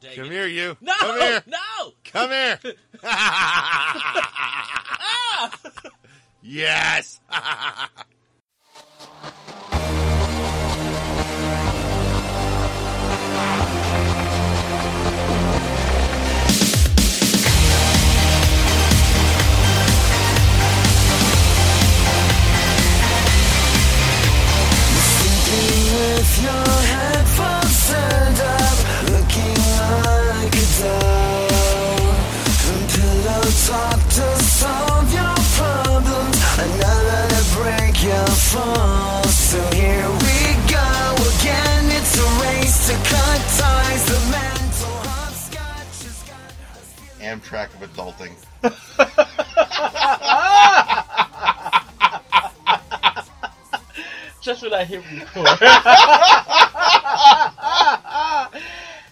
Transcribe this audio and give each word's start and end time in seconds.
dang 0.00 0.16
Come 0.16 0.26
it. 0.26 0.32
here, 0.32 0.46
you. 0.46 0.76
No, 0.80 0.92
Come 1.00 1.20
here. 1.20 1.42
no. 1.46 1.92
Come 2.04 2.30
here. 2.30 2.58
Ah! 5.42 5.50
yes. 6.42 7.09
Amtrak 47.30 47.68
of 47.80 47.88
adulting. 47.88 48.34
Just 54.42 54.62
when 54.64 54.74
I 54.74 54.82
hit 54.84 55.04
record. 55.12 55.46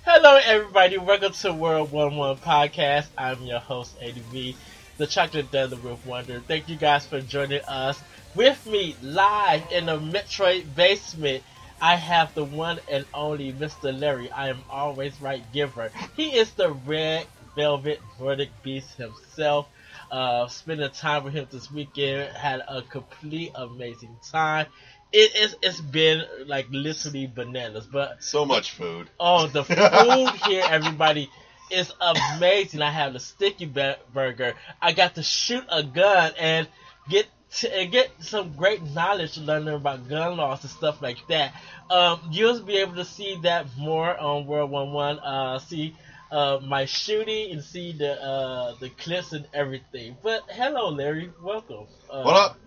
Hello, 0.04 0.40
everybody. 0.44 0.98
Welcome 0.98 1.30
to 1.32 1.52
World 1.52 1.92
One 1.92 2.16
One 2.16 2.36
Podcast. 2.38 3.06
I'm 3.16 3.40
your 3.42 3.60
host, 3.60 3.94
ADV, 4.02 4.56
the 4.96 5.06
Chocolate 5.06 5.52
Dealer 5.52 5.76
with 5.76 6.04
Wonder. 6.04 6.40
Thank 6.40 6.68
you 6.68 6.74
guys 6.74 7.06
for 7.06 7.20
joining 7.20 7.60
us. 7.68 8.02
With 8.34 8.66
me 8.66 8.96
live 9.00 9.62
in 9.70 9.86
the 9.86 9.96
Metroid 9.96 10.74
basement, 10.74 11.44
I 11.80 11.94
have 11.94 12.34
the 12.34 12.42
one 12.42 12.80
and 12.90 13.04
only 13.14 13.52
Mr. 13.52 13.96
Larry. 13.96 14.28
I 14.32 14.48
am 14.48 14.58
always 14.68 15.20
right 15.20 15.44
giver. 15.52 15.92
He 16.16 16.36
is 16.36 16.50
the 16.50 16.72
red 16.72 17.28
velvet 17.58 18.00
verdict 18.20 18.52
beast 18.62 18.96
himself. 18.96 19.66
Uh, 20.12 20.46
spending 20.46 20.88
time 20.90 21.24
with 21.24 21.34
him 21.34 21.46
this 21.50 21.70
weekend, 21.72 22.32
had 22.34 22.62
a 22.68 22.82
complete 22.82 23.50
amazing 23.56 24.16
time. 24.30 24.66
It 25.12 25.34
is. 25.34 25.56
It's 25.60 25.80
been 25.80 26.22
like 26.46 26.66
literally 26.70 27.26
bananas, 27.26 27.86
but 27.86 28.22
So 28.22 28.44
much 28.46 28.70
food. 28.70 29.10
Oh, 29.18 29.48
the 29.48 29.64
food 29.64 30.30
here, 30.46 30.64
everybody, 30.66 31.28
is 31.70 31.92
amazing. 32.00 32.80
I 32.80 32.90
have 32.90 33.12
the 33.14 33.20
sticky 33.20 33.66
burger. 33.66 34.54
I 34.80 34.92
got 34.92 35.16
to 35.16 35.22
shoot 35.22 35.64
a 35.68 35.82
gun 35.82 36.32
and 36.38 36.68
get 37.10 37.26
to, 37.58 37.76
and 37.76 37.90
get 37.90 38.10
some 38.20 38.54
great 38.54 38.82
knowledge 38.82 39.36
learning 39.36 39.74
about 39.74 40.08
gun 40.08 40.36
laws 40.36 40.62
and 40.62 40.70
stuff 40.70 41.02
like 41.02 41.18
that. 41.28 41.54
Um, 41.90 42.20
you'll 42.30 42.60
be 42.62 42.76
able 42.76 42.94
to 42.96 43.04
see 43.04 43.38
that 43.42 43.66
more 43.76 44.16
on 44.16 44.46
World 44.46 44.70
One 44.70 44.92
One. 44.92 45.18
Uh, 45.18 45.58
see 45.58 45.96
uh, 46.30 46.60
my 46.62 46.84
shooting 46.84 47.52
and 47.52 47.62
see 47.62 47.92
the 47.92 48.20
uh, 48.22 48.74
the 48.80 48.90
clips 48.90 49.32
and 49.32 49.46
everything. 49.54 50.16
But 50.22 50.42
hello, 50.50 50.88
Larry. 50.90 51.30
Welcome. 51.42 51.86
Uh, 52.10 52.22
What 52.22 52.36
up? 52.36 52.58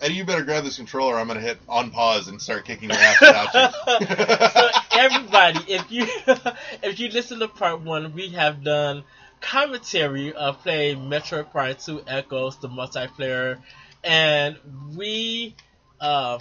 Eddie, 0.00 0.14
you 0.14 0.24
better 0.24 0.44
grab 0.44 0.62
this 0.64 0.76
controller. 0.76 1.18
I'm 1.18 1.26
gonna 1.26 1.40
hit 1.40 1.58
on 1.68 1.90
pause 1.90 2.28
and 2.28 2.40
start 2.40 2.64
kicking 2.64 2.90
your 2.90 2.98
ass 2.98 3.20
without 3.20 3.52
so 4.52 4.62
you. 4.62 4.98
everybody, 5.00 5.60
if 5.72 5.90
you 5.90 6.06
if 6.82 7.00
you 7.00 7.08
listen 7.08 7.40
to 7.40 7.48
part 7.48 7.80
one, 7.80 8.14
we 8.14 8.28
have 8.30 8.62
done 8.62 9.02
commentary 9.40 10.32
of 10.32 10.58
playing 10.62 10.98
Metroid 10.98 11.50
Prime 11.50 11.76
2 11.84 12.02
Echoes, 12.06 12.56
the 12.58 12.68
multiplayer, 12.68 13.58
and 14.04 14.56
we 14.96 15.54
uh 16.00 16.38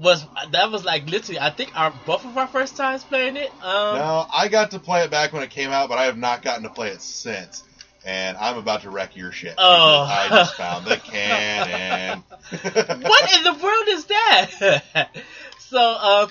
was 0.00 0.24
that 0.52 0.70
was 0.70 0.84
like 0.84 1.08
literally 1.08 1.40
I 1.40 1.50
think 1.50 1.72
our 1.78 1.92
both 2.04 2.24
of 2.24 2.36
our 2.36 2.46
first 2.46 2.76
times 2.76 3.04
playing 3.04 3.36
it. 3.36 3.50
Um 3.62 3.98
no, 3.98 4.26
I 4.32 4.48
got 4.48 4.72
to 4.72 4.78
play 4.78 5.04
it 5.04 5.10
back 5.10 5.32
when 5.32 5.42
it 5.42 5.50
came 5.50 5.70
out, 5.70 5.88
but 5.88 5.98
I 5.98 6.04
have 6.04 6.18
not 6.18 6.42
gotten 6.42 6.64
to 6.64 6.70
play 6.70 6.88
it 6.88 7.00
since. 7.00 7.62
And 8.06 8.36
I'm 8.36 8.56
about 8.56 8.82
to 8.82 8.90
wreck 8.90 9.16
your 9.16 9.32
shit. 9.32 9.54
Oh. 9.58 10.06
I 10.08 10.28
just 10.28 10.54
found 10.54 10.86
the 10.86 10.96
cannon. 10.96 12.22
what 12.62 13.36
in 13.36 13.42
the 13.42 13.58
world 13.60 13.88
is 13.88 14.04
that? 14.04 15.10
so, 15.58 15.78
uh, 15.80 16.28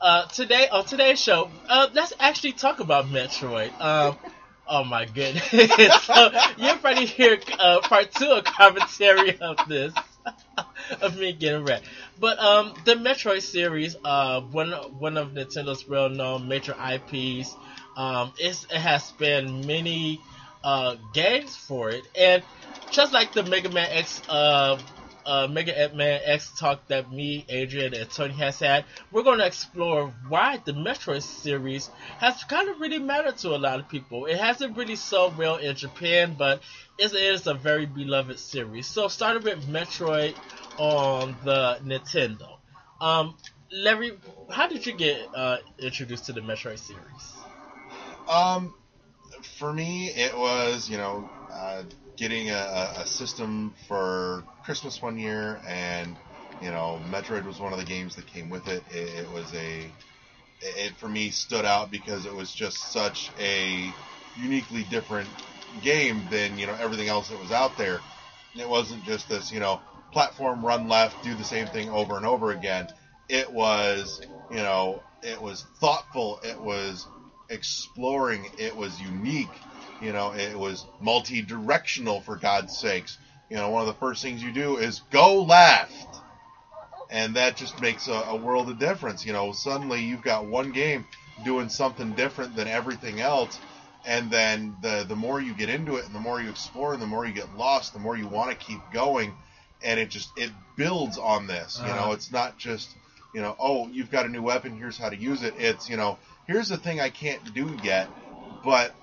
uh, 0.00 0.26
today 0.26 0.68
on 0.68 0.84
today's 0.84 1.20
show, 1.20 1.50
uh, 1.68 1.88
let's 1.92 2.12
actually 2.20 2.52
talk 2.52 2.78
about 2.78 3.06
Metroid. 3.06 3.72
Um, 3.80 4.16
oh 4.68 4.84
my 4.84 5.06
goodness! 5.06 5.44
so 6.04 6.30
you're 6.56 6.76
probably 6.76 7.06
hear 7.06 7.36
uh, 7.58 7.80
part 7.80 8.12
two 8.12 8.30
of 8.30 8.44
commentary 8.44 9.40
of 9.40 9.56
this. 9.66 9.92
of 11.00 11.18
me 11.18 11.32
getting 11.32 11.64
wrecked. 11.64 11.84
But 12.20 12.38
um, 12.40 12.74
the 12.84 12.94
Metroid 12.94 13.42
series, 13.42 13.96
uh, 14.04 14.40
one 14.40 14.72
one 14.98 15.16
of 15.16 15.30
Nintendo's 15.32 15.86
well-known 15.88 16.48
major 16.48 16.74
IPs, 16.74 17.54
um, 17.96 18.32
it 18.38 18.56
has 18.72 19.04
spanned 19.04 19.66
many 19.66 20.20
uh, 20.64 20.96
games 21.12 21.56
for 21.56 21.90
it, 21.90 22.04
and 22.18 22.42
just 22.90 23.12
like 23.12 23.32
the 23.32 23.44
Mega 23.44 23.68
Man 23.70 23.88
X, 23.90 24.20
uh, 24.28 24.78
uh, 25.24 25.46
Mega 25.48 25.92
Man 25.94 26.20
X 26.24 26.58
talk 26.58 26.88
that 26.88 27.12
me, 27.12 27.44
Adrian, 27.48 27.94
and 27.94 28.10
Tony 28.10 28.34
has 28.34 28.58
had, 28.58 28.84
we're 29.12 29.22
going 29.22 29.38
to 29.38 29.46
explore 29.46 30.12
why 30.28 30.60
the 30.64 30.72
Metroid 30.72 31.22
series 31.22 31.88
has 32.18 32.42
kind 32.44 32.68
of 32.68 32.80
really 32.80 32.98
mattered 32.98 33.36
to 33.38 33.54
a 33.54 33.58
lot 33.58 33.78
of 33.78 33.88
people. 33.88 34.26
It 34.26 34.38
hasn't 34.38 34.76
really 34.76 34.96
sold 34.96 35.36
well 35.36 35.56
in 35.56 35.76
Japan, 35.76 36.34
but 36.36 36.62
it 36.98 37.12
is 37.12 37.46
a 37.46 37.54
very 37.54 37.86
beloved 37.86 38.38
series. 38.40 38.88
So, 38.88 39.06
starting 39.06 39.44
with 39.44 39.68
Metroid 39.68 40.34
on 40.78 41.36
the 41.44 41.78
Nintendo. 41.84 42.58
Um, 43.00 43.36
Larry, 43.70 44.18
how 44.50 44.68
did 44.68 44.86
you 44.86 44.92
get 44.92 45.28
uh, 45.34 45.58
introduced 45.78 46.26
to 46.26 46.32
the 46.32 46.40
Metroid 46.40 46.78
series? 46.78 47.34
Um, 48.28 48.74
for 49.58 49.72
me, 49.72 50.08
it 50.08 50.36
was 50.36 50.88
you 50.88 50.96
know 50.96 51.28
uh, 51.52 51.82
getting 52.16 52.50
a, 52.50 52.92
a 52.98 53.06
system 53.06 53.74
for 53.86 54.44
Christmas 54.64 55.00
one 55.02 55.18
year, 55.18 55.60
and 55.66 56.16
you 56.60 56.70
know 56.70 57.00
Metroid 57.10 57.44
was 57.44 57.60
one 57.60 57.72
of 57.72 57.78
the 57.78 57.84
games 57.84 58.16
that 58.16 58.26
came 58.26 58.50
with 58.50 58.68
it. 58.68 58.82
It, 58.90 59.24
it 59.24 59.32
was 59.32 59.52
a 59.54 59.90
it, 60.60 60.76
it 60.76 60.96
for 60.96 61.08
me 61.08 61.30
stood 61.30 61.64
out 61.64 61.90
because 61.90 62.26
it 62.26 62.34
was 62.34 62.52
just 62.52 62.92
such 62.92 63.30
a 63.38 63.92
uniquely 64.36 64.84
different 64.84 65.28
game 65.82 66.26
than 66.30 66.58
you 66.58 66.66
know 66.66 66.76
everything 66.80 67.08
else 67.08 67.28
that 67.28 67.38
was 67.38 67.52
out 67.52 67.76
there. 67.76 68.00
It 68.54 68.68
wasn't 68.68 69.04
just 69.04 69.28
this 69.28 69.52
you 69.52 69.60
know 69.60 69.80
platform 70.12 70.64
run 70.64 70.88
left, 70.88 71.22
do 71.22 71.34
the 71.34 71.44
same 71.44 71.68
thing 71.68 71.90
over 71.90 72.16
and 72.16 72.26
over 72.26 72.50
again. 72.52 72.88
It 73.28 73.52
was 73.52 74.20
you 74.50 74.58
know 74.58 75.04
it 75.22 75.40
was 75.40 75.66
thoughtful. 75.80 76.40
It 76.42 76.60
was 76.60 77.08
exploring. 77.50 78.48
It 78.58 78.76
was 78.76 79.00
unique. 79.00 79.64
You 80.00 80.12
know, 80.12 80.32
it 80.34 80.58
was 80.58 80.86
multi-directional 81.00 82.20
for 82.22 82.36
God's 82.36 82.74
sakes. 82.74 83.18
You 83.50 83.56
know, 83.56 83.70
one 83.70 83.82
of 83.82 83.88
the 83.88 83.94
first 83.94 84.22
things 84.22 84.42
you 84.42 84.52
do 84.52 84.76
is 84.78 85.00
go 85.10 85.42
left. 85.42 86.22
And 87.10 87.36
that 87.36 87.56
just 87.56 87.80
makes 87.80 88.08
a, 88.08 88.12
a 88.12 88.36
world 88.36 88.70
of 88.70 88.78
difference. 88.78 89.24
You 89.26 89.32
know, 89.32 89.52
suddenly 89.52 90.02
you've 90.04 90.22
got 90.22 90.46
one 90.46 90.72
game 90.72 91.06
doing 91.42 91.68
something 91.70 92.14
different 92.14 92.56
than 92.56 92.68
everything 92.68 93.20
else. 93.20 93.60
And 94.04 94.30
then 94.30 94.76
the 94.80 95.04
the 95.08 95.16
more 95.16 95.40
you 95.40 95.54
get 95.54 95.70
into 95.70 95.96
it 95.96 96.06
and 96.06 96.14
the 96.14 96.20
more 96.20 96.40
you 96.40 96.50
explore 96.50 96.94
and 96.94 97.02
the 97.02 97.06
more 97.06 97.26
you 97.26 97.32
get 97.34 97.54
lost, 97.54 97.92
the 97.94 98.00
more 98.00 98.16
you 98.16 98.28
want 98.28 98.50
to 98.50 98.56
keep 98.56 98.90
going. 98.90 99.36
And 99.82 100.00
it 100.00 100.10
just 100.10 100.36
it 100.36 100.50
builds 100.76 101.18
on 101.18 101.46
this. 101.46 101.80
You 101.80 101.86
know, 101.92 101.92
Uh-huh. 102.04 102.12
it's 102.12 102.32
not 102.32 102.58
just, 102.58 102.88
you 103.32 103.40
know, 103.40 103.54
oh, 103.58 103.88
you've 103.88 104.10
got 104.10 104.26
a 104.26 104.28
new 104.28 104.42
weapon, 104.42 104.76
here's 104.76 104.98
how 104.98 105.08
to 105.08 105.16
use 105.16 105.42
it. 105.42 105.54
It's, 105.58 105.88
you 105.88 105.96
know, 105.96 106.18
here's 106.46 106.68
the 106.68 106.76
thing 106.76 107.00
I 107.00 107.10
can't 107.10 107.54
do 107.54 107.68
yet, 107.82 108.08
but 108.64 108.94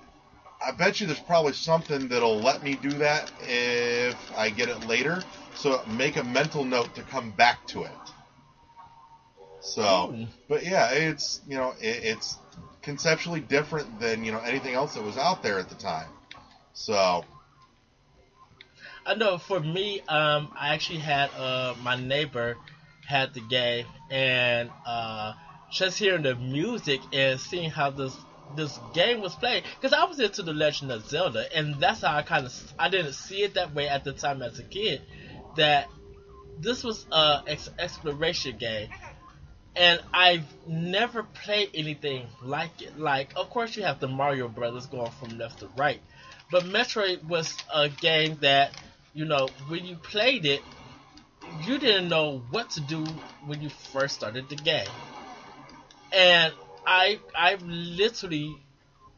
I 0.64 0.72
bet 0.72 1.00
you 1.00 1.06
there's 1.06 1.20
probably 1.20 1.52
something 1.52 2.08
that'll 2.08 2.40
let 2.40 2.62
me 2.62 2.74
do 2.74 2.90
that 2.90 3.30
if 3.40 4.16
I 4.36 4.50
get 4.50 4.68
it 4.68 4.86
later. 4.86 5.22
So 5.54 5.80
make 5.86 6.16
a 6.16 6.24
mental 6.24 6.64
note 6.64 6.94
to 6.94 7.02
come 7.02 7.30
back 7.30 7.66
to 7.68 7.84
it. 7.84 7.90
So, 9.60 10.12
Hmm. 10.12 10.24
but 10.48 10.64
yeah, 10.64 10.90
it's 10.92 11.40
you 11.48 11.56
know 11.56 11.70
it, 11.80 12.04
it's 12.04 12.38
conceptually 12.82 13.40
different 13.40 13.98
than 13.98 14.24
you 14.24 14.32
know 14.32 14.38
anything 14.40 14.74
else 14.74 14.94
that 14.94 15.02
was 15.02 15.16
out 15.16 15.42
there 15.42 15.58
at 15.58 15.68
the 15.68 15.74
time. 15.74 16.08
So 16.72 17.24
I 19.06 19.14
know 19.14 19.38
for 19.38 19.60
me, 19.60 20.00
um, 20.08 20.50
I 20.58 20.74
actually 20.74 20.98
had 20.98 21.30
uh, 21.38 21.74
my 21.82 21.96
neighbor 21.96 22.56
had 23.06 23.34
the 23.34 23.40
game, 23.40 23.86
and 24.10 24.70
uh, 24.84 25.34
just 25.70 25.98
hearing 25.98 26.22
the 26.22 26.34
music 26.34 27.00
and 27.12 27.40
seeing 27.40 27.70
how 27.70 27.90
this 27.90 28.16
this 28.56 28.78
game 28.94 29.20
was 29.20 29.34
played, 29.36 29.64
because 29.80 29.92
I 29.92 30.04
was 30.04 30.20
into 30.20 30.42
the 30.42 30.52
Legend 30.52 30.92
of 30.92 31.06
Zelda, 31.06 31.46
and 31.56 31.80
that's 31.80 32.02
how 32.02 32.16
I 32.16 32.22
kind 32.22 32.46
of 32.46 32.74
I 32.78 32.88
didn't 32.88 33.14
see 33.14 33.42
it 33.42 33.54
that 33.54 33.74
way 33.74 33.88
at 33.88 34.04
the 34.04 34.12
time 34.12 34.42
as 34.42 34.58
a 34.58 34.64
kid. 34.64 35.02
That 35.56 35.88
this 36.58 36.82
was 36.84 37.06
a 37.12 37.42
ex- 37.46 37.70
exploration 37.78 38.56
game. 38.58 38.88
and 39.76 40.00
I've 40.12 40.46
never 40.66 41.22
played 41.22 41.70
anything 41.74 42.26
like 42.42 42.80
it. 42.82 42.98
Like, 42.98 43.32
of 43.36 43.50
course, 43.50 43.76
you 43.76 43.82
have 43.84 44.00
the 44.00 44.08
Mario 44.08 44.48
Brothers 44.48 44.86
going 44.86 45.10
from 45.12 45.38
left 45.38 45.60
to 45.60 45.68
right, 45.76 46.00
but 46.50 46.64
Metroid 46.64 47.24
was 47.24 47.54
a 47.72 47.88
game 47.88 48.38
that 48.40 48.72
you 49.16 49.24
know 49.24 49.48
when 49.68 49.86
you 49.86 49.96
played 49.96 50.44
it, 50.44 50.62
you 51.64 51.78
didn't 51.78 52.08
know 52.08 52.42
what 52.50 52.70
to 52.70 52.80
do 52.80 53.04
when 53.46 53.62
you 53.62 53.70
first 53.70 54.16
started 54.16 54.48
the 54.50 54.56
game, 54.56 54.86
and 56.12 56.52
I 56.86 57.18
I 57.34 57.56
literally 57.64 58.54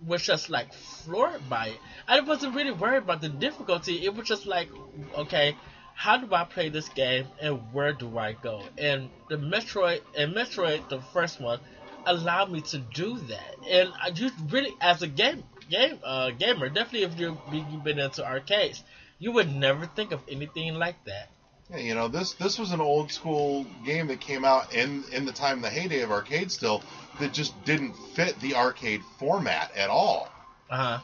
was 0.06 0.22
just 0.22 0.48
like 0.50 0.72
floored 0.72 1.48
by 1.48 1.68
it. 1.68 1.78
I 2.06 2.20
wasn't 2.20 2.54
really 2.54 2.70
worried 2.70 3.02
about 3.02 3.20
the 3.20 3.28
difficulty. 3.28 4.04
It 4.04 4.14
was 4.14 4.28
just 4.28 4.46
like, 4.46 4.68
okay, 5.16 5.56
how 5.94 6.16
do 6.16 6.32
I 6.32 6.44
play 6.44 6.68
this 6.68 6.88
game 6.90 7.26
and 7.40 7.58
where 7.72 7.92
do 7.92 8.16
I 8.18 8.34
go? 8.34 8.62
And 8.78 9.10
the 9.28 9.36
Metroid 9.36 10.00
and 10.16 10.32
Metroid, 10.32 10.88
the 10.88 11.00
first 11.00 11.40
one, 11.40 11.58
allowed 12.06 12.52
me 12.52 12.60
to 12.60 12.78
do 12.78 13.18
that. 13.18 13.56
And 13.68 13.92
I 14.00 14.10
you 14.10 14.30
really, 14.48 14.76
as 14.80 15.02
a 15.02 15.08
game 15.08 15.42
game 15.68 15.98
uh, 16.04 16.30
gamer, 16.30 16.68
definitely 16.68 17.02
if 17.02 17.18
you 17.18 17.36
you've 17.50 17.82
been 17.82 17.98
into 17.98 18.24
arcades, 18.24 18.84
you 19.18 19.32
would 19.32 19.52
never 19.54 19.86
think 19.86 20.12
of 20.12 20.20
anything 20.28 20.74
like 20.74 21.04
that. 21.04 21.30
Yeah, 21.70 21.78
you 21.78 21.94
know, 21.94 22.08
this 22.08 22.32
this 22.34 22.58
was 22.58 22.72
an 22.72 22.80
old 22.80 23.12
school 23.12 23.66
game 23.84 24.06
that 24.08 24.20
came 24.20 24.44
out 24.44 24.74
in 24.74 25.04
in 25.12 25.26
the 25.26 25.32
time, 25.32 25.60
the 25.60 25.68
heyday 25.70 26.00
of 26.00 26.10
arcade 26.10 26.50
still, 26.50 26.82
that 27.20 27.32
just 27.32 27.52
didn't 27.64 27.94
fit 28.14 28.38
the 28.40 28.54
arcade 28.54 29.02
format 29.18 29.70
at 29.76 29.90
all. 29.90 30.28
Uh 30.70 30.76
huh. 30.76 30.98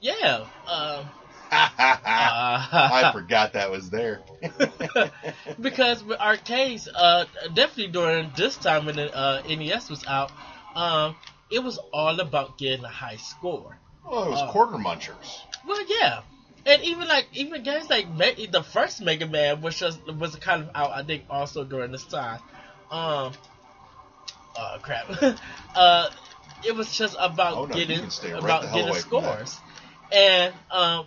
Yeah. 0.00 0.46
Um. 0.66 1.06
I 1.52 3.02
Uh, 3.04 3.12
forgot 3.12 3.52
that 3.52 3.70
was 3.70 3.90
there. 3.90 4.20
because 5.60 6.02
with 6.02 6.18
arcades, 6.20 6.88
uh, 6.92 7.24
definitely 7.54 7.88
during 7.88 8.30
this 8.36 8.56
time 8.56 8.84
when 8.86 8.96
the 8.96 9.14
uh, 9.16 9.42
NES 9.46 9.88
was 9.90 10.04
out, 10.06 10.32
um, 10.74 11.14
it 11.50 11.62
was 11.62 11.78
all 11.92 12.18
about 12.18 12.58
getting 12.58 12.84
a 12.84 12.88
high 12.88 13.16
score. 13.16 13.78
well, 14.04 14.24
it 14.24 14.30
was 14.30 14.40
Oh. 14.42 14.50
quarter 14.50 14.76
munchers. 14.76 15.38
Well, 15.66 15.80
yeah, 16.00 16.22
and 16.66 16.82
even 16.82 17.08
like 17.08 17.28
even 17.32 17.62
games 17.62 17.88
like 17.88 18.08
Me- 18.08 18.46
the 18.46 18.62
first 18.62 19.00
Mega 19.00 19.26
Man, 19.26 19.60
which 19.62 19.80
was 19.80 19.98
was 20.06 20.34
kind 20.36 20.62
of 20.64 20.70
out, 20.74 20.90
I 20.90 21.02
think, 21.02 21.24
also 21.30 21.64
during 21.64 21.92
this 21.92 22.04
time. 22.04 22.40
Um, 22.90 23.32
oh 24.58 24.76
crap, 24.82 25.06
uh, 25.74 26.10
it 26.64 26.74
was 26.74 26.96
just 26.96 27.16
about 27.18 27.56
Oh, 27.56 27.64
no, 27.66 27.74
getting 27.74 28.00
right 28.00 28.34
about 28.38 28.62
getting 28.62 28.88
away 28.88 29.00
from 29.00 29.20
that. 29.22 29.48
scores, 29.48 29.60
and 30.12 30.54
um, 30.70 31.06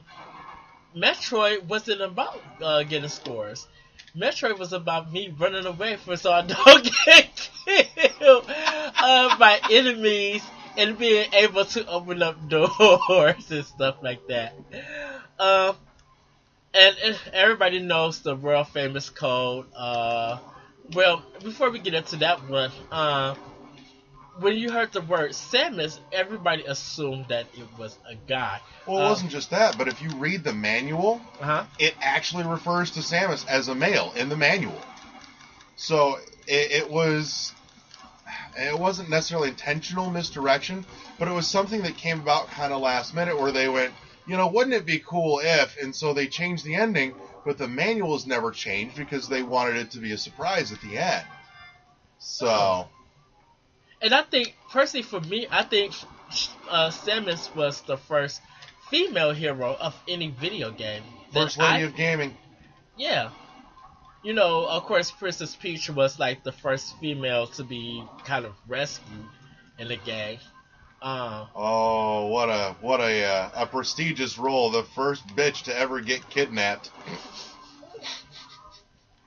Metroid 0.95 1.63
wasn't 1.65 2.01
about 2.01 2.41
uh, 2.61 2.83
getting 2.83 3.09
scores. 3.09 3.67
Metroid 4.15 4.57
was 4.57 4.73
about 4.73 5.11
me 5.11 5.29
running 5.37 5.65
away 5.65 5.95
from 5.97 6.15
so 6.17 6.31
I 6.31 6.41
don't 6.41 6.89
get 7.05 7.49
killed 7.65 8.45
uh, 8.47 9.37
by 9.37 9.59
enemies 9.69 10.41
and 10.79 10.97
being 10.97 11.27
able 11.33 11.65
to 11.65 11.85
open 11.87 12.23
up 12.23 12.35
doors 12.49 13.51
and 13.51 13.65
stuff 13.65 13.97
like 14.01 14.25
that. 14.27 14.53
Um, 15.37 15.75
and, 16.73 16.95
and 17.03 17.19
everybody 17.33 17.79
knows 17.79 18.21
the 18.21 18.35
world 18.35 18.69
famous 18.69 19.09
code. 19.09 19.67
Uh, 19.75 20.37
well, 20.93 21.21
before 21.43 21.69
we 21.69 21.79
get 21.79 21.93
into 21.93 22.15
that 22.17 22.47
one, 22.47 22.71
uh, 22.91 23.35
when 24.39 24.55
you 24.55 24.71
heard 24.71 24.93
the 24.93 25.01
word 25.01 25.31
Samus, 25.31 25.99
everybody 26.13 26.63
assumed 26.63 27.25
that 27.27 27.45
it 27.53 27.67
was 27.77 27.97
a 28.09 28.15
guy. 28.15 28.61
Well, 28.87 28.97
it 28.99 29.05
Uh, 29.05 29.09
wasn't 29.09 29.31
just 29.31 29.49
that, 29.51 29.77
but 29.77 29.87
if 29.89 30.01
you 30.01 30.09
read 30.11 30.43
the 30.45 30.53
manual, 30.53 31.21
Uh 31.41 31.45
huh. 31.45 31.63
it 31.77 31.93
actually 32.01 32.45
refers 32.45 32.91
to 32.91 33.01
Samus 33.01 33.45
as 33.47 33.67
a 33.67 33.75
male 33.75 34.13
in 34.15 34.29
the 34.29 34.37
manual. 34.37 34.79
So 35.75 36.15
it, 36.47 36.71
it 36.71 36.89
was 36.89 37.53
it 38.57 38.77
wasn't 38.77 39.09
necessarily 39.09 39.49
intentional 39.49 40.09
misdirection, 40.09 40.85
but 41.17 41.27
it 41.27 41.33
was 41.33 41.47
something 41.47 41.81
that 41.83 41.97
came 41.97 42.19
about 42.19 42.47
kind 42.51 42.73
of 42.73 42.81
last 42.81 43.13
minute 43.13 43.39
where 43.39 43.51
they 43.51 43.69
went, 43.69 43.93
you 44.27 44.37
know, 44.37 44.47
wouldn't 44.47 44.75
it 44.75 44.85
be 44.85 44.99
cool 44.99 45.39
if? 45.43 45.77
And 45.81 45.95
so 45.95 46.13
they 46.13 46.27
changed 46.27 46.63
the 46.63 46.75
ending, 46.75 47.13
but 47.45 47.57
the 47.57 47.67
manuals 47.67 48.25
never 48.25 48.51
changed 48.51 48.95
because 48.95 49.27
they 49.27 49.41
wanted 49.43 49.77
it 49.77 49.91
to 49.91 49.99
be 49.99 50.11
a 50.11 50.17
surprise 50.17 50.71
at 50.71 50.81
the 50.81 50.97
end. 50.97 51.25
So 52.19 52.87
And 54.01 54.13
I 54.13 54.21
think, 54.23 54.55
personally, 54.71 55.03
for 55.03 55.19
me, 55.21 55.47
I 55.49 55.63
think 55.63 55.93
uh, 56.69 56.89
Samus 56.89 57.53
was 57.55 57.81
the 57.81 57.97
first 57.97 58.41
female 58.89 59.31
hero 59.31 59.75
of 59.79 59.95
any 60.07 60.29
video 60.29 60.71
game. 60.71 61.03
first 61.33 61.57
lady 61.57 61.83
I- 61.83 61.87
of 61.87 61.95
gaming. 61.95 62.35
Yeah. 62.97 63.29
You 64.23 64.33
know, 64.33 64.65
of 64.67 64.83
course, 64.83 65.11
Princess 65.11 65.55
Peach 65.55 65.89
was 65.89 66.19
like 66.19 66.43
the 66.43 66.51
first 66.51 66.97
female 66.99 67.47
to 67.47 67.63
be 67.63 68.03
kind 68.25 68.45
of 68.45 68.53
rescued 68.67 69.25
in 69.77 69.87
the 69.87 69.95
game. 69.95 70.39
Um, 71.01 71.47
Oh, 71.55 72.27
what 72.27 72.49
a 72.49 72.75
what 72.81 72.99
a 72.99 73.23
uh, 73.23 73.49
a 73.55 73.65
prestigious 73.65 74.37
role! 74.37 74.69
The 74.71 74.83
first 74.83 75.25
bitch 75.29 75.63
to 75.63 75.77
ever 75.77 76.01
get 76.01 76.29
kidnapped. 76.29 76.91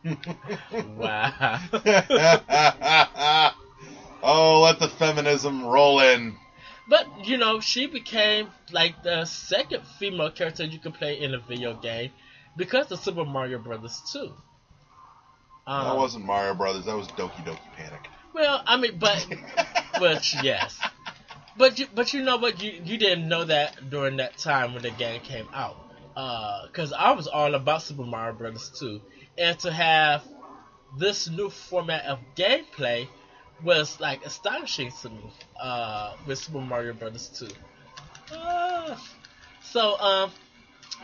wow. 0.97 1.59
oh, 4.23 4.61
let 4.62 4.79
the 4.79 4.89
feminism 4.89 5.65
roll 5.65 6.00
in. 6.00 6.37
but, 6.89 7.06
you 7.27 7.39
know, 7.39 7.61
she 7.61 7.87
became 7.87 8.49
like 8.73 9.03
the 9.03 9.25
second 9.25 9.87
female 9.99 10.31
character 10.31 10.65
you 10.65 10.79
could 10.79 10.94
play 10.94 11.21
in 11.21 11.35
a 11.35 11.39
video 11.39 11.75
game 11.75 12.11
because 12.56 12.91
of 12.93 12.99
Super 13.00 13.25
Mario 13.25 13.59
Brothers 13.59 14.00
2. 14.12 14.33
Um, 15.67 15.85
that 15.85 15.97
wasn't 15.97 16.25
Mario 16.25 16.55
Brothers. 16.55 16.87
That 16.87 16.97
was 16.97 17.06
Doki 17.09 17.44
Doki 17.44 17.59
Panic. 17.76 18.09
Well, 18.32 18.62
I 18.67 18.76
mean, 18.76 18.99
but, 18.99 19.26
but 19.99 20.25
yes, 20.43 20.79
but 21.56 21.79
you, 21.79 21.87
but 21.94 22.12
you 22.12 22.23
know 22.23 22.38
what? 22.38 22.62
You 22.62 22.73
you 22.85 22.97
didn't 22.99 23.29
know 23.29 23.44
that 23.44 23.91
during 23.91 24.17
that 24.17 24.38
time 24.38 24.75
when 24.75 24.82
the 24.82 24.91
game 24.91 25.20
came 25.20 25.49
out, 25.53 25.76
because 26.67 26.93
I 26.93 27.12
was 27.12 27.26
all 27.26 27.55
about 27.55 27.82
Super 27.82 28.05
Mario 28.05 28.35
Brothers 28.35 28.70
2, 28.79 29.00
and 29.38 29.59
to 29.61 29.73
have 29.73 30.25
this 30.99 31.29
new 31.29 31.50
format 31.50 32.05
of 32.06 32.19
gameplay 32.37 33.08
was 33.62 34.00
like 34.00 34.25
astonishing 34.26 34.91
to 35.03 35.11
me 35.11 35.32
uh, 35.61 36.15
with 36.26 36.38
Super 36.38 36.61
Mario 36.61 36.93
Brothers 36.94 37.31
2. 37.38 38.35
Uh, 38.35 38.97
so, 39.62 39.99
um, 40.00 40.32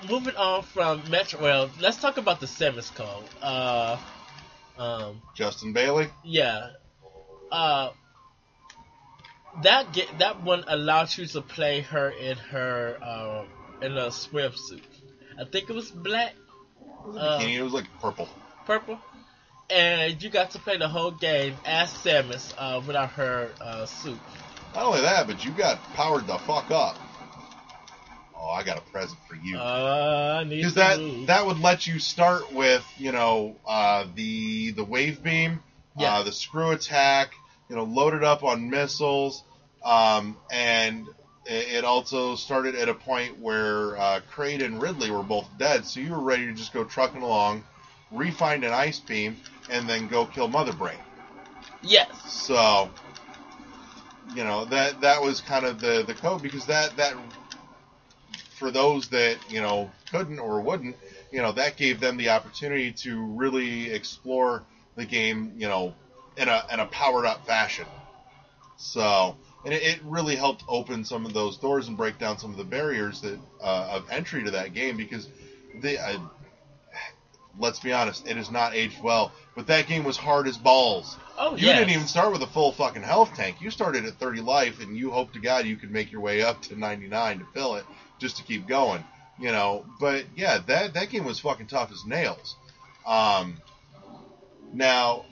moving 0.09 0.35
on 0.37 0.63
from 0.63 1.03
Metro, 1.11 1.41
well, 1.41 1.71
let's 1.81 1.99
talk 1.99 2.17
about 2.17 2.41
the 2.41 2.47
Samus 2.47 2.95
Code. 2.95 3.25
Uh, 3.41 3.97
um, 4.79 5.23
Justin 5.35 5.73
Bailey. 5.73 6.09
yeah. 6.25 6.71
Uh, 7.51 7.91
that 9.63 9.93
get 9.93 10.19
that 10.19 10.43
one 10.43 10.65
allowed 10.69 11.17
you 11.17 11.27
to 11.27 11.41
play 11.41 11.81
her 11.81 12.11
in 12.11 12.37
her 12.37 12.99
uh, 13.03 13.45
in 13.83 13.97
a 13.97 14.07
swimsuit. 14.09 14.83
I 15.41 15.45
think 15.45 15.71
it 15.71 15.73
was 15.73 15.91
black, 15.91 16.35
uh, 17.17 17.39
Bikini, 17.39 17.57
it 17.57 17.63
was 17.63 17.73
like 17.73 17.87
purple. 18.01 18.29
purple, 18.67 18.99
and 19.71 20.23
you 20.23 20.31
got 20.31 20.51
to 20.53 20.59
play 20.59 20.77
the 20.77 20.89
whole 20.89 21.11
game 21.11 21.57
as 21.65 21.91
Samus 21.91 22.53
uh, 22.59 22.81
without 22.87 23.11
her 23.11 23.51
uh, 23.61 23.87
suit. 23.87 24.19
Not 24.75 24.85
only 24.85 25.01
that, 25.01 25.27
but 25.27 25.45
you 25.45 25.51
got 25.53 25.83
powered 25.95 26.27
the 26.27 26.39
fuck 26.39 26.71
up. 26.71 26.97
Oh, 28.49 28.53
I 28.53 28.63
got 28.63 28.79
a 28.79 28.81
present 28.81 29.19
for 29.29 29.35
you. 29.35 29.59
Uh, 29.59 30.45
Because 30.45 30.73
to 30.73 30.79
that 30.79 30.99
move. 30.99 31.27
that 31.27 31.45
would 31.47 31.59
let 31.61 31.87
you 31.87 31.99
start 31.99 32.51
with 32.53 32.83
you 32.97 33.13
know 33.13 33.57
uh, 33.67 34.07
the 34.15 34.71
the 34.71 34.85
wave 34.85 35.23
beam, 35.23 35.61
Yeah. 35.99 36.15
uh, 36.15 36.23
the 36.23 36.33
screw 36.33 36.71
attack, 36.71 37.33
you 37.69 37.77
know, 37.77 37.85
loaded 37.85 38.25
up 38.25 38.45
on 38.45 38.71
missiles, 38.71 39.43
um, 39.85 40.39
and 40.51 41.09
it, 41.45 41.85
also 41.85 42.37
started 42.37 42.75
at 42.75 42.89
a 42.89 42.95
point 42.95 43.39
where 43.39 43.97
uh, 43.97 44.21
Kraid 44.35 44.65
and 44.65 44.81
Ridley 44.81 45.11
were 45.11 45.23
both 45.23 45.49
dead, 45.59 45.85
so 45.87 46.01
you 46.01 46.13
were 46.13 46.21
ready 46.21 46.47
to 46.47 46.53
just 46.55 46.73
go 46.73 46.85
trucking 46.85 47.23
along, 47.23 47.65
re-find 48.13 48.65
an 48.65 48.73
ice 48.73 48.99
beam, 48.99 49.37
and 49.71 49.89
then 49.89 50.09
go 50.09 50.27
kill 50.27 50.49
Mother 50.49 50.73
Brain. 50.73 50.99
yes, 51.83 52.09
So, 52.27 52.91
you 54.35 54.45
know 54.45 54.65
that 54.67 55.01
that 55.03 55.23
was 55.23 55.41
kind 55.41 55.65
of 55.67 55.81
the 55.81 56.05
the 56.07 56.15
code 56.15 56.43
because 56.43 56.67
that 56.67 56.97
that 56.97 57.15
for 58.59 58.71
those 58.71 59.09
that 59.09 59.37
you 59.49 59.61
know 59.61 59.91
couldn't 60.11 60.39
or 60.39 60.61
wouldn't, 60.61 60.97
you 61.31 61.41
know 61.43 61.53
that 61.53 61.77
gave 61.77 62.01
them 62.01 62.17
the 62.17 62.31
opportunity 62.31 62.93
to 62.93 63.25
really 63.27 63.91
explore 63.91 64.65
the 64.97 65.05
game, 65.05 65.53
you 65.57 65.69
know, 65.69 65.95
in 66.37 66.49
a 66.49 66.63
in 66.73 66.81
a 66.81 66.87
powered 66.87 67.27
up 67.27 67.47
fashion. 67.47 67.87
So, 68.77 69.37
and 69.65 69.75
it, 69.75 69.83
it 69.83 70.01
really 70.05 70.37
helped 70.37 70.63
open 70.69 71.05
some 71.05 71.27
of 71.27 71.33
those 71.33 71.57
doors 71.57 71.89
and 71.89 71.97
break 71.97 72.19
down 72.19 72.39
some 72.39 72.51
of 72.53 72.57
the 72.57 72.65
barriers 72.65 73.21
that 73.23 73.39
uh, 73.61 73.89
of 73.93 74.11
entry 74.11 74.45
to 74.45 74.51
that 74.53 74.75
game 74.75 74.97
because 74.97 75.29
the. 75.81 75.99
Uh, 76.01 76.19
Let's 77.61 77.81
be 77.81 77.93
honest, 77.93 78.29
it 78.29 78.37
has 78.37 78.51
not 78.53 78.75
aged 78.75 79.03
well. 79.03 79.33
But 79.57 79.67
that 79.67 79.89
game 79.89 80.05
was 80.05 80.17
hard 80.17 80.47
as 80.47 80.57
balls. 80.57 81.17
oh 81.37 81.57
You 81.57 81.67
yes. 81.67 81.79
didn't 81.81 81.93
even 81.93 82.07
start 82.07 82.31
with 82.33 82.43
a 82.43 82.47
full 82.47 82.71
fucking 82.71 83.03
health 83.03 83.35
tank. 83.35 83.61
You 83.61 83.71
started 83.73 84.05
at 84.05 84.15
30 84.15 84.43
life, 84.43 84.81
and 84.81 84.97
you 84.97 85.11
hope 85.11 85.33
to 85.33 85.41
God 85.41 85.67
you 85.67 85.75
could 85.77 85.91
make 85.91 86.13
your 86.13 86.21
way 86.21 86.43
up 86.43 86.63
to 86.63 86.79
99 86.79 87.41
to 87.41 87.45
fill 87.53 87.75
it, 87.75 87.85
just 88.19 88.37
to 88.39 88.43
keep 88.43 88.67
going. 88.67 89.05
You 89.39 89.53
know, 89.53 89.85
but 90.01 90.25
yeah, 90.37 90.59
that 90.67 90.95
that 90.95 91.11
game 91.11 91.25
was 91.25 91.39
fucking 91.39 91.67
tough 91.67 91.93
as 91.93 92.05
nails. 92.05 92.57
Um, 93.07 93.59
now, 94.73 95.25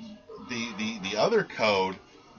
the, 0.48 0.68
the 0.78 1.10
the 1.10 1.16
other 1.16 1.42
code 1.42 1.96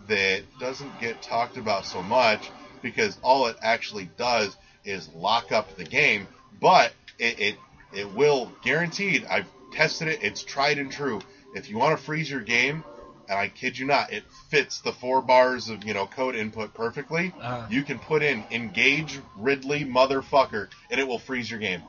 that 0.08 0.44
doesn't 0.60 1.00
get 1.00 1.22
talked 1.22 1.58
about 1.58 1.86
so 1.86 2.02
much 2.02 2.50
because 2.82 3.18
all 3.22 3.48
it 3.48 3.58
actually 3.62 4.10
does 4.18 4.56
is 4.86 5.10
lock 5.14 5.52
up 5.52 5.76
the 5.76 5.84
game, 5.84 6.28
but 6.62 6.94
it 7.20 7.40
it, 7.40 7.56
it 7.94 8.14
will 8.14 8.52
guaranteed. 8.64 9.26
I've 9.26 9.48
tested 9.74 10.08
it. 10.08 10.24
It's 10.24 10.44
tried 10.44 10.78
and 10.78 10.92
true. 10.92 11.22
If 11.54 11.70
you 11.70 11.78
want 11.78 11.98
to 11.98 12.04
freeze 12.04 12.30
your 12.30 12.42
game, 12.42 12.84
and 13.30 13.38
I 13.38 13.50
kid 13.50 13.78
you 13.78 13.86
not, 13.86 14.12
it 14.12 14.24
fits 14.50 14.82
the 14.82 14.92
four 14.92 15.22
bars 15.22 15.70
of 15.70 15.84
you 15.84 15.94
know 15.94 16.08
code 16.08 16.36
input 16.36 16.74
perfectly. 16.74 17.34
Uh-huh. 17.40 17.68
You 17.70 17.84
can 17.84 18.00
put 18.00 18.24
in 18.24 18.44
engage 18.52 19.20
Ridley 19.38 19.86
motherfucker, 19.86 20.70
and 20.90 21.00
it 21.00 21.08
will 21.08 21.20
freeze 21.20 21.50
your 21.50 21.60
game. 21.60 21.82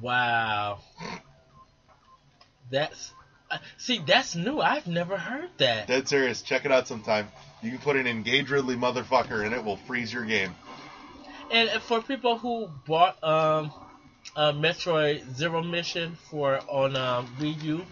Wow. 0.00 0.78
That's 2.70 3.12
uh, 3.50 3.58
see, 3.78 4.00
that's 4.04 4.34
new. 4.34 4.60
I've 4.60 4.86
never 4.86 5.16
heard 5.16 5.50
that. 5.58 5.86
Dead 5.86 6.08
serious. 6.08 6.42
Check 6.42 6.64
it 6.64 6.72
out 6.72 6.88
sometime. 6.88 7.28
You 7.62 7.70
can 7.70 7.78
put 7.78 7.96
in 7.96 8.06
engage 8.06 8.50
Ridley 8.50 8.76
motherfucker, 8.76 9.44
and 9.44 9.54
it 9.54 9.64
will 9.64 9.76
freeze 9.76 10.12
your 10.12 10.24
game. 10.24 10.54
And 11.50 11.70
for 11.82 12.02
people 12.02 12.38
who 12.38 12.68
bought 12.86 13.22
um, 13.22 13.72
uh, 14.34 14.52
Metroid 14.52 15.36
Zero 15.36 15.62
Mission 15.62 16.16
for 16.28 16.60
on 16.68 16.96
um, 16.96 17.28
Wii 17.38 17.62
U, 17.62 17.86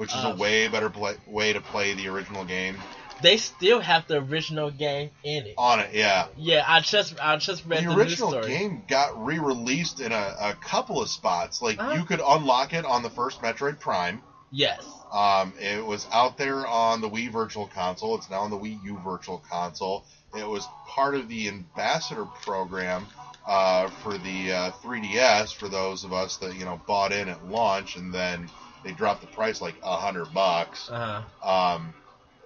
which 0.00 0.14
is 0.14 0.24
Uh, 0.24 0.32
a 0.32 0.36
way 0.36 0.66
better 0.68 0.88
play, 0.90 1.14
way 1.26 1.52
to 1.52 1.60
play 1.60 1.94
the 1.94 2.08
original 2.08 2.44
game 2.44 2.76
they 3.22 3.36
still 3.36 3.80
have 3.80 4.06
the 4.08 4.16
original 4.16 4.70
game 4.70 5.10
in 5.24 5.46
it. 5.46 5.54
on 5.58 5.78
it. 5.80 5.90
Yeah, 5.92 6.28
Yeah, 6.38 6.64
I 6.66 6.80
just 6.80 7.20
I 7.20 7.36
just 7.36 7.66
read 7.66 7.84
the, 7.84 7.90
the 7.90 7.94
original 7.94 8.40
game 8.42 8.82
got 8.88 9.22
re-released 9.22 10.00
in 10.00 10.10
a, 10.12 10.34
a 10.40 10.54
couple 10.54 11.02
of 11.02 11.08
spots. 11.10 11.60
Like 11.60 11.78
Uh-huh. 11.78 11.92
you 11.98 12.04
could 12.04 12.22
unlock 12.26 12.72
it 12.72 12.86
on 12.86 13.02
the 13.02 13.10
first 13.10 13.42
Metroid 13.42 13.78
Prime. 13.78 14.22
Yes. 14.50 14.82
Um, 15.12 15.52
it 15.60 15.84
was 15.84 16.06
out 16.12 16.38
there 16.38 16.66
on 16.66 17.02
the 17.02 17.10
Wii 17.10 17.30
Virtual 17.30 17.66
Console. 17.66 18.14
It's 18.16 18.30
now 18.30 18.40
on 18.40 18.50
the 18.50 18.56
Wii 18.58 18.82
U 18.84 18.98
Virtual 19.04 19.42
Console. 19.50 20.04
It 20.34 20.48
was 20.48 20.66
part 20.88 21.14
of 21.14 21.28
the 21.28 21.48
ambassador 21.48 22.24
program 22.24 23.06
uh, 23.46 23.88
for 24.02 24.16
the 24.16 24.52
uh, 24.52 24.70
3DS 24.82 25.54
for 25.54 25.68
those 25.68 26.04
of 26.04 26.12
us 26.14 26.38
that 26.38 26.54
you 26.56 26.64
know 26.64 26.80
bought 26.86 27.12
in 27.12 27.28
at 27.28 27.44
launch, 27.46 27.96
and 27.96 28.14
then 28.14 28.48
they 28.84 28.92
dropped 28.92 29.20
the 29.20 29.26
price 29.28 29.60
like 29.60 29.74
a 29.82 29.96
hundred 29.96 30.32
bucks. 30.32 30.90
Uh 30.90 31.22
Um, 31.42 31.94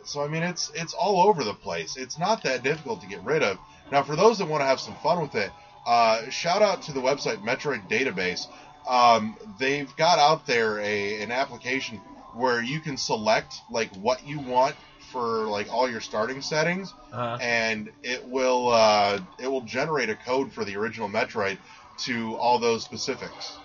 so 0.05 0.23
I 0.23 0.29
mean, 0.29 0.43
it's 0.43 0.71
it's 0.75 0.95
all 0.95 1.29
over 1.29 1.45
the 1.45 1.55
place. 1.55 1.97
It's 1.97 2.19
not 2.19 2.43
that 2.45 2.63
difficult 2.63 3.01
to 3.03 3.07
get 3.07 3.23
rid 3.25 3.43
of. 3.43 3.59
Now, 3.91 4.03
for 4.03 4.17
those 4.17 4.39
that 4.39 4.47
want 4.47 4.63
to 4.63 4.67
have 4.67 4.81
some 4.81 4.97
fun 4.97 5.21
with 5.21 5.35
it, 5.35 5.51
uh, 5.87 6.29
shout 6.31 6.63
out 6.63 6.83
to 6.83 6.93
the 6.93 7.01
website 7.01 7.43
Metroid 7.43 7.89
Database. 7.89 8.47
Um, 8.89 9.37
they've 9.59 9.95
got 9.97 10.19
out 10.19 10.47
there 10.47 10.79
a 10.81 11.23
an 11.23 11.31
application 11.31 11.99
where 12.35 12.63
you 12.63 12.81
can 12.81 12.97
select 12.97 13.55
like 13.71 13.95
what 13.97 14.27
you 14.27 14.41
want 14.41 14.75
for 15.13 15.47
like 15.47 15.73
all 15.73 15.89
your 15.89 16.01
starting 16.01 16.43
settings, 16.43 16.93
huh. 17.13 17.39
and 17.41 17.91
it 18.03 18.27
will 18.27 18.69
uh, 18.69 19.21
it 19.39 19.47
will 19.47 19.63
generate 19.63 20.11
a 20.11 20.17
code 20.17 20.53
for 20.53 20.65
the 20.65 20.77
original 20.77 21.09
Metroid 21.09 21.59
to 21.99 22.35
all 22.37 22.59
those 22.59 22.85
specifics. 22.85 23.57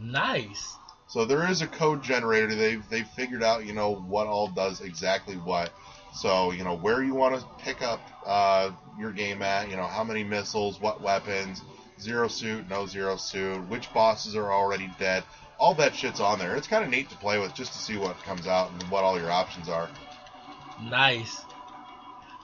Nice. 0.00 0.75
So 1.08 1.24
there 1.24 1.48
is 1.48 1.62
a 1.62 1.66
code 1.66 2.02
generator. 2.02 2.54
They've 2.54 2.88
they've 2.88 3.06
figured 3.06 3.42
out 3.42 3.64
you 3.64 3.72
know 3.72 3.94
what 3.94 4.26
all 4.26 4.48
does 4.48 4.80
exactly 4.80 5.36
what. 5.36 5.72
So 6.12 6.50
you 6.50 6.64
know 6.64 6.76
where 6.76 7.02
you 7.02 7.14
want 7.14 7.38
to 7.40 7.46
pick 7.58 7.82
up 7.82 8.00
uh, 8.24 8.70
your 8.98 9.12
game 9.12 9.42
at. 9.42 9.70
You 9.70 9.76
know 9.76 9.86
how 9.86 10.02
many 10.02 10.24
missiles, 10.24 10.80
what 10.80 11.00
weapons, 11.00 11.62
zero 12.00 12.28
suit, 12.28 12.68
no 12.68 12.86
zero 12.86 13.16
suit, 13.16 13.68
which 13.68 13.92
bosses 13.92 14.34
are 14.34 14.52
already 14.52 14.90
dead. 14.98 15.22
All 15.58 15.74
that 15.74 15.94
shit's 15.94 16.20
on 16.20 16.38
there. 16.38 16.56
It's 16.56 16.66
kind 16.66 16.84
of 16.84 16.90
neat 16.90 17.08
to 17.10 17.16
play 17.16 17.38
with 17.38 17.54
just 17.54 17.72
to 17.72 17.78
see 17.78 17.96
what 17.96 18.22
comes 18.24 18.46
out 18.46 18.70
and 18.72 18.82
what 18.84 19.04
all 19.04 19.18
your 19.18 19.30
options 19.30 19.68
are. 19.68 19.88
Nice. 20.82 21.40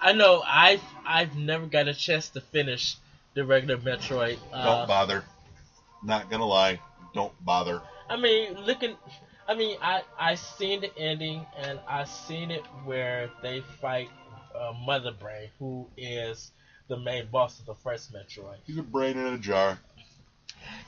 I 0.00 0.12
know 0.12 0.42
I've 0.46 0.82
I've 1.04 1.36
never 1.36 1.66
got 1.66 1.88
a 1.88 1.94
chance 1.94 2.28
to 2.30 2.40
finish 2.40 2.96
the 3.34 3.44
regular 3.44 3.76
Metroid. 3.76 4.38
Uh, 4.52 4.64
Don't 4.64 4.88
bother. 4.88 5.24
Not 6.02 6.30
gonna 6.30 6.46
lie. 6.46 6.80
Don't 7.14 7.32
bother. 7.44 7.82
I 8.12 8.16
mean, 8.16 8.54
looking. 8.60 8.94
I 9.48 9.54
mean, 9.54 9.78
I 9.80 10.02
I 10.18 10.34
seen 10.34 10.82
the 10.82 10.96
ending 10.98 11.46
and 11.56 11.80
I 11.88 12.04
seen 12.04 12.50
it 12.50 12.64
where 12.84 13.30
they 13.42 13.62
fight 13.80 14.10
uh, 14.54 14.72
Mother 14.84 15.12
Brain, 15.12 15.48
who 15.58 15.88
is 15.96 16.50
the 16.88 16.98
main 16.98 17.28
boss 17.28 17.58
of 17.58 17.64
the 17.64 17.74
first 17.74 18.12
Metroid. 18.12 18.58
He's 18.66 18.76
a 18.76 18.82
brain 18.82 19.16
in 19.16 19.26
a 19.26 19.38
jar. 19.38 19.78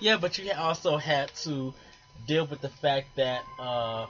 Yeah, 0.01 0.19
but 0.19 0.37
you 0.37 0.53
also 0.53 0.99
had 0.99 1.35
to 1.45 1.73
deal 2.27 2.47
with 2.47 2.61
the 2.61 2.69
fact 2.69 3.17
that 3.17 3.43
uh, 3.59 4.07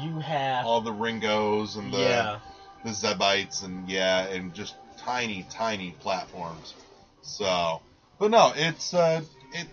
you 0.00 0.18
have 0.20 0.64
All 0.64 0.80
the 0.80 0.92
Ringos 0.92 1.76
and 1.76 1.92
the 1.92 1.98
yeah 1.98 2.38
the 2.82 2.92
Zebites 2.92 3.62
and 3.62 3.88
yeah, 3.90 4.26
and 4.26 4.54
just 4.54 4.74
tiny, 4.96 5.44
tiny 5.50 5.94
platforms. 6.00 6.74
So, 7.20 7.82
but 8.18 8.30
no, 8.30 8.52
it's 8.56 8.94
uh, 8.94 9.20
it 9.52 9.66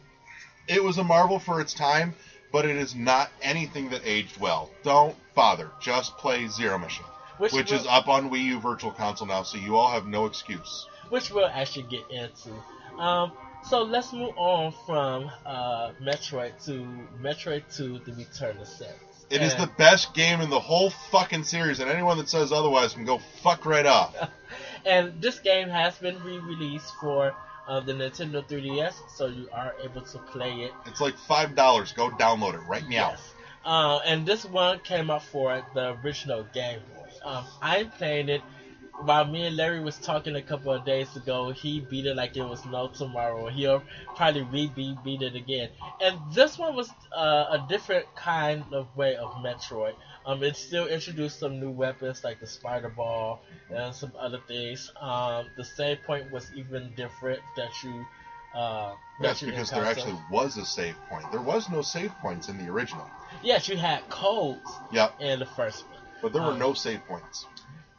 it 0.68 0.84
was 0.84 0.98
a 0.98 1.04
marvel 1.04 1.40
for 1.40 1.62
its 1.62 1.74
time, 1.74 2.16
but 2.54 2.66
it 2.66 2.78
is 2.78 2.96
not 2.96 3.30
anything 3.42 3.90
that 3.90 4.02
aged 4.06 4.40
well. 4.40 4.70
Don't 4.84 5.16
bother. 5.36 5.72
Just 5.82 6.16
play 6.18 6.48
Zero 6.48 6.78
Mission, 6.78 7.04
which 7.40 7.52
will, 7.52 7.60
is 7.62 7.86
up 7.88 8.08
on 8.08 8.30
Wii 8.30 8.44
U 8.44 8.60
Virtual 8.62 8.92
Console 8.92 9.28
now, 9.28 9.44
so 9.44 9.58
you 9.58 9.76
all 9.76 9.92
have 9.92 10.06
no 10.06 10.26
excuse. 10.28 10.88
which 11.10 11.32
we'll 11.32 11.48
actually 11.48 11.88
get 11.90 12.10
into. 12.10 12.52
Um, 12.98 13.34
so 13.70 13.82
let's 13.82 14.14
move 14.14 14.38
on 14.38 14.74
from 14.86 15.32
uh, 15.46 15.92
Metroid 16.02 16.64
to 16.66 16.88
Metroid 17.22 17.64
2: 17.76 18.00
The 18.06 18.14
Return 18.14 18.58
of 18.58 18.68
Samus. 18.68 19.26
It 19.30 19.42
is 19.42 19.54
And- 19.54 19.64
the 19.64 19.68
best 19.78 20.14
game 20.14 20.42
in 20.42 20.50
the 20.52 20.60
whole 20.60 20.92
fucking 21.12 21.46
series, 21.46 21.80
and 21.80 21.90
anyone 21.90 22.18
that 22.20 22.30
says 22.30 22.52
otherwise 22.52 22.94
can 22.94 23.04
go 23.06 23.20
fuck 23.42 23.66
right 23.66 23.86
off. 23.86 24.16
and 24.86 25.20
this 25.20 25.40
game 25.40 25.70
has 25.70 25.98
been 25.98 26.22
re-released 26.24 26.94
for 27.02 27.34
uh, 27.68 27.80
the 27.80 27.94
Nintendo 27.94 28.46
3DS, 28.46 28.94
so 29.16 29.28
you 29.28 29.48
are 29.54 29.74
able 29.84 30.02
to 30.02 30.18
play 30.20 30.64
it. 30.64 30.72
It's 30.86 31.02
like 31.02 31.18
five 31.18 31.56
dollars. 31.56 31.92
Go 31.94 32.10
download 32.10 32.56
it 32.56 32.68
right 32.68 32.84
now. 32.84 33.12
Yes. 33.12 33.34
Uh, 33.66 34.00
and 34.06 34.26
this 34.26 34.44
one 34.46 34.80
came 34.80 35.10
out 35.10 35.24
for 35.24 35.64
the 35.74 35.98
original 36.04 36.46
Game 36.54 36.80
Boy. 36.94 37.30
Um, 37.30 37.46
I'm 37.62 37.90
playing 37.92 38.30
it. 38.30 38.42
While 39.02 39.26
me 39.26 39.48
and 39.48 39.58
Larry 39.58 39.80
was 39.80 39.98
talking 39.98 40.36
a 40.36 40.42
couple 40.42 40.72
of 40.72 40.86
days 40.86 41.16
ago, 41.16 41.52
he 41.52 41.80
beat 41.80 42.06
it 42.06 42.16
like 42.16 42.38
it 42.38 42.44
was 42.44 42.64
no 42.66 42.90
tomorrow. 42.90 43.48
He'll 43.48 43.82
probably 44.16 44.44
re-beat 44.44 45.04
beat 45.04 45.22
it 45.24 45.36
again. 45.36 45.70
And 46.00 46.20
this 46.32 46.60
one 46.60 46.76
was 46.76 46.92
uh, 47.16 47.58
a 47.58 47.66
different 47.68 48.06
kind 48.16 48.64
of 48.72 48.96
way 48.96 49.16
of 49.16 49.32
Metroid. 49.36 49.96
Um, 50.26 50.42
it 50.44 50.56
still 50.56 50.88
introduced 50.88 51.40
some 51.40 51.60
new 51.60 51.70
weapons 51.72 52.24
like 52.24 52.40
the 52.40 52.48
Spider 52.48 52.90
Ball 52.90 53.42
and 53.74 53.94
some 53.94 54.12
other 54.18 54.40
things. 54.48 54.92
Um, 55.00 55.48
the 55.58 55.64
save 55.66 56.02
point 56.04 56.32
was 56.32 56.50
even 56.56 56.94
different 56.96 57.40
that 57.58 57.72
you. 57.84 58.06
Uh, 58.56 58.94
that 59.20 59.42
you 59.42 59.48
because 59.48 59.72
there 59.72 59.84
actually 59.84 60.16
was 60.32 60.58
a 60.58 60.66
save 60.66 60.96
point. 61.10 61.26
There 61.32 61.42
was 61.42 61.70
no 61.70 61.82
save 61.82 62.12
points 62.22 62.50
in 62.50 62.58
the 62.64 62.72
original. 62.72 63.10
Yes, 63.42 63.68
you 63.68 63.76
had 63.78 64.08
codes 64.10 64.70
Yep, 64.92 65.16
in 65.20 65.40
the 65.40 65.46
first 65.48 65.86
one. 65.88 66.00
but 66.22 66.34
there 66.34 66.42
were 66.44 66.52
Um, 66.52 66.60
no 66.60 66.74
save 66.74 67.04
points. 67.08 67.46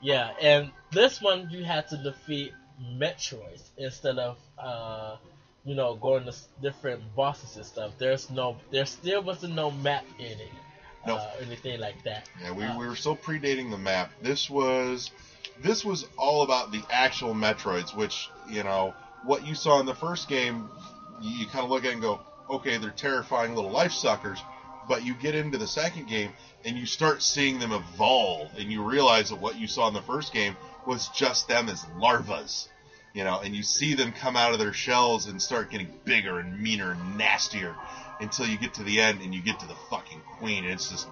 Yeah, 0.00 0.32
and 0.40 0.70
this 0.92 1.20
one 1.20 1.48
you 1.50 1.64
had 1.64 1.88
to 1.88 1.96
defeat 1.96 2.52
Metroids 2.80 3.62
instead 3.76 4.18
of 4.18 4.38
uh, 4.58 5.16
you 5.64 5.74
know 5.74 5.94
going 5.96 6.24
to 6.24 6.32
different 6.62 7.02
bosses 7.16 7.56
and 7.56 7.66
stuff. 7.66 7.92
There's 7.98 8.30
no, 8.30 8.56
there 8.70 8.86
still 8.86 9.22
wasn't 9.22 9.54
no 9.54 9.70
map 9.72 10.04
in 10.18 10.26
it, 10.38 10.52
No. 11.06 11.16
uh, 11.16 11.30
anything 11.40 11.80
like 11.80 12.02
that. 12.04 12.28
Yeah, 12.42 12.52
we, 12.52 12.64
Uh, 12.64 12.78
we 12.78 12.86
were 12.86 12.96
still 12.96 13.16
predating 13.16 13.70
the 13.70 13.78
map. 13.78 14.10
This 14.22 14.48
was 14.48 15.10
this 15.62 15.84
was 15.84 16.06
all 16.16 16.42
about 16.42 16.72
the 16.72 16.82
actual 16.90 17.34
Metroids, 17.34 17.94
which 17.94 18.28
you 18.48 18.62
know 18.62 18.94
what 19.24 19.46
you 19.46 19.54
saw 19.54 19.80
in 19.80 19.86
the 19.86 19.94
first 19.94 20.28
game. 20.28 20.68
You, 21.20 21.30
you 21.30 21.46
kind 21.46 21.64
of 21.64 21.70
look 21.70 21.84
at 21.84 21.90
it 21.90 21.92
and 21.94 22.02
go, 22.02 22.20
okay, 22.50 22.76
they're 22.78 22.90
terrifying 22.90 23.54
little 23.54 23.70
life 23.70 23.92
suckers. 23.92 24.38
But 24.88 25.04
you 25.04 25.14
get 25.14 25.34
into 25.34 25.56
the 25.56 25.66
second 25.66 26.08
game 26.08 26.32
and 26.64 26.76
you 26.76 26.84
start 26.84 27.22
seeing 27.22 27.58
them 27.58 27.72
evolve, 27.72 28.50
and 28.58 28.70
you 28.70 28.82
realize 28.82 29.30
that 29.30 29.36
what 29.36 29.58
you 29.58 29.66
saw 29.66 29.88
in 29.88 29.94
the 29.94 30.02
first 30.02 30.32
game 30.32 30.56
was 30.86 31.08
just 31.08 31.48
them 31.48 31.68
as 31.68 31.84
larvas. 31.98 32.68
You 33.14 33.22
know, 33.22 33.38
and 33.38 33.54
you 33.54 33.62
see 33.62 33.94
them 33.94 34.12
come 34.12 34.36
out 34.36 34.52
of 34.52 34.58
their 34.58 34.72
shells 34.72 35.26
and 35.26 35.40
start 35.40 35.70
getting 35.70 35.88
bigger 36.04 36.40
and 36.40 36.60
meaner 36.60 36.90
and 36.90 37.16
nastier 37.16 37.74
until 38.20 38.46
you 38.46 38.58
get 38.58 38.74
to 38.74 38.82
the 38.82 39.00
end 39.00 39.20
and 39.22 39.32
you 39.32 39.40
get 39.40 39.60
to 39.60 39.66
the 39.68 39.76
fucking 39.88 40.20
queen, 40.38 40.64
and 40.64 40.72
it's 40.72 40.90
this 40.90 41.06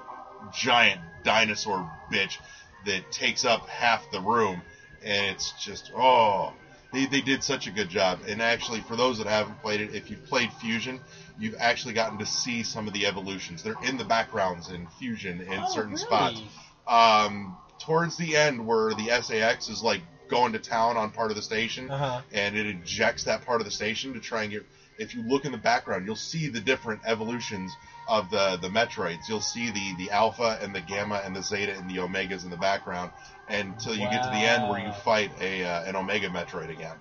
giant 0.53 1.01
dinosaur 1.23 1.89
bitch 2.13 2.39
that 2.87 3.13
takes 3.13 3.45
up 3.45 3.69
half 3.69 4.11
the 4.11 4.21
room, 4.21 4.61
and 5.05 5.27
it's 5.31 5.53
just 5.65 5.93
oh, 5.95 6.53
they 6.93 7.07
they 7.07 7.21
did 7.21 7.45
such 7.45 7.69
a 7.69 7.71
good 7.71 7.89
job. 7.89 8.19
And 8.27 8.43
actually, 8.43 8.81
for 8.81 8.97
those 8.97 9.19
that 9.19 9.29
haven't 9.29 9.63
played 9.63 9.81
it, 9.81 9.95
if 9.95 10.11
you've 10.11 10.25
played 10.27 10.53
Fusion, 10.55 11.01
you've 11.39 11.55
actually 11.61 11.95
gotten 11.95 12.19
to 12.19 12.27
see 12.27 12.65
some 12.65 12.89
of 12.89 12.95
the 12.95 13.07
evolutions. 13.07 13.63
They're 13.63 13.81
in 13.85 13.97
the 13.97 14.05
backgrounds 14.05 14.71
in 14.71 14.89
Fusion 14.99 15.41
in 15.41 15.61
Oh, 15.61 15.73
certain 15.73 15.93
really? 15.93 16.05
spots. 16.05 16.43
Um, 16.89 17.57
towards 17.79 18.17
the 18.17 18.37
end, 18.37 18.67
where 18.67 18.93
the 18.95 19.09
SAX 19.23 19.69
is 19.69 19.83
like 19.85 20.03
going 20.33 20.53
to 20.53 20.59
town 20.59 20.97
on 20.97 21.11
part 21.11 21.31
of 21.31 21.37
the 21.37 21.43
station, 21.43 21.91
Uh-huh. 21.91 22.21
and 22.33 22.57
it 22.57 22.67
ejects 22.67 23.25
that 23.25 23.45
part 23.47 23.61
of 23.61 23.65
the 23.67 23.71
station 23.71 24.15
to 24.15 24.21
try 24.21 24.43
and 24.45 24.51
get 24.53 24.65
if 24.99 25.15
you 25.15 25.23
look 25.23 25.45
in 25.47 25.53
the 25.53 25.59
background, 25.73 26.05
you'll 26.07 26.15
see 26.33 26.49
the 26.49 26.61
different 26.61 27.01
evolutions 27.07 27.71
of 28.09 28.31
the 28.31 28.59
the 28.61 28.69
Metroids. 28.69 29.29
You'll 29.29 29.41
see 29.55 29.71
the 29.71 29.95
the 29.97 30.11
Alpha 30.11 30.59
and 30.63 30.75
the 30.75 30.81
Gamma 30.83 31.21
and 31.25 31.35
the 31.35 31.43
Zeta 31.43 31.73
and 31.79 31.89
the 31.91 31.97
Omegas 31.97 32.45
in 32.45 32.51
the 32.51 32.57
background, 32.71 33.11
until 33.49 33.95
you 33.95 34.07
get 34.11 34.23
to 34.23 34.29
the 34.29 34.45
end 34.53 34.69
where 34.69 34.81
you 34.87 34.93
fight 35.05 35.31
a 35.41 35.65
uh, 35.65 35.85
an 35.89 35.97
Omega 35.97 36.29
Metroid 36.29 36.71
again. 36.71 36.97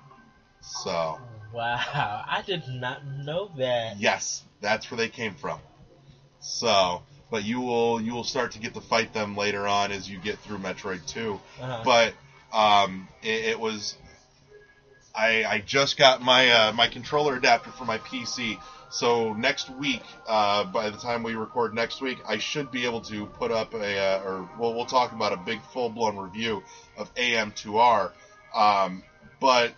So 0.61 1.19
Wow, 1.53 2.23
I 2.27 2.41
did 2.45 2.63
not 2.67 3.05
know 3.05 3.51
that. 3.57 3.97
yes, 3.99 4.43
that's 4.61 4.89
where 4.89 4.97
they 4.97 5.09
came 5.09 5.35
from. 5.35 5.59
So, 6.39 7.01
but 7.29 7.43
you 7.43 7.59
will 7.61 7.99
you 8.01 8.13
will 8.13 8.23
start 8.23 8.51
to 8.53 8.59
get 8.59 8.73
to 8.73 8.81
fight 8.81 9.13
them 9.13 9.35
later 9.35 9.67
on 9.67 9.91
as 9.91 10.09
you 10.09 10.17
get 10.17 10.39
through 10.39 10.59
Metroid 10.59 11.05
Two. 11.05 11.39
Uh-huh. 11.61 11.81
But 11.83 12.13
um, 12.53 13.07
it, 13.21 13.45
it 13.45 13.59
was 13.59 13.95
I, 15.15 15.43
I 15.43 15.63
just 15.65 15.97
got 15.97 16.21
my 16.21 16.49
uh, 16.49 16.73
my 16.73 16.87
controller 16.87 17.35
adapter 17.35 17.71
for 17.71 17.85
my 17.85 17.97
PC. 17.99 18.59
So 18.89 19.33
next 19.33 19.69
week, 19.69 20.03
uh, 20.27 20.65
by 20.65 20.89
the 20.89 20.97
time 20.97 21.23
we 21.23 21.35
record 21.35 21.73
next 21.73 22.01
week, 22.01 22.17
I 22.27 22.37
should 22.39 22.71
be 22.71 22.85
able 22.85 23.01
to 23.01 23.25
put 23.25 23.51
up 23.51 23.73
a 23.73 23.97
uh, 23.97 24.23
or 24.23 24.49
well, 24.59 24.73
we'll 24.73 24.85
talk 24.85 25.11
about 25.11 25.33
a 25.33 25.37
big 25.37 25.61
full 25.73 25.89
blown 25.89 26.17
review 26.17 26.63
of 26.97 27.13
AM2R. 27.15 28.11
Um, 28.53 29.03
but 29.39 29.73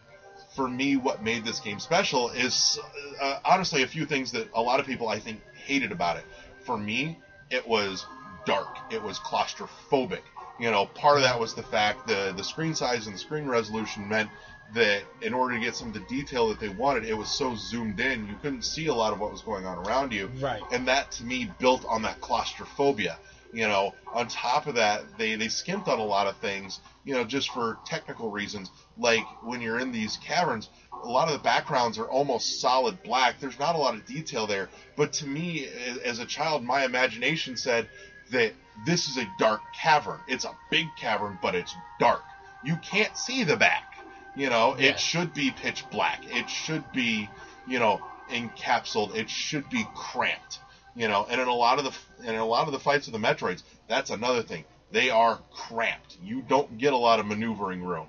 for 0.55 0.67
me, 0.67 0.97
what 0.97 1.23
made 1.23 1.45
this 1.45 1.59
game 1.59 1.79
special 1.79 2.29
is 2.29 2.79
uh, 3.21 3.39
honestly 3.45 3.83
a 3.83 3.87
few 3.87 4.05
things 4.05 4.31
that 4.31 4.49
a 4.53 4.61
lot 4.61 4.79
of 4.79 4.85
people 4.85 5.09
I 5.09 5.19
think 5.19 5.41
hated 5.53 5.91
about 5.91 6.17
it. 6.17 6.23
For 6.65 6.77
me, 6.77 7.19
it 7.49 7.67
was 7.67 8.05
dark. 8.45 8.77
It 8.91 9.01
was 9.01 9.19
claustrophobic. 9.19 10.21
You 10.59 10.71
know, 10.71 10.85
part 10.85 11.17
of 11.17 11.23
that 11.23 11.39
was 11.39 11.53
the 11.53 11.63
fact 11.63 12.07
the 12.07 12.33
the 12.35 12.43
screen 12.43 12.75
size 12.75 13.07
and 13.07 13.15
the 13.15 13.19
screen 13.19 13.47
resolution 13.47 14.07
meant 14.07 14.29
that 14.73 15.03
in 15.21 15.33
order 15.33 15.55
to 15.55 15.59
get 15.59 15.75
some 15.75 15.89
of 15.89 15.93
the 15.93 15.99
detail 16.01 16.49
that 16.49 16.59
they 16.59 16.69
wanted, 16.69 17.05
it 17.05 17.13
was 17.13 17.29
so 17.29 17.55
zoomed 17.55 17.99
in 17.99 18.27
you 18.27 18.35
couldn't 18.41 18.63
see 18.63 18.87
a 18.87 18.93
lot 18.93 19.13
of 19.13 19.19
what 19.19 19.31
was 19.31 19.41
going 19.41 19.65
on 19.65 19.85
around 19.87 20.11
you. 20.11 20.31
Right. 20.39 20.61
And 20.71 20.87
that 20.87 21.11
to 21.13 21.23
me 21.23 21.51
built 21.59 21.85
on 21.85 22.01
that 22.03 22.21
claustrophobia. 22.21 23.17
You 23.51 23.67
know, 23.67 23.93
on 24.11 24.27
top 24.27 24.65
of 24.65 24.75
that, 24.75 25.17
they 25.17 25.35
they 25.35 25.47
skimped 25.47 25.87
on 25.87 25.99
a 25.99 26.03
lot 26.03 26.25
of 26.25 26.37
things. 26.37 26.79
You 27.03 27.13
know, 27.13 27.23
just 27.23 27.49
for 27.49 27.77
technical 27.85 28.31
reasons, 28.31 28.71
like 28.97 29.23
when 29.43 29.61
you're 29.61 29.79
in 29.79 29.91
these 29.91 30.17
caverns, 30.17 30.69
a 31.03 31.07
lot 31.07 31.27
of 31.27 31.33
the 31.33 31.43
backgrounds 31.43 31.99
are 31.99 32.05
almost 32.05 32.59
solid 32.59 33.03
black. 33.03 33.39
There's 33.39 33.59
not 33.59 33.75
a 33.75 33.77
lot 33.77 33.93
of 33.93 34.05
detail 34.07 34.47
there. 34.47 34.69
But 34.95 35.13
to 35.13 35.27
me, 35.27 35.67
as 36.03 36.17
a 36.17 36.25
child, 36.25 36.63
my 36.63 36.83
imagination 36.83 37.55
said 37.55 37.87
that 38.33 38.53
this 38.85 39.07
is 39.07 39.17
a 39.17 39.27
dark 39.39 39.61
cavern. 39.73 40.19
It's 40.27 40.45
a 40.45 40.55
big 40.69 40.87
cavern, 40.97 41.39
but 41.41 41.55
it's 41.55 41.73
dark. 41.99 42.21
You 42.63 42.75
can't 42.77 43.15
see 43.17 43.43
the 43.43 43.57
back. 43.57 43.95
You 44.35 44.49
know, 44.49 44.75
Yeah. 44.77 44.91
it 44.91 44.99
should 44.99 45.33
be 45.33 45.51
pitch 45.51 45.85
black. 45.91 46.21
It 46.25 46.49
should 46.49 46.83
be, 46.91 47.29
you 47.67 47.79
know, 47.79 48.01
encapsulated. 48.29 49.15
It 49.15 49.29
should 49.29 49.69
be 49.69 49.85
cramped. 49.95 50.59
You 50.95 51.07
know, 51.07 51.25
and 51.29 51.41
in 51.41 51.47
a 51.47 51.53
lot 51.53 51.79
of 51.79 51.85
the 51.85 52.27
in 52.29 52.35
a 52.35 52.45
lot 52.45 52.67
of 52.67 52.73
the 52.73 52.79
fights 52.79 53.07
of 53.07 53.13
the 53.13 53.19
Metroids, 53.19 53.63
that's 53.87 54.09
another 54.11 54.43
thing. 54.43 54.63
They 54.91 55.09
are 55.09 55.39
cramped. 55.51 56.17
You 56.23 56.41
don't 56.43 56.77
get 56.77 56.93
a 56.93 56.97
lot 56.97 57.19
of 57.19 57.25
maneuvering 57.25 57.83
room. 57.83 58.07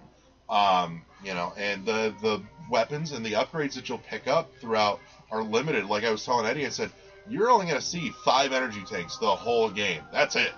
Um, 0.51 1.03
you 1.25 1.33
know, 1.33 1.53
and 1.57 1.87
the 1.87 2.15
the 2.21 2.43
weapons 2.71 3.13
and 3.13 3.25
the 3.25 3.33
upgrades 3.33 3.75
that 3.75 3.89
you'll 3.89 3.99
pick 3.99 4.27
up 4.29 4.51
throughout 4.61 5.01
are 5.31 5.43
limited. 5.43 5.87
Like 5.87 6.05
I 6.05 6.11
was 6.11 6.25
telling 6.25 6.45
Eddie, 6.47 6.67
I 6.67 6.69
said 6.71 6.91
you're 7.29 7.51
only 7.51 7.67
going 7.67 7.79
to 7.79 7.85
see 7.85 8.11
five 8.25 8.53
energy 8.53 8.83
tanks 8.85 9.17
the 9.19 9.27
whole 9.35 9.71
game. 9.71 10.03
That's 10.13 10.37
it. 10.37 10.53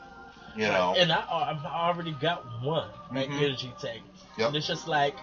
You 0.56 0.62
know, 0.68 0.94
And 0.96 1.12
I, 1.12 1.22
I've 1.30 1.64
already 1.66 2.12
got 2.12 2.42
one, 2.62 2.88
Mhm. 3.12 3.30
energy 3.30 3.72
tank. 3.80 4.02
Yep. 4.38 4.48
And 4.48 4.56
it's 4.56 4.66
just 4.66 4.88
like, 4.88 5.14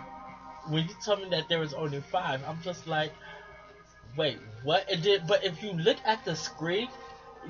when 0.68 0.84
you 0.88 0.96
tell 1.04 1.18
me 1.18 1.30
that 1.30 1.50
there 1.50 1.60
was 1.60 1.74
only 1.74 2.02
five, 2.02 2.42
I'm 2.48 2.62
just 2.62 2.86
like, 2.86 3.12
wait, 4.16 4.38
what? 4.64 4.90
And 4.92 5.02
then, 5.04 5.26
but 5.28 5.44
if 5.44 5.64
you 5.64 5.74
look 5.74 5.98
at 6.06 6.24
the 6.24 6.36
screen, 6.36 6.88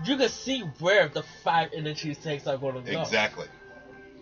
you 0.05 0.15
can 0.17 0.29
see 0.29 0.61
where 0.79 1.07
the 1.09 1.23
five 1.43 1.69
energy 1.75 2.15
tanks 2.15 2.47
are 2.47 2.57
going 2.57 2.83
to 2.83 2.91
go. 2.91 3.01
Exactly. 3.01 3.47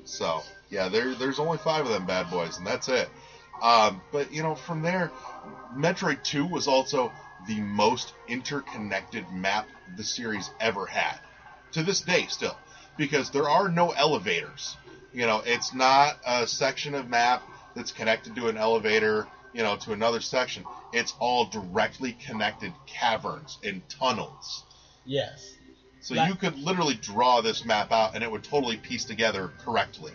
So 0.04 0.42
yeah, 0.72 0.90
there 0.90 1.14
there's 1.14 1.40
only 1.40 1.60
five 1.60 1.86
of 1.86 1.92
them 1.92 2.06
bad 2.08 2.30
boys, 2.32 2.58
and 2.58 2.66
that's 2.66 2.90
it. 2.90 3.08
Um, 3.62 4.02
but 4.12 4.34
you 4.34 4.42
know, 4.42 4.56
from 4.56 4.82
there, 4.82 5.12
Metroid 5.76 6.24
Two 6.24 6.46
was 6.46 6.68
also 6.68 7.12
the 7.48 7.60
most 7.62 8.14
interconnected 8.28 9.30
map 9.32 9.68
the 9.98 10.04
series 10.04 10.50
ever 10.60 10.86
had, 10.86 11.20
to 11.74 11.84
this 11.84 12.02
day 12.02 12.26
still, 12.28 12.58
because 12.98 13.30
there 13.30 13.50
are 13.50 13.70
no 13.70 13.92
elevators. 13.92 14.78
You 15.14 15.26
know, 15.26 15.42
it's 15.46 15.74
not 15.74 16.18
a 16.26 16.48
section 16.48 16.96
of 16.96 17.10
map 17.10 17.42
that's 17.76 17.92
connected 17.92 18.36
to 18.36 18.48
an 18.48 18.58
elevator. 18.58 19.28
You 19.54 19.64
know, 19.64 19.76
to 19.76 19.92
another 19.92 20.22
section. 20.22 20.64
It's 20.94 21.14
all 21.20 21.44
directly 21.44 22.14
connected 22.14 22.72
caverns 22.88 23.58
and 23.62 23.82
tunnels. 23.90 24.64
Yes. 25.06 25.58
So 26.00 26.16
Like- 26.16 26.30
you 26.30 26.36
could 26.36 26.58
literally 26.58 26.94
draw 26.96 27.42
this 27.42 27.66
map 27.66 27.92
out, 27.92 28.16
and 28.16 28.24
it 28.24 28.32
would 28.32 28.46
totally 28.46 28.78
piece 28.78 29.04
together 29.04 29.52
correctly. 29.60 30.14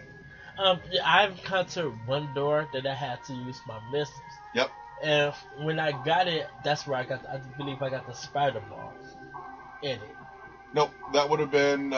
Um, 0.59 0.81
I've 1.05 1.33
encountered 1.33 1.93
one 2.07 2.33
door 2.33 2.67
that 2.73 2.87
I 2.87 2.95
had 2.95 3.23
to 3.25 3.35
use 3.35 3.61
my 3.67 3.79
missiles. 3.91 4.21
Yep. 4.55 4.71
And 5.03 5.33
when 5.59 5.79
I 5.79 5.93
got 6.05 6.27
it, 6.27 6.47
that's 6.65 6.87
where 6.87 6.99
I 6.99 7.05
got. 7.05 7.27
I 7.29 7.39
believe 7.59 7.83
I 7.83 7.91
got 7.91 8.07
the 8.07 8.15
spider 8.15 8.61
ball 8.61 8.95
in 9.83 9.91
it. 9.91 10.17
Nope, 10.75 10.91
that 11.13 11.29
would 11.31 11.41
have 11.41 11.51
been 11.51 11.93
uh, 11.93 11.97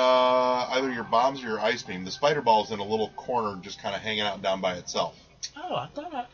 either 0.71 0.93
your 0.93 1.05
bombs 1.05 1.43
or 1.43 1.47
your 1.49 1.61
ice 1.61 1.83
beam. 1.83 2.05
The 2.05 2.11
spider 2.11 2.43
ball's 2.43 2.71
in 2.71 2.79
a 2.79 2.85
little 2.85 3.09
corner, 3.11 3.61
just 3.61 3.81
kind 3.81 3.95
of 3.95 4.01
hanging 4.03 4.21
out 4.23 4.43
down 4.43 4.61
by 4.61 4.75
itself. 4.75 5.17
Oh, 5.57 5.75
I 5.75 5.89
thought 5.95 6.15
I. 6.15 6.27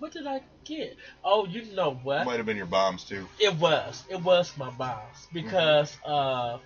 What 0.00 0.12
did 0.12 0.26
I 0.26 0.42
get? 0.64 0.96
Oh, 1.22 1.46
you 1.46 1.72
know 1.74 1.94
what? 2.02 2.26
Might 2.26 2.38
have 2.38 2.46
been 2.46 2.56
your 2.56 2.66
bombs 2.66 3.04
too. 3.04 3.28
It 3.38 3.54
was. 3.54 4.04
It 4.10 4.20
was 4.20 4.56
my 4.56 4.70
boss 4.70 5.26
because 5.32 5.96
Mm-hmm. 6.04 6.10
uh, 6.10 6.58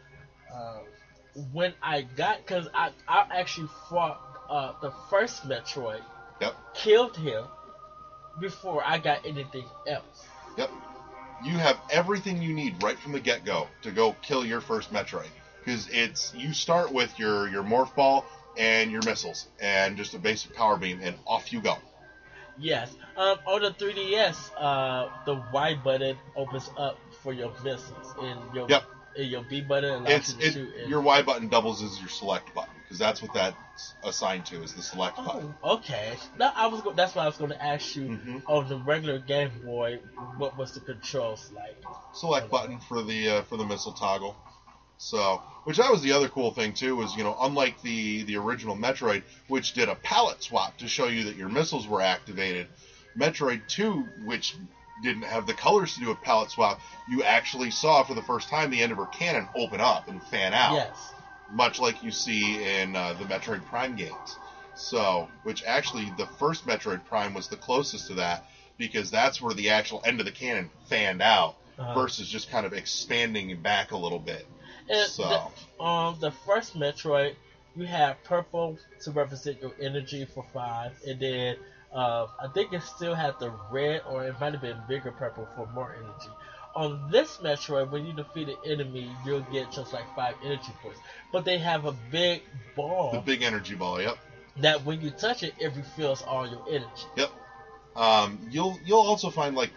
uh, 0.56 0.80
when 1.52 1.74
I 1.82 2.02
got 2.02 2.38
because 2.38 2.68
I 2.74 2.90
I 3.06 3.26
actually 3.32 3.68
fought 3.90 4.18
uh 4.48 4.72
the 4.80 4.92
first 5.10 5.46
Metroid, 5.46 6.00
Yep, 6.40 6.54
killed 6.74 7.16
him 7.16 7.44
before 8.40 8.82
I 8.84 8.98
got 8.98 9.24
anything 9.26 9.64
else. 9.86 10.26
yep. 10.56 10.70
You 11.44 11.52
have 11.58 11.78
everything 11.90 12.40
you 12.40 12.54
need 12.54 12.82
right 12.82 12.98
from 12.98 13.12
the 13.12 13.20
get 13.20 13.44
go 13.44 13.68
to 13.82 13.90
go 13.90 14.16
kill 14.22 14.44
your 14.44 14.60
first 14.62 14.92
Metroid. 14.92 15.26
Because 15.64 15.88
it's 15.90 16.32
you 16.34 16.52
start 16.54 16.92
with 16.92 17.18
your 17.18 17.48
your 17.48 17.62
morph 17.62 17.94
ball 17.94 18.24
and 18.56 18.90
your 18.90 19.02
missiles 19.02 19.46
and 19.60 19.96
just 19.98 20.14
a 20.14 20.18
basic 20.18 20.54
power 20.54 20.76
beam, 20.78 21.00
and 21.02 21.14
off 21.26 21.52
you 21.52 21.60
go. 21.60 21.76
Yes. 22.58 22.96
Um, 23.18 23.36
on 23.46 23.60
the 23.60 23.70
3DS, 23.72 24.50
uh, 24.56 25.08
the 25.26 25.42
Y 25.52 25.74
button 25.74 26.16
opens 26.36 26.70
up 26.78 26.98
for 27.22 27.34
your 27.34 27.52
missiles, 27.62 28.14
and 28.22 28.40
your 28.54 28.66
Yep. 28.70 28.84
and 29.18 29.26
your 29.28 29.42
B 29.42 29.60
button 29.60 29.90
allows 29.90 30.08
It's 30.10 30.32
you 30.32 30.38
to 30.40 30.46
it, 30.46 30.52
shoot. 30.54 30.74
and- 30.80 30.88
your 30.88 31.00
Y 31.02 31.20
button 31.22 31.48
doubles 31.48 31.82
as 31.82 32.00
your 32.00 32.08
select 32.08 32.54
button 32.54 32.72
because 32.86 32.98
that's 32.98 33.20
what 33.22 33.32
that's 33.32 33.56
assigned 34.04 34.46
to 34.46 34.62
is 34.62 34.72
the 34.74 34.82
select 34.82 35.16
button. 35.16 35.54
Oh, 35.62 35.74
okay. 35.74 36.16
No, 36.38 36.50
I 36.54 36.66
was. 36.66 36.80
Go- 36.82 36.92
that's 36.92 37.14
why 37.14 37.24
I 37.24 37.26
was 37.26 37.36
going 37.36 37.50
to 37.50 37.62
ask 37.62 37.96
you 37.96 38.02
Mhm. 38.04 38.42
on 38.46 38.68
the 38.68 38.76
regular 38.76 39.18
Game 39.18 39.50
Boy, 39.62 39.98
what 40.36 40.56
was 40.56 40.72
the 40.72 40.80
controls 40.80 41.50
like? 41.54 41.76
select 42.14 42.50
button 42.50 42.78
for 42.78 43.02
the 43.02 43.28
uh, 43.28 43.42
for 43.42 43.56
the 43.56 43.64
missile 43.64 43.92
toggle. 43.92 44.34
So, 44.98 45.42
which 45.64 45.76
that 45.76 45.90
was 45.92 46.00
the 46.00 46.12
other 46.12 46.28
cool 46.28 46.50
thing 46.50 46.72
too 46.72 46.96
was 46.96 47.14
you 47.14 47.22
know 47.22 47.36
unlike 47.42 47.80
the 47.82 48.22
the 48.22 48.36
original 48.36 48.74
Metroid, 48.74 49.22
which 49.48 49.72
did 49.74 49.88
a 49.90 49.94
palette 49.96 50.42
swap 50.42 50.78
to 50.78 50.88
show 50.88 51.06
you 51.08 51.24
that 51.24 51.36
your 51.36 51.48
missiles 51.50 51.86
were 51.86 52.00
activated, 52.00 52.68
Metroid 53.18 53.60
Two, 53.68 54.08
which 54.24 54.56
didn't 55.02 55.24
have 55.24 55.44
the 55.46 55.52
colors 55.52 55.92
to 55.94 56.00
do 56.00 56.10
a 56.10 56.14
palette 56.14 56.50
swap, 56.50 56.78
you 57.06 57.22
actually 57.22 57.70
saw 57.70 58.02
for 58.02 58.14
the 58.14 58.22
first 58.22 58.48
time 58.48 58.70
the 58.70 58.80
end 58.80 58.92
of 58.92 58.96
her 58.96 59.04
cannon 59.06 59.46
open 59.54 59.78
up 59.78 60.08
and 60.08 60.22
fan 60.22 60.54
out, 60.54 60.72
Yes. 60.72 61.12
Much 61.50 61.78
like 61.78 62.02
you 62.02 62.10
see 62.10 62.62
in 62.62 62.96
uh, 62.96 63.14
the 63.14 63.24
Metroid 63.24 63.64
Prime 63.66 63.96
games. 63.96 64.36
So, 64.74 65.28
which 65.44 65.64
actually 65.64 66.12
the 66.18 66.26
first 66.38 66.66
Metroid 66.66 67.04
Prime 67.04 67.32
was 67.34 67.48
the 67.48 67.56
closest 67.56 68.08
to 68.08 68.14
that 68.14 68.44
because 68.76 69.10
that's 69.10 69.40
where 69.40 69.54
the 69.54 69.70
actual 69.70 70.02
end 70.04 70.20
of 70.20 70.26
the 70.26 70.32
cannon 70.32 70.70
fanned 70.88 71.22
out 71.22 71.56
Uh-huh. 71.78 71.94
versus 71.94 72.28
just 72.28 72.50
kind 72.50 72.64
of 72.66 72.72
expanding 72.72 73.54
back 73.60 73.92
a 73.92 73.96
little 73.96 74.18
bit. 74.18 74.46
And 74.88 75.08
So- 75.10 75.50
the, 75.78 75.84
um, 75.84 76.16
the 76.20 76.30
first 76.30 76.74
Metroid, 76.74 77.34
you 77.74 77.84
have 77.86 78.22
purple 78.24 78.78
to 79.02 79.10
represent 79.10 79.60
your 79.60 79.72
energy 79.80 80.24
for 80.24 80.44
five, 80.54 80.92
and 81.06 81.20
then 81.20 81.56
uh, 81.92 82.26
I 82.40 82.48
think 82.48 82.72
it 82.72 82.82
still 82.82 83.14
had 83.14 83.38
the 83.38 83.50
red, 83.70 84.02
or 84.08 84.24
it 84.26 84.34
might 84.40 84.52
have 84.52 84.60
been 84.62 84.78
bigger 84.88 85.10
purple 85.12 85.46
for 85.54 85.66
more 85.74 85.94
energy. 85.94 86.30
On 86.76 87.10
this 87.10 87.38
Metroid, 87.38 87.90
when 87.90 88.04
you 88.04 88.12
defeat 88.12 88.48
an 88.50 88.56
enemy, 88.64 89.10
you'll 89.24 89.40
get 89.50 89.72
just 89.72 89.92
like 89.94 90.04
five 90.14 90.34
energy 90.44 90.72
points. 90.82 91.00
But 91.32 91.44
they 91.46 91.56
have 91.58 91.86
a 91.86 91.92
big 92.10 92.42
ball 92.76 93.12
The 93.12 93.20
big 93.20 93.40
energy 93.42 93.74
ball, 93.74 94.00
yep, 94.00 94.18
that 94.58 94.84
when 94.84 95.00
you 95.00 95.10
touch 95.10 95.42
it, 95.42 95.54
it 95.58 95.72
refills 95.74 96.20
all 96.22 96.46
your 96.46 96.62
energy. 96.68 97.06
yep. 97.16 97.30
Um, 97.96 98.38
you'll 98.50 98.78
you'll 98.84 99.00
also 99.00 99.30
find 99.30 99.56
like 99.56 99.70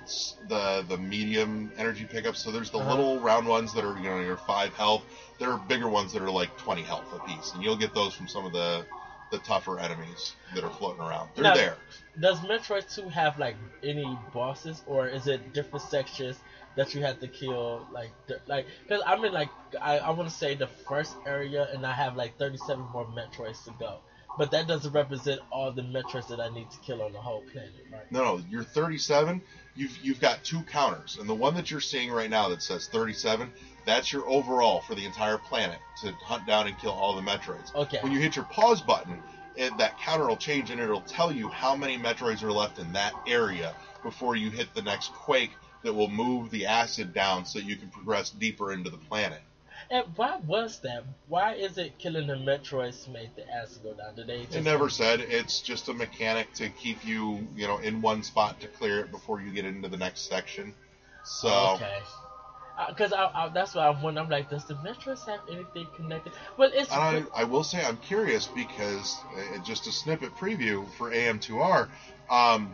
the 0.49 0.83
the 0.89 0.97
medium 0.97 1.71
energy 1.77 2.03
pickups. 2.03 2.39
So 2.39 2.51
there's 2.51 2.69
the 2.69 2.79
Uh-huh. 2.79 2.89
little 2.89 3.19
round 3.21 3.47
ones 3.47 3.71
that 3.75 3.85
are 3.85 3.95
you 3.97 4.09
know 4.09 4.19
your 4.19 4.35
five 4.35 4.73
health. 4.73 5.03
There 5.39 5.49
are 5.49 5.57
bigger 5.57 5.87
ones 5.87 6.11
that 6.11 6.21
are 6.21 6.29
like 6.29 6.57
20 6.57 6.81
health 6.81 7.05
apiece, 7.13 7.53
and 7.53 7.63
you'll 7.63 7.77
get 7.77 7.93
those 7.93 8.13
from 8.13 8.27
some 8.27 8.45
of 8.45 8.51
the 8.51 8.85
the 9.31 9.37
tougher 9.37 9.79
enemies 9.79 10.33
that 10.53 10.65
are 10.65 10.69
floating 10.71 11.01
around. 11.01 11.29
They're 11.35 11.43
Now- 11.43 11.53
there. 11.53 11.77
Does 12.19 12.39
Metroid 12.39 12.93
2 12.93 13.07
have 13.07 13.39
like 13.39 13.55
any 13.83 14.17
bosses, 14.33 14.81
or 14.85 15.07
is 15.07 15.27
it 15.27 15.53
different 15.53 15.85
sections 15.85 16.35
that 16.75 16.93
you 16.93 17.01
have 17.01 17.19
to 17.19 17.27
kill? 17.27 17.85
Like, 17.91 18.11
di- 18.27 18.35
like, 18.47 18.67
because 18.87 19.03
I'm 19.05 19.23
in 19.25 19.33
like 19.33 19.49
I, 19.81 19.99
I 19.99 20.11
want 20.11 20.29
to 20.29 20.35
say 20.35 20.55
the 20.55 20.67
first 20.87 21.15
area, 21.25 21.67
and 21.73 21.85
I 21.85 21.93
have 21.93 22.15
like 22.15 22.37
37 22.37 22.85
more 22.91 23.05
Metroids 23.05 23.63
to 23.65 23.71
go. 23.79 23.99
But 24.37 24.51
that 24.51 24.67
doesn't 24.67 24.93
represent 24.93 25.41
all 25.51 25.71
the 25.71 25.81
Metroids 25.81 26.27
that 26.27 26.39
I 26.39 26.47
need 26.49 26.69
to 26.71 26.77
kill 26.79 27.01
on 27.01 27.11
the 27.11 27.19
whole 27.19 27.41
planet, 27.51 27.73
right? 27.91 28.09
No, 28.09 28.23
no, 28.23 28.43
you're 28.49 28.63
37. 28.63 29.41
You've 29.75 29.97
you've 30.01 30.21
got 30.21 30.43
two 30.43 30.61
counters, 30.61 31.17
and 31.19 31.27
the 31.27 31.33
one 31.33 31.55
that 31.55 31.69
you're 31.69 31.81
seeing 31.81 32.11
right 32.11 32.29
now 32.29 32.49
that 32.49 32.61
says 32.61 32.87
37, 32.87 33.51
that's 33.85 34.13
your 34.13 34.27
overall 34.29 34.81
for 34.81 34.95
the 34.95 35.05
entire 35.05 35.37
planet 35.37 35.79
to 36.01 36.11
hunt 36.23 36.45
down 36.45 36.67
and 36.67 36.77
kill 36.77 36.91
all 36.91 37.15
the 37.15 37.21
Metroids. 37.21 37.73
Okay. 37.75 37.99
When 38.01 38.11
you 38.11 38.19
hit 38.19 38.35
your 38.35 38.45
pause 38.45 38.81
button, 38.81 39.21
it, 39.55 39.77
that 39.77 39.97
counter 39.99 40.27
will 40.27 40.37
change, 40.37 40.69
and 40.69 40.79
it'll 40.79 41.01
tell 41.01 41.31
you 41.31 41.49
how 41.49 41.75
many 41.75 41.97
Metroids 41.97 42.43
are 42.43 42.51
left 42.51 42.79
in 42.79 42.93
that 42.93 43.13
area 43.27 43.73
before 44.03 44.35
you 44.35 44.49
hit 44.49 44.73
the 44.73 44.81
next 44.81 45.13
quake 45.13 45.51
that 45.83 45.93
will 45.93 46.09
move 46.09 46.49
the 46.51 46.65
acid 46.65 47.13
down, 47.13 47.45
so 47.45 47.59
you 47.59 47.75
can 47.75 47.89
progress 47.89 48.29
deeper 48.29 48.71
into 48.71 48.89
the 48.89 48.97
planet. 48.97 49.41
And 49.91 50.05
why 50.15 50.37
was 50.45 50.79
that? 50.79 51.03
Why 51.27 51.53
is 51.53 51.77
it 51.77 51.97
killing 51.97 52.27
the 52.27 52.35
Metroids 52.35 53.05
to 53.05 53.09
make 53.11 53.35
the 53.35 53.49
acid 53.51 53.83
go 53.83 53.93
down? 53.93 54.15
Did 54.15 54.27
they? 54.27 54.41
It 54.41 54.51
just- 54.51 54.63
never 54.63 54.89
said 54.89 55.21
it's 55.21 55.61
just 55.61 55.89
a 55.89 55.93
mechanic 55.93 56.53
to 56.55 56.69
keep 56.69 57.03
you, 57.05 57.47
you 57.55 57.65
know, 57.65 57.79
in 57.79 58.01
one 58.01 58.21
spot 58.21 58.59
to 58.59 58.67
clear 58.67 58.99
it 58.99 59.11
before 59.11 59.41
you 59.41 59.51
get 59.51 59.65
into 59.65 59.87
the 59.87 59.97
next 59.97 60.29
section. 60.29 60.73
So. 61.23 61.49
Okay. 61.75 61.99
Because 62.87 63.11
I, 63.11 63.25
I, 63.25 63.49
that's 63.49 63.75
why 63.75 63.87
I'm 63.89 64.01
wondering. 64.01 64.25
I'm 64.25 64.31
like, 64.31 64.49
does 64.49 64.63
the 64.63 64.75
Metroids 64.75 65.25
have 65.25 65.41
anything 65.51 65.85
connected? 65.97 66.31
Well, 66.55 66.71
it's 66.73 66.91
And 66.93 67.27
I, 67.35 67.41
I 67.41 67.43
will 67.43 67.63
say 67.63 67.83
I'm 67.83 67.97
curious 67.97 68.47
because 68.47 69.17
uh, 69.35 69.57
just 69.65 69.85
a 69.87 69.91
snippet 69.91 70.33
preview 70.35 70.89
for 70.93 71.11
AM2R, 71.11 71.89
um, 72.29 72.73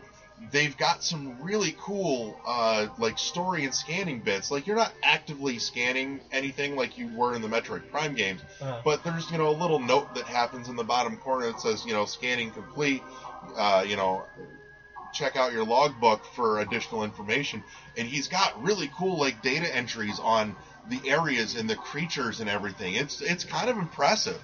they've 0.51 0.75
got 0.77 1.03
some 1.03 1.41
really 1.41 1.75
cool 1.79 2.39
uh, 2.45 2.87
like 2.97 3.17
story 3.17 3.65
and 3.65 3.73
scanning 3.73 4.19
bits. 4.19 4.51
Like 4.51 4.67
you're 4.67 4.75
not 4.75 4.93
actively 5.03 5.59
scanning 5.59 6.21
anything 6.31 6.75
like 6.75 6.97
you 6.97 7.07
were 7.15 7.35
in 7.35 7.41
the 7.41 7.47
Metroid 7.47 7.89
Prime 7.91 8.15
games, 8.15 8.41
uh, 8.61 8.81
but 8.83 9.03
there's 9.03 9.29
you 9.31 9.37
know 9.37 9.49
a 9.49 9.57
little 9.57 9.79
note 9.79 10.13
that 10.15 10.25
happens 10.25 10.67
in 10.67 10.75
the 10.75 10.83
bottom 10.83 11.17
corner 11.17 11.47
that 11.47 11.59
says 11.59 11.85
you 11.85 11.93
know 11.93 12.05
scanning 12.05 12.51
complete. 12.51 13.01
Uh, 13.55 13.83
you 13.85 13.95
know. 13.95 14.25
Check 15.13 15.37
out 15.37 15.53
your 15.53 15.63
logbook 15.63 16.25
for 16.35 16.59
additional 16.59 17.03
information, 17.05 17.63
and 17.95 18.05
he's 18.05 18.27
got 18.27 18.61
really 18.61 18.91
cool 18.97 19.17
like 19.17 19.41
data 19.41 19.73
entries 19.73 20.19
on 20.19 20.57
the 20.89 21.09
areas 21.09 21.55
and 21.55 21.69
the 21.69 21.75
creatures 21.75 22.39
and 22.39 22.49
everything. 22.49 22.93
It's 22.95 23.21
it's 23.21 23.43
kind 23.43 23.69
of 23.69 23.77
impressive, 23.77 24.39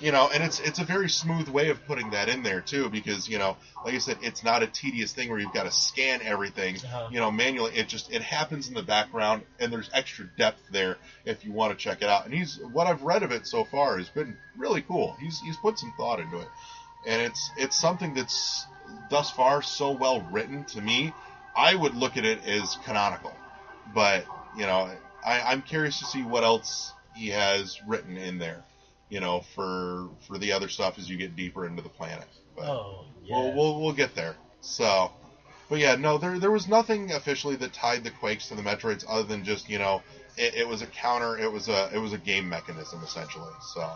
you 0.00 0.12
know, 0.12 0.28
and 0.32 0.42
it's 0.44 0.60
it's 0.60 0.78
a 0.78 0.84
very 0.84 1.08
smooth 1.08 1.48
way 1.48 1.70
of 1.70 1.84
putting 1.86 2.10
that 2.10 2.28
in 2.28 2.42
there 2.42 2.60
too, 2.60 2.88
because 2.90 3.28
you 3.28 3.38
know, 3.38 3.56
like 3.84 3.94
I 3.94 3.98
said, 3.98 4.18
it's 4.20 4.44
not 4.44 4.62
a 4.62 4.66
tedious 4.66 5.12
thing 5.12 5.30
where 5.30 5.38
you've 5.38 5.54
got 5.54 5.64
to 5.64 5.70
scan 5.70 6.20
everything, 6.22 6.76
Uh-huh. 6.76 7.08
you 7.10 7.18
know, 7.18 7.30
manually. 7.30 7.72
It 7.76 7.88
just 7.88 8.12
it 8.12 8.22
happens 8.22 8.68
in 8.68 8.74
the 8.74 8.82
background, 8.82 9.42
and 9.58 9.72
there's 9.72 9.88
extra 9.94 10.26
depth 10.36 10.60
there 10.70 10.98
if 11.24 11.44
you 11.44 11.52
want 11.52 11.72
to 11.72 11.82
check 11.82 12.02
it 12.02 12.08
out. 12.08 12.26
And 12.26 12.34
he's 12.34 12.58
what 12.72 12.86
I've 12.86 13.02
read 13.02 13.22
of 13.22 13.32
it 13.32 13.46
so 13.46 13.64
far 13.64 13.96
has 13.98 14.08
been 14.10 14.36
really 14.56 14.82
cool. 14.82 15.16
He's 15.20 15.40
he's 15.40 15.56
put 15.56 15.78
some 15.78 15.92
thought 15.96 16.20
into 16.20 16.40
it, 16.40 16.48
and 17.06 17.22
it's 17.22 17.50
it's 17.56 17.76
something 17.80 18.12
that's 18.14 18.66
thus 19.10 19.30
far 19.30 19.62
so 19.62 19.92
well 19.92 20.20
written 20.30 20.64
to 20.64 20.80
me. 20.80 21.14
I 21.56 21.74
would 21.74 21.94
look 21.94 22.18
at 22.18 22.26
it 22.26 22.46
as 22.46 22.76
canonical, 22.84 23.34
but 23.94 24.26
you 24.58 24.66
know, 24.66 24.90
I, 25.26 25.40
I'm 25.40 25.62
curious 25.62 25.98
to 25.98 26.04
see 26.04 26.22
what 26.22 26.44
else 26.44 26.92
he 27.16 27.28
has 27.30 27.80
written 27.86 28.16
in 28.16 28.38
there, 28.38 28.62
you 29.10 29.18
know, 29.20 29.40
for 29.54 30.08
for 30.26 30.38
the 30.38 30.52
other 30.52 30.68
stuff 30.68 30.98
as 30.98 31.10
you 31.10 31.16
get 31.16 31.34
deeper 31.34 31.66
into 31.66 31.82
the 31.82 31.88
planet. 31.88 32.28
But 32.54 32.66
oh 32.66 33.04
yeah. 33.24 33.36
we'll, 33.36 33.52
we'll 33.52 33.80
we'll 33.82 33.92
get 33.92 34.14
there. 34.14 34.36
So, 34.60 35.10
but 35.68 35.80
yeah, 35.80 35.96
no, 35.96 36.16
there 36.18 36.38
there 36.38 36.52
was 36.52 36.68
nothing 36.68 37.10
officially 37.12 37.56
that 37.56 37.72
tied 37.72 38.04
the 38.04 38.10
Quakes 38.10 38.48
to 38.48 38.54
the 38.54 38.62
Metroids 38.62 39.04
other 39.08 39.24
than 39.24 39.44
just 39.44 39.68
you 39.68 39.78
know, 39.78 40.02
it, 40.36 40.54
it 40.54 40.68
was 40.68 40.80
a 40.82 40.86
counter, 40.86 41.36
it 41.36 41.50
was 41.50 41.68
a 41.68 41.90
it 41.92 41.98
was 41.98 42.12
a 42.12 42.18
game 42.18 42.48
mechanism 42.48 43.02
essentially. 43.02 43.52
So. 43.74 43.90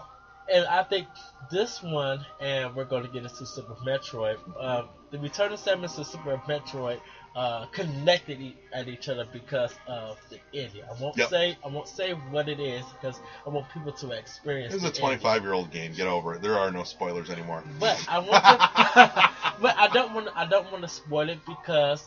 and 0.52 0.66
I 0.66 0.82
think 0.82 1.06
this 1.50 1.80
one, 1.80 2.26
and 2.40 2.74
we're 2.74 2.84
going 2.84 3.04
to 3.04 3.08
get 3.08 3.22
into 3.22 3.46
Super 3.46 3.74
Metroid. 3.86 4.36
Um, 4.60 4.88
the 5.10 5.18
Return 5.18 5.52
of 5.52 5.60
Samus 5.60 5.96
and 5.96 6.06
Super 6.06 6.36
Metroid 6.48 7.00
uh, 7.34 7.64
connected 7.66 8.40
e- 8.40 8.56
at 8.72 8.88
each 8.88 9.08
other 9.08 9.24
because 9.24 9.78
of 9.86 10.18
the 10.30 10.38
ending. 10.52 10.82
I 10.88 10.92
won't 11.00 11.16
Yep. 11.16 11.28
say 11.28 11.56
I 11.64 11.68
won't 11.68 11.88
say 11.88 12.12
what 12.12 12.48
it 12.48 12.60
is 12.60 12.84
because 12.92 13.20
I 13.46 13.50
want 13.50 13.68
people 13.68 13.92
to 13.92 14.10
experience. 14.12 14.72
It 14.72 14.76
was 14.76 14.84
a 14.84 14.90
25 14.90 15.42
year 15.42 15.52
old 15.52 15.70
game. 15.70 15.92
Get 15.92 16.06
over 16.06 16.34
it. 16.34 16.42
There 16.42 16.56
are 16.58 16.70
no 16.70 16.82
spoilers 16.84 17.30
anymore. 17.30 17.62
But 17.78 18.00
I 18.08 18.18
want 18.18 18.44
to, 18.44 18.58
but 19.60 19.74
I 19.78 19.86
don't 19.88 20.12
want 20.14 20.28
I 20.34 20.44
don't 20.44 20.70
want 20.70 20.82
to 20.82 20.88
spoil 20.88 21.28
it 21.28 21.38
because 21.46 22.02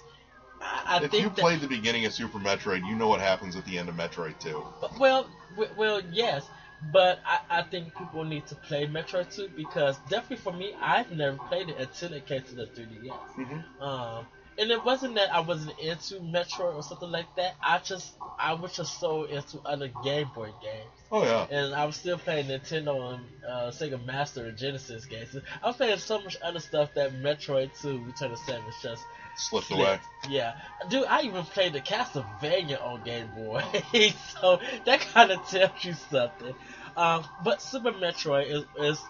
I, 0.61 0.97
I 0.97 0.99
if 0.99 1.11
think 1.11 1.23
you 1.23 1.29
played 1.29 1.59
the 1.61 1.67
beginning 1.67 2.05
of 2.05 2.13
Super 2.13 2.39
Metroid, 2.39 2.85
you 2.85 2.95
know 2.95 3.07
what 3.07 3.19
happens 3.19 3.55
at 3.55 3.65
the 3.65 3.77
end 3.77 3.89
of 3.89 3.95
Metroid 3.95 4.39
2. 4.39 4.63
Well, 4.99 5.29
w- 5.51 5.73
well, 5.75 5.99
yes, 5.99 6.49
but 6.81 7.19
I, 7.25 7.39
I 7.49 7.61
think 7.63 7.95
people 7.95 8.23
need 8.23 8.45
to 8.47 8.55
play 8.55 8.85
Metroid 8.85 9.33
2 9.33 9.49
because 9.49 9.97
definitely 10.09 10.37
for 10.37 10.51
me, 10.51 10.73
I've 10.79 11.09
never 11.11 11.37
played 11.37 11.69
it 11.69 11.77
until 11.77 12.13
it 12.13 12.25
came 12.25 12.41
to 12.41 12.55
the 12.55 12.65
3DS. 12.67 13.31
Mhm. 13.37 13.63
Um, 13.79 14.27
and 14.57 14.71
it 14.71 14.83
wasn't 14.85 15.15
that 15.15 15.33
I 15.33 15.39
wasn't 15.41 15.77
into 15.79 16.15
Metroid 16.15 16.75
or 16.75 16.83
something 16.83 17.09
like 17.11 17.33
that. 17.37 17.55
I 17.61 17.79
just 17.79 18.13
I 18.39 18.53
was 18.53 18.75
just 18.75 18.99
so 18.99 19.23
into 19.25 19.59
other 19.65 19.89
Game 20.03 20.29
Boy 20.35 20.49
games, 20.61 20.91
Oh 21.11 21.23
yeah. 21.23 21.45
and 21.49 21.73
I 21.75 21.85
was 21.85 21.95
still 21.95 22.17
playing 22.17 22.47
Nintendo 22.47 23.13
and 23.15 23.23
uh, 23.47 23.71
Sega 23.71 24.03
Master 24.05 24.45
and 24.45 24.57
Genesis 24.57 25.05
games. 25.05 25.35
I 25.61 25.67
was 25.67 25.75
playing 25.77 25.97
so 25.97 26.19
much 26.19 26.37
other 26.43 26.59
stuff 26.59 26.93
that 26.95 27.13
Metroid 27.13 27.71
2 27.81 28.03
Return 28.05 28.31
of 28.31 28.39
Samus 28.39 28.81
just 28.81 29.03
Slipped 29.35 29.67
Slipped. 29.67 29.81
away. 29.81 29.99
Yeah, 30.29 30.53
dude, 30.89 31.05
I 31.05 31.21
even 31.23 31.43
played 31.43 31.73
the 31.73 31.81
Castlevania 31.81 32.79
on 32.83 33.03
Game 33.03 33.29
Boy, 33.35 33.63
so 34.41 34.59
that 34.85 34.99
kind 34.99 35.31
of 35.31 35.47
tells 35.49 35.83
you 35.83 35.93
something. 35.93 36.53
Um, 36.95 37.25
but 37.43 37.59
Super 37.61 37.91
Metroid 37.91 38.45
is, 38.51 38.63
is 38.79 39.01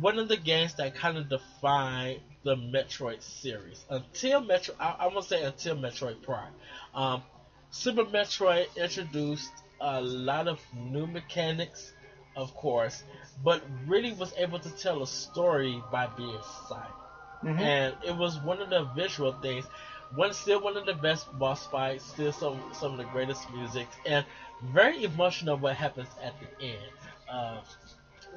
one 0.00 0.18
of 0.18 0.28
the 0.28 0.38
games 0.38 0.74
that 0.76 0.94
kind 0.94 1.18
of 1.18 1.28
define 1.28 2.20
the 2.44 2.56
Metroid 2.56 3.22
series. 3.22 3.84
Until 3.88 4.40
Metro, 4.40 4.74
I, 4.78 4.94
I 5.00 5.06
want 5.06 5.22
to 5.22 5.28
say 5.28 5.42
until 5.42 5.76
Metroid 5.76 6.22
Prime, 6.22 6.52
um, 6.94 7.22
Super 7.70 8.04
Metroid 8.04 8.66
introduced 8.76 9.52
a 9.80 10.00
lot 10.00 10.48
of 10.48 10.60
new 10.72 11.06
mechanics, 11.06 11.92
of 12.36 12.54
course, 12.54 13.02
but 13.44 13.62
really 13.86 14.12
was 14.12 14.32
able 14.36 14.58
to 14.60 14.70
tell 14.70 15.02
a 15.02 15.06
story 15.06 15.82
by 15.90 16.06
being 16.06 16.40
silent 16.68 16.94
Mhm. 17.42 17.60
and 17.60 17.96
it 18.02 18.12
was 18.16 18.38
one 18.38 18.60
of 18.60 18.70
the 18.70 18.82
visual 18.94 19.32
things. 19.32 19.66
One 20.14 20.32
still 20.32 20.60
one 20.60 20.76
of 20.76 20.84
the 20.86 20.94
best 20.94 21.26
boss 21.38 21.66
fights, 21.66 22.04
still 22.04 22.32
some 22.32 22.60
some 22.72 22.92
of 22.92 22.98
the 22.98 23.04
greatest 23.04 23.50
music, 23.50 23.88
and 24.04 24.24
very 24.62 25.04
emotional 25.04 25.56
what 25.56 25.74
happens 25.76 26.08
at 26.22 26.34
the 26.40 26.64
end. 26.66 26.90
Uh, 27.28 27.60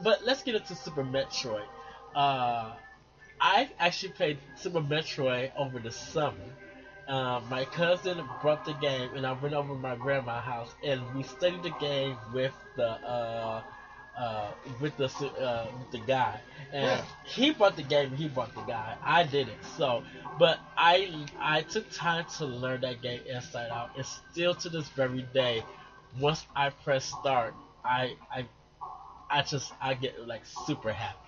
but 0.03 0.23
let's 0.23 0.41
get 0.43 0.55
into 0.55 0.75
Super 0.75 1.03
Metroid. 1.03 1.65
Uh, 2.15 2.73
I 3.39 3.69
actually 3.79 4.13
played 4.13 4.39
Super 4.55 4.81
Metroid 4.81 5.51
over 5.55 5.79
the 5.79 5.91
summer. 5.91 6.55
Uh, 7.07 7.39
my 7.49 7.65
cousin 7.65 8.23
brought 8.41 8.65
the 8.65 8.73
game, 8.73 9.15
and 9.15 9.25
I 9.25 9.33
went 9.33 9.53
over 9.53 9.73
to 9.73 9.79
my 9.79 9.95
grandma's 9.95 10.43
house, 10.43 10.73
and 10.83 11.01
we 11.13 11.23
studied 11.23 11.63
the 11.63 11.69
game 11.69 12.17
with 12.33 12.53
the 12.75 12.87
uh, 12.89 13.61
uh, 14.17 14.51
with 14.79 14.95
the 14.97 15.05
uh, 15.39 15.67
with 15.79 15.91
the 15.91 15.99
guy, 15.99 16.39
and 16.71 16.99
Yeah. 16.99 17.05
he 17.23 17.51
brought 17.51 17.75
the 17.75 17.83
game. 17.83 18.11
He 18.15 18.27
brought 18.27 18.53
the 18.55 18.61
guy. 18.61 18.95
I 19.03 19.23
didn't. 19.23 19.63
So, 19.77 20.03
but 20.39 20.59
I 20.77 21.27
I 21.39 21.61
took 21.61 21.89
time 21.91 22.25
to 22.37 22.45
learn 22.45 22.81
that 22.81 23.01
game 23.01 23.21
inside 23.27 23.69
out, 23.69 23.91
and 23.95 24.05
still 24.05 24.55
to 24.55 24.69
this 24.69 24.89
very 24.89 25.21
day, 25.33 25.63
once 26.19 26.45
I 26.55 26.69
press 26.69 27.05
start, 27.05 27.53
I 27.83 28.15
I 28.31 28.45
I 29.29 29.41
just 29.43 29.73
I 29.81 29.93
get 29.93 30.27
like 30.27 30.45
super 30.45 30.91
happy. 30.91 31.24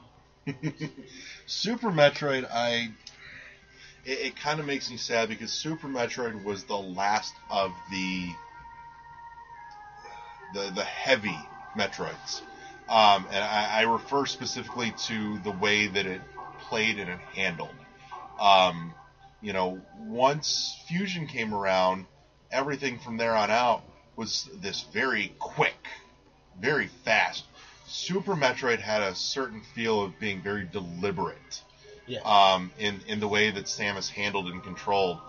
Super 1.45 1.89
Metroid, 1.89 2.47
I. 2.51 2.89
It, 4.05 4.19
it 4.19 4.35
kind 4.35 4.59
of 4.59 4.65
makes 4.65 4.89
me 4.89 4.97
sad 4.97 5.29
because 5.29 5.51
Super 5.51 5.87
Metroid 5.87 6.43
was 6.43 6.63
the 6.63 6.77
last 6.77 7.33
of 7.49 7.71
the 7.91 8.29
the 10.53 10.71
the 10.75 10.83
heavy 10.83 11.37
Metroids, 11.77 12.41
um, 12.89 13.25
and 13.31 13.43
I, 13.43 13.79
I 13.79 13.81
refer 13.83 14.25
specifically 14.25 14.93
to 15.05 15.39
the 15.39 15.51
way 15.51 15.87
that 15.87 16.05
it 16.05 16.21
played 16.59 16.99
and 16.99 17.09
it 17.09 17.19
handled. 17.33 17.75
Um, 18.39 18.93
you 19.41 19.53
know, 19.53 19.81
once 19.99 20.75
Fusion 20.87 21.27
came 21.27 21.53
around, 21.53 22.05
everything 22.51 22.99
from 22.99 23.17
there 23.17 23.35
on 23.35 23.51
out 23.51 23.83
was 24.15 24.49
this 24.61 24.81
very 24.93 25.33
quick, 25.39 25.87
very 26.59 26.87
fast. 27.05 27.43
Super 27.87 28.35
Metroid 28.35 28.79
had 28.79 29.01
a 29.01 29.15
certain 29.15 29.61
feel 29.61 30.01
of 30.03 30.19
being 30.19 30.41
very 30.41 30.65
deliberate 30.65 31.61
Yeah. 32.05 32.19
um, 32.25 32.71
in 32.77 33.01
in 33.07 33.19
the 33.19 33.27
way 33.27 33.49
that 33.49 33.65
Samus 33.65 34.09
handled 34.09 34.47
and 34.47 34.61
controlled, 34.63 35.19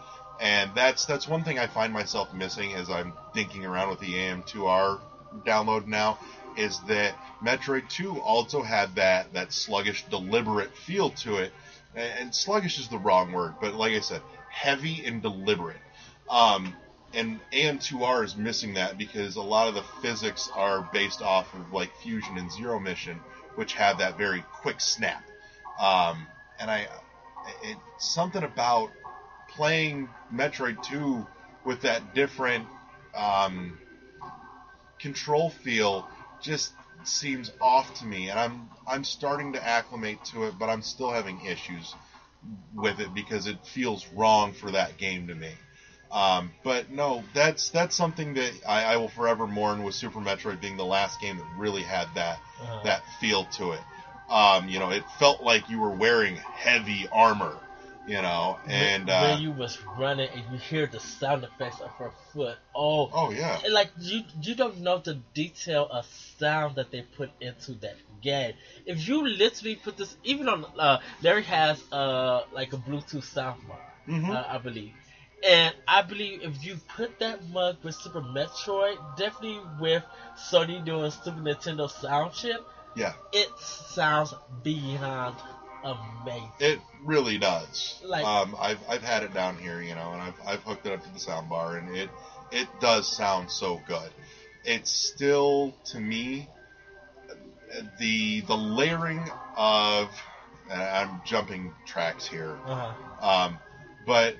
and 0.40 0.74
that's 0.74 1.04
that's 1.06 1.26
one 1.28 1.44
thing 1.44 1.58
I 1.58 1.66
find 1.66 1.92
myself 1.92 2.32
missing 2.34 2.74
as 2.74 2.90
I'm 2.90 3.14
dinking 3.34 3.64
around 3.64 3.90
with 3.90 4.00
the 4.00 4.14
AM2R 4.14 4.98
download 5.44 5.86
now. 5.86 6.18
is 6.56 6.80
that 6.88 7.14
Metroid 7.42 7.88
2 7.88 8.18
also 8.18 8.62
had 8.62 8.96
that 8.96 9.32
that 9.34 9.52
sluggish, 9.52 10.04
deliberate 10.10 10.70
feel 10.74 11.10
to 11.10 11.38
it. 11.38 11.52
And, 11.94 12.12
and 12.20 12.34
sluggish 12.34 12.78
is 12.78 12.88
the 12.88 12.98
wrong 12.98 13.32
word, 13.32 13.54
but 13.60 13.74
like 13.74 13.92
I 13.92 14.00
said, 14.00 14.22
heavy 14.50 15.04
and 15.06 15.22
deliberate. 15.22 15.80
Um, 16.28 16.74
and 17.14 17.40
AM2R 17.52 18.24
is 18.24 18.36
missing 18.36 18.74
that 18.74 18.98
because 18.98 19.36
a 19.36 19.42
lot 19.42 19.68
of 19.68 19.74
the 19.74 19.84
physics 20.02 20.48
are 20.54 20.88
based 20.92 21.22
off 21.22 21.52
of 21.54 21.72
like 21.72 21.94
Fusion 21.96 22.36
and 22.36 22.50
Zero 22.52 22.78
Mission, 22.78 23.20
which 23.54 23.74
have 23.74 23.98
that 23.98 24.18
very 24.18 24.44
quick 24.60 24.80
snap. 24.80 25.24
Um, 25.80 26.26
and 26.58 26.70
I, 26.70 26.88
it 27.62 27.76
something 27.98 28.42
about 28.42 28.90
playing 29.48 30.08
Metroid 30.32 30.82
2 30.82 31.26
with 31.64 31.82
that 31.82 32.14
different 32.14 32.66
um, 33.14 33.78
control 34.98 35.50
feel 35.50 36.08
just 36.42 36.72
seems 37.04 37.50
off 37.60 37.98
to 38.00 38.06
me, 38.06 38.28
and 38.28 38.38
I'm 38.38 38.68
I'm 38.86 39.04
starting 39.04 39.52
to 39.54 39.64
acclimate 39.64 40.24
to 40.26 40.44
it, 40.44 40.54
but 40.58 40.68
I'm 40.68 40.82
still 40.82 41.10
having 41.10 41.44
issues 41.44 41.94
with 42.74 43.00
it 43.00 43.14
because 43.14 43.46
it 43.46 43.64
feels 43.64 44.06
wrong 44.14 44.52
for 44.52 44.70
that 44.72 44.98
game 44.98 45.26
to 45.28 45.34
me. 45.34 45.52
Um, 46.10 46.52
but 46.64 46.90
no, 46.90 47.22
that's 47.34 47.70
that's 47.70 47.94
something 47.94 48.34
that 48.34 48.52
I, 48.66 48.84
I 48.94 48.96
will 48.96 49.08
forever 49.08 49.46
mourn 49.46 49.82
with 49.82 49.94
Super 49.94 50.20
Metroid 50.20 50.60
being 50.60 50.76
the 50.76 50.84
last 50.84 51.20
game 51.20 51.36
that 51.36 51.46
really 51.56 51.82
had 51.82 52.08
that 52.14 52.38
Uh-huh. 52.62 52.80
that 52.84 53.02
feel 53.20 53.44
to 53.58 53.72
it. 53.72 53.80
Um, 54.30 54.68
you 54.68 54.78
know, 54.78 54.90
it 54.90 55.04
felt 55.18 55.42
like 55.42 55.68
you 55.68 55.78
were 55.80 55.90
wearing 55.90 56.36
heavy 56.36 57.06
armor. 57.12 57.54
You 58.06 58.22
know, 58.22 58.58
and 58.66 59.06
when, 59.06 59.14
uh, 59.14 59.20
when 59.32 59.38
you 59.40 59.52
was 59.52 59.78
running 59.98 60.30
and 60.32 60.42
you 60.50 60.58
hear 60.58 60.86
the 60.86 60.98
sound 60.98 61.44
effects 61.44 61.78
of 61.80 61.90
her 61.98 62.10
foot, 62.32 62.56
oh, 62.74 63.10
oh 63.12 63.30
yeah, 63.30 63.58
like 63.70 63.90
you 63.98 64.22
you 64.40 64.54
don't 64.54 64.78
know 64.78 64.96
the 64.98 65.14
detail 65.34 65.86
of 65.90 66.06
sound 66.38 66.76
that 66.76 66.90
they 66.90 67.02
put 67.02 67.28
into 67.40 67.74
that 67.74 67.96
game. 68.22 68.54
If 68.86 69.06
you 69.06 69.26
literally 69.26 69.76
put 69.76 69.98
this, 69.98 70.16
even 70.24 70.48
on 70.48 70.64
uh, 70.78 70.98
Larry 71.20 71.42
has 71.42 71.82
uh 71.92 72.44
like 72.52 72.72
a 72.72 72.78
Bluetooth 72.78 73.24
sound 73.24 73.66
bar, 73.68 73.78
Mhm. 74.08 74.30
uh, 74.30 74.44
I 74.48 74.56
believe, 74.58 74.94
and 75.46 75.74
I 75.86 76.02
believe 76.02 76.42
if 76.42 76.64
you 76.64 76.78
put 76.96 77.18
that 77.20 77.48
mug 77.50 77.76
with 77.82 77.94
Super 77.94 78.20
Metroid, 78.20 78.96
definitely 79.16 79.60
with 79.80 80.02
Sony 80.36 80.84
doing 80.84 81.10
Super 81.10 81.40
Nintendo 81.40 81.90
sound 81.90 82.32
chip, 82.32 82.60
yeah, 82.96 83.12
it 83.32 83.48
sounds 83.58 84.34
beyond 84.64 85.36
amazing. 85.84 86.50
it 86.60 86.78
really 87.04 87.38
does. 87.38 88.00
Like- 88.04 88.24
um, 88.24 88.56
I've 88.58 88.78
I've 88.88 89.02
had 89.02 89.22
it 89.22 89.32
down 89.32 89.56
here, 89.56 89.80
you 89.80 89.94
know, 89.94 90.12
and 90.12 90.20
I've 90.22 90.40
I've 90.46 90.62
hooked 90.62 90.86
it 90.86 90.92
up 90.92 91.04
to 91.04 91.10
the 91.12 91.20
sound 91.20 91.48
bar, 91.48 91.76
and 91.76 91.94
it 91.96 92.10
it 92.50 92.66
does 92.80 93.06
sound 93.06 93.50
so 93.50 93.80
good. 93.86 94.10
It's 94.64 94.90
still 94.90 95.74
to 95.86 96.00
me 96.00 96.48
the 97.98 98.40
the 98.42 98.56
layering 98.56 99.22
of 99.56 100.08
I'm 100.70 101.20
jumping 101.24 101.72
tracks 101.86 102.26
here, 102.26 102.58
Uh-huh. 102.66 103.26
um, 103.26 103.58
but 104.06 104.34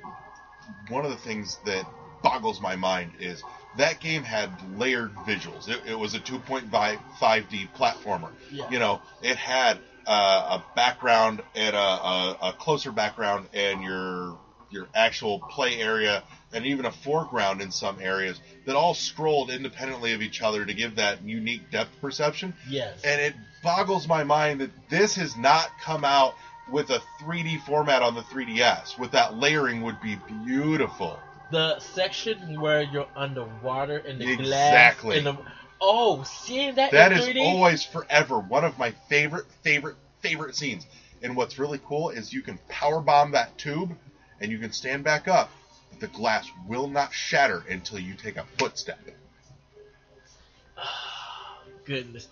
one 0.88 1.04
of 1.04 1.11
the 1.11 1.16
things 1.16 1.59
that 1.64 1.87
boggles 2.22 2.61
my 2.61 2.76
mind 2.76 3.12
is 3.20 3.42
that 3.76 4.00
game 4.00 4.22
had 4.22 4.50
layered 4.78 5.14
visuals. 5.26 5.68
It, 5.68 5.81
it 5.87 5.98
was 5.98 6.14
a 6.14 6.20
2.5D 6.20 7.68
platformer. 7.76 8.31
Yeah. 8.50 8.68
You 8.70 8.78
know, 8.78 9.00
it 9.22 9.37
had 9.37 9.78
uh, 10.07 10.59
a 10.61 10.74
background 10.74 11.42
and 11.54 11.76
a, 11.76 11.78
a, 11.78 12.38
a 12.42 12.52
closer 12.59 12.90
background 12.90 13.48
and 13.52 13.83
your 13.83 14.38
your 14.70 14.87
actual 14.94 15.38
play 15.38 15.81
area 15.81 16.22
and 16.52 16.66
even 16.66 16.85
a 16.85 16.92
foreground 16.92 17.61
in 17.61 17.70
some 17.70 17.98
areas 18.00 18.38
that 18.66 18.76
all 18.76 18.94
scrolled 18.94 19.50
independently 19.50 20.12
of 20.12 20.22
each 20.22 20.42
other 20.42 20.64
to 20.64 20.74
give 20.74 20.96
that 20.96 21.22
unique 21.22 21.70
depth 21.70 21.90
perception. 22.00 22.54
Yes. 22.68 23.00
And 23.02 23.20
it 23.20 23.35
boggles 23.62 24.07
my 24.07 24.24
mind 24.24 24.61
that 24.61 24.70
this 24.90 25.14
has 25.16 25.37
not 25.37 25.70
come 25.83 26.04
out 26.04 26.35
with 26.70 26.90
a 26.90 27.00
3D 27.20 27.61
format 27.62 28.02
on 28.02 28.14
the 28.14 28.22
3DS. 28.22 28.98
With 28.98 29.11
that 29.12 29.35
layering 29.35 29.83
would 29.83 30.00
be 30.00 30.16
beautiful. 30.44 31.18
the 31.50 31.78
section 31.78 32.61
where 32.61 32.83
you're 32.83 33.09
underwater 33.16 33.98
in 33.98 34.18
the 34.18 34.31
Exactly. 34.31 35.16
glass. 35.16 35.18
In 35.18 35.24
the, 35.24 35.37
oh, 35.81 36.22
seeing 36.24 36.74
that, 36.74 36.90
That 36.90 37.12
in 37.12 37.18
3D? 37.20 37.40
always 37.40 37.83
forever 37.85 38.38
one 38.38 38.64
of 38.64 38.76
my 38.78 38.90
favorite, 39.09 39.46
favorite, 39.62 39.96
favorite 40.20 40.54
scenes. 40.57 40.87
And 41.22 41.35
what's 41.37 41.59
really 41.59 41.81
cool 41.87 42.11
is 42.11 42.33
you 42.35 42.42
can 42.42 42.59
power 42.68 43.00
bomb 43.00 43.31
that 43.33 43.57
tube 43.59 43.96
and 44.40 44.52
you 44.52 44.59
can 44.59 44.72
stand 44.72 45.04
back 45.04 45.26
up, 45.26 45.50
but 45.90 46.00
the 46.00 46.07
glass 46.09 46.46
will 46.66 46.87
not 46.87 47.12
shatter 47.14 47.64
until 47.68 47.98
you 47.98 48.14
take 48.14 48.37
a 48.37 48.44
footstep. 48.59 48.98
Goodness. 51.85 52.28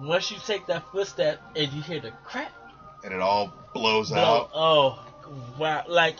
Once 0.00 0.30
you 0.30 0.36
take 0.46 0.66
that 0.66 0.82
footstep 0.92 1.40
and 1.56 1.72
you 1.72 1.82
hear 1.82 2.00
the 2.00 2.10
crack, 2.24 2.52
And 3.04 3.12
it 3.12 3.20
all 3.20 3.52
blows 3.74 4.10
blow, 4.10 4.18
out. 4.18 4.50
oh, 4.54 5.04
wow. 5.58 5.84
Like, 5.86 6.16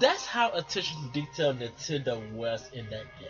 that's 0.00 0.26
how 0.26 0.52
attention 0.52 0.96
to 1.02 1.08
detail 1.20 1.54
Nintendo 1.54 2.32
was 2.32 2.62
in 2.72 2.84
that 2.90 3.06
game. 3.18 3.28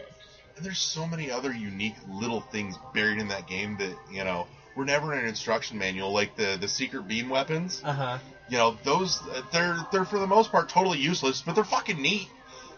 And 0.57 0.67
there's 0.67 0.81
so 0.81 1.07
many 1.07 1.31
other 1.31 1.53
unique 1.53 1.95
little 2.09 2.41
things 2.41 2.77
buried 2.93 3.19
in 3.19 3.29
that 3.29 3.47
game 3.47 3.77
that, 3.79 3.97
you 4.11 4.25
know, 4.25 4.49
were 4.75 4.85
never 4.85 5.13
in 5.13 5.21
an 5.21 5.27
instruction 5.27 5.79
manual, 5.79 6.13
like 6.13 6.37
the, 6.37 6.59
the 6.61 6.69
secret 6.69 7.07
beam 7.07 7.29
weapons. 7.29 7.81
Uh 7.85 7.93
huh. 7.93 8.19
you 8.49 8.57
know 8.57 8.77
those 8.85 9.21
they're 9.53 9.77
they're 9.93 10.05
for 10.05 10.19
the 10.19 10.27
most 10.27 10.51
part 10.51 10.69
totally 10.71 10.99
useless 10.99 11.43
but 11.43 11.55
they're 11.55 11.65
fucking 11.65 12.01
neat 12.01 12.29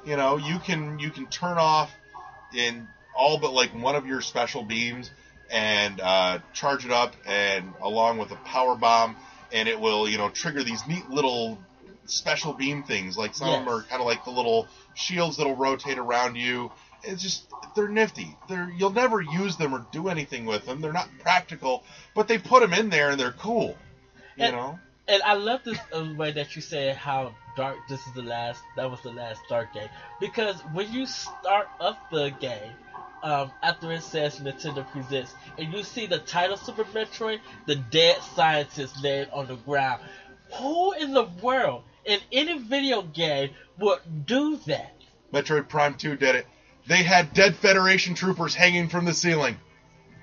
you 0.05 0.17
know 0.17 0.37
you 0.37 0.59
can 0.59 0.99
you 0.99 1.11
can 1.11 1.27
turn 1.27 1.59
off 1.59 1.95
in 2.53 2.89
all 3.15 3.39
but 3.39 3.53
like 3.53 3.71
one 3.73 3.95
of 3.95 4.05
your 4.07 4.21
special 4.21 4.63
beams 4.65 5.11
and 5.51 6.01
uh, 6.01 6.39
charge 6.53 6.85
it 6.85 6.91
up 6.91 7.15
and 7.27 7.73
along 7.83 8.19
with 8.19 8.31
a 8.33 8.37
power 8.37 8.75
bomb 8.75 9.17
and 9.53 9.69
it 9.69 9.79
will 9.79 10.09
you 10.09 10.19
know 10.19 10.29
trigger 10.31 10.63
these 10.63 10.87
neat 10.87 11.09
little 11.11 11.59
special 12.07 12.53
beam 12.53 12.83
things. 12.83 13.17
Like 13.17 13.35
some 13.35 13.49
of 13.49 13.55
them 13.65 13.67
Yes. 13.67 13.75
are 13.85 13.89
kind 13.89 14.01
of 14.01 14.07
like 14.07 14.25
the 14.25 14.31
little 14.31 14.67
shields 14.95 15.37
that'll 15.37 15.55
rotate 15.57 15.99
around 15.99 16.37
you. 16.37 16.73
It's 17.03 17.23
just 17.23 17.45
they're 17.75 17.89
nifty. 17.89 18.37
They're 18.49 18.71
you'll 18.77 18.91
never 18.93 19.21
use 19.21 19.57
them 19.57 19.75
or 19.75 19.87
do 19.93 20.09
anything 20.09 20.45
with 20.47 20.67
them. 20.67 20.81
They're 20.81 20.93
not 20.93 21.09
practical 21.21 21.85
but 22.15 22.29
they 22.29 22.39
put 22.39 22.61
them 22.61 22.73
in 22.75 22.91
there 22.91 23.11
and 23.11 23.21
they're 23.21 23.33
cool 23.33 23.77
you 24.37 24.45
And- 24.45 24.57
know? 24.57 24.79
And 25.09 25.23
I 25.25 25.35
love 25.35 25.63
this 25.65 25.79
uh, 25.93 26.05
way 26.17 26.31
that 26.33 26.55
you 26.55 26.63
said 26.63 26.95
how 26.97 27.35
dark 27.57 27.77
this 27.89 28.07
is 28.07 28.13
the 28.13 28.23
last, 28.23 28.63
that 28.77 28.91
was 28.91 29.01
the 29.03 29.13
last 29.13 29.41
dark 29.49 29.73
game. 29.75 29.89
Because 30.21 30.61
when 30.73 30.93
you 30.93 31.07
start 31.07 31.69
up 31.81 32.11
the 32.11 32.31
game, 32.41 32.73
um, 33.23 33.51
after 33.63 33.93
it 33.93 34.03
says 34.03 34.41
Nintendo 34.41 34.89
Presents, 34.91 35.35
and 35.59 35.73
you 35.73 35.83
see 35.83 36.07
the 36.07 36.19
title 36.19 36.57
Super 36.57 36.85
Metroid, 36.85 37.41
the 37.67 37.77
dead 37.77 38.17
scientist 38.35 39.03
laid 39.03 39.29
on 39.33 39.47
the 39.47 39.57
ground. 39.57 40.03
Who 40.59 40.93
in 40.93 41.13
the 41.13 41.29
world, 41.43 41.85
in 42.05 42.21
any 42.33 42.59
video 42.59 43.03
game, 43.03 43.51
would 43.79 44.27
do 44.27 44.57
that? 44.67 44.95
Metroid 45.33 45.69
Prime 45.69 45.95
2 45.95 46.17
did 46.17 46.35
it. 46.35 46.47
They 46.87 47.03
had 47.03 47.35
dead 47.35 47.57
Federation 47.57 48.15
troopers 48.15 48.55
hanging 48.55 48.89
from 48.89 49.05
the 49.05 49.15
ceiling. 49.15 49.59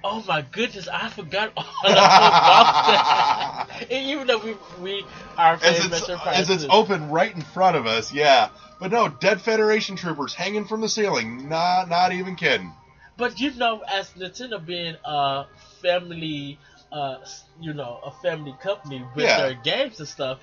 Oh 0.03 0.23
my 0.27 0.41
goodness, 0.41 0.87
I 0.87 1.09
forgot 1.09 1.51
all 1.57 1.65
about 1.83 2.87
that. 2.87 3.67
and 3.89 4.05
even 4.09 4.27
though 4.27 4.37
we, 4.37 4.55
we 4.79 5.05
are 5.37 5.55
As 5.61 5.85
it's, 5.85 6.09
as 6.09 6.49
it's 6.49 6.65
open 6.69 7.09
right 7.09 7.33
in 7.33 7.41
front 7.41 7.75
of 7.75 7.85
us, 7.85 8.11
yeah. 8.13 8.49
But 8.79 8.91
no, 8.91 9.07
dead 9.07 9.41
Federation 9.41 9.95
troopers 9.95 10.33
hanging 10.33 10.65
from 10.65 10.81
the 10.81 10.89
ceiling. 10.89 11.49
Not, 11.49 11.89
not 11.89 12.11
even 12.11 12.35
kidding. 12.35 12.71
But 13.17 13.39
you 13.39 13.51
know, 13.55 13.83
as 13.87 14.11
Nintendo 14.11 14.63
being 14.63 14.95
a 15.03 15.45
family, 15.81 16.59
uh, 16.91 17.17
you 17.59 17.73
know, 17.73 17.99
a 18.03 18.11
family 18.11 18.53
company 18.61 19.03
with 19.15 19.25
Yeah. 19.25 19.37
their 19.37 19.53
games 19.55 19.99
and 19.99 20.07
stuff, 20.07 20.37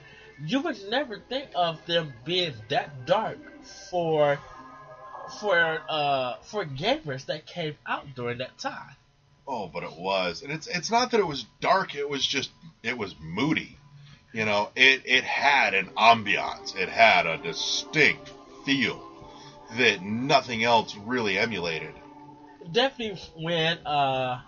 you 0.45 0.61
would 0.61 0.79
never 0.89 1.19
think 1.19 1.51
of 1.55 1.85
them 1.87 2.13
being 2.25 2.55
that 2.69 3.07
dark 3.07 3.39
for 3.91 4.39
for 5.41 5.81
uh 5.89 6.35
for 6.43 6.65
gamers 6.65 7.27
that 7.27 7.47
came 7.47 7.77
out 7.87 8.15
during 8.15 8.39
that 8.39 8.59
time. 8.59 8.97
Oh, 9.47 9.69
but 9.69 9.83
it 9.83 9.93
was, 9.93 10.43
and 10.43 10.51
it's 10.51 10.67
it's 10.67 10.91
not 10.91 11.11
that 11.11 11.21
it 11.21 11.27
was 11.27 11.45
dark. 11.61 11.95
It 11.95 12.09
was 12.09 12.27
just 12.27 12.51
it 12.83 12.97
was 12.97 13.15
moody. 13.21 13.77
You 14.33 14.47
know, 14.47 14.71
it 14.75 15.03
it 15.05 15.25
had 15.25 15.75
an 15.75 15.91
ambiance. 15.99 16.75
It 16.75 16.89
had 16.89 17.27
a 17.27 17.37
distinct 17.37 18.33
feel 18.65 19.05
that 19.77 20.03
nothing 20.03 20.65
else 20.65 20.97
really 20.97 21.39
emulated. 21.39 21.93
Definitely 22.73 23.21
when 23.37 23.79
uh 23.87 24.41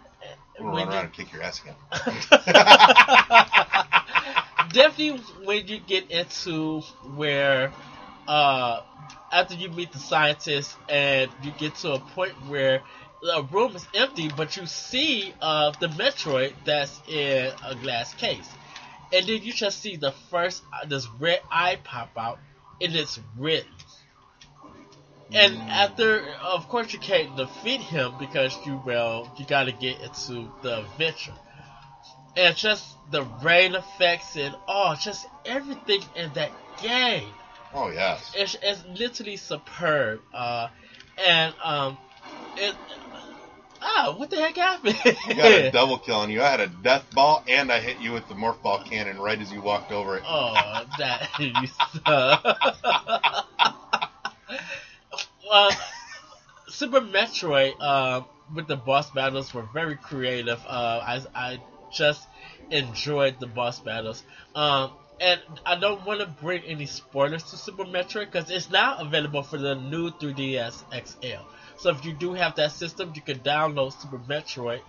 I'm 0.58 0.64
gonna 0.64 0.74
when 0.74 0.86
run 0.86 0.88
you 0.88 0.92
around 0.92 1.04
and 1.04 1.12
kick 1.12 1.32
your 1.32 1.42
ass 1.42 1.60
again. 1.60 1.74
definitely 4.72 5.20
when 5.44 5.66
you 5.66 5.78
get 5.78 6.10
into 6.10 6.80
where 7.14 7.70
uh 8.26 8.80
after 9.30 9.54
you 9.54 9.68
meet 9.68 9.92
the 9.92 9.98
scientist 9.98 10.76
and 10.88 11.30
you 11.42 11.52
get 11.58 11.74
to 11.76 11.92
a 11.92 11.98
point 11.98 12.32
where 12.48 12.82
the 13.22 13.42
room 13.50 13.74
is 13.76 13.86
empty 13.94 14.28
but 14.36 14.56
you 14.56 14.66
see 14.66 15.34
uh 15.40 15.72
the 15.80 15.88
metroid 15.88 16.52
that's 16.64 17.00
in 17.08 17.52
a 17.64 17.74
glass 17.76 18.14
case 18.14 18.48
and 19.12 19.26
then 19.26 19.42
you 19.42 19.52
just 19.52 19.80
see 19.80 19.96
the 19.96 20.12
first 20.30 20.62
uh, 20.72 20.86
this 20.86 21.08
red 21.18 21.40
eye 21.50 21.78
pop 21.84 22.10
out 22.16 22.38
and 22.80 22.94
it's 22.94 23.18
red 23.38 23.64
And 25.32 25.56
after, 25.70 26.24
of 26.42 26.68
course, 26.68 26.92
you 26.92 26.98
can't 27.00 27.36
defeat 27.36 27.80
him 27.80 28.14
because 28.18 28.56
you 28.64 28.80
well, 28.84 29.28
you 29.36 29.44
got 29.44 29.64
to 29.64 29.72
get 29.72 30.00
into 30.00 30.48
the 30.62 30.80
adventure, 30.80 31.34
and 32.36 32.56
just 32.56 32.96
the 33.10 33.24
rain 33.42 33.74
effects 33.74 34.36
and 34.36 34.54
oh, 34.68 34.94
just 34.94 35.26
everything 35.44 36.02
in 36.14 36.32
that 36.34 36.52
game. 36.82 37.28
Oh 37.74 37.90
yes. 37.90 38.32
It's, 38.36 38.56
it's 38.62 38.84
literally 38.98 39.36
superb. 39.36 40.20
Uh, 40.32 40.68
and 41.18 41.54
um, 41.62 41.98
it. 42.58 42.74
Ah, 43.80 44.14
what 44.16 44.30
the 44.30 44.36
heck 44.36 44.56
happened? 44.56 44.96
I 45.04 45.34
got 45.34 45.52
a 45.52 45.70
double 45.72 45.98
kill 45.98 46.16
on 46.16 46.30
you. 46.30 46.42
I 46.42 46.48
had 46.48 46.60
a 46.60 46.66
death 46.66 47.04
ball 47.12 47.42
and 47.46 47.70
I 47.70 47.80
hit 47.80 47.98
you 48.00 48.12
with 48.12 48.26
the 48.28 48.34
morph 48.34 48.60
ball 48.62 48.82
cannon 48.88 49.18
right 49.18 49.40
as 49.40 49.52
you 49.52 49.60
walked 49.60 49.92
over 49.92 50.16
it. 50.16 50.22
Oh, 50.26 50.84
that 50.98 51.28
you 51.38 51.52
uh, 55.50 55.74
Super 56.68 57.00
Metroid 57.00 57.74
uh, 57.80 58.22
with 58.54 58.66
the 58.66 58.76
boss 58.76 59.10
battles 59.10 59.52
were 59.52 59.66
very 59.72 59.96
creative. 59.96 60.60
Uh, 60.66 61.00
I 61.04 61.20
I 61.34 61.58
just 61.92 62.26
enjoyed 62.70 63.38
the 63.40 63.46
boss 63.46 63.80
battles. 63.80 64.22
Um, 64.54 64.90
and 65.20 65.40
I 65.64 65.76
don't 65.76 66.04
want 66.04 66.20
to 66.20 66.26
bring 66.26 66.62
any 66.64 66.86
spoilers 66.86 67.44
to 67.44 67.56
Super 67.56 67.84
Metroid 67.84 68.26
because 68.30 68.50
it's 68.50 68.70
now 68.70 68.98
available 68.98 69.42
for 69.42 69.56
the 69.58 69.74
new 69.74 70.10
3DS 70.10 70.82
XL. 70.92 71.42
So 71.78 71.90
if 71.90 72.04
you 72.04 72.12
do 72.12 72.32
have 72.34 72.56
that 72.56 72.72
system, 72.72 73.12
you 73.14 73.22
can 73.22 73.40
download 73.40 73.92
Super 73.92 74.18
Metroid 74.18 74.80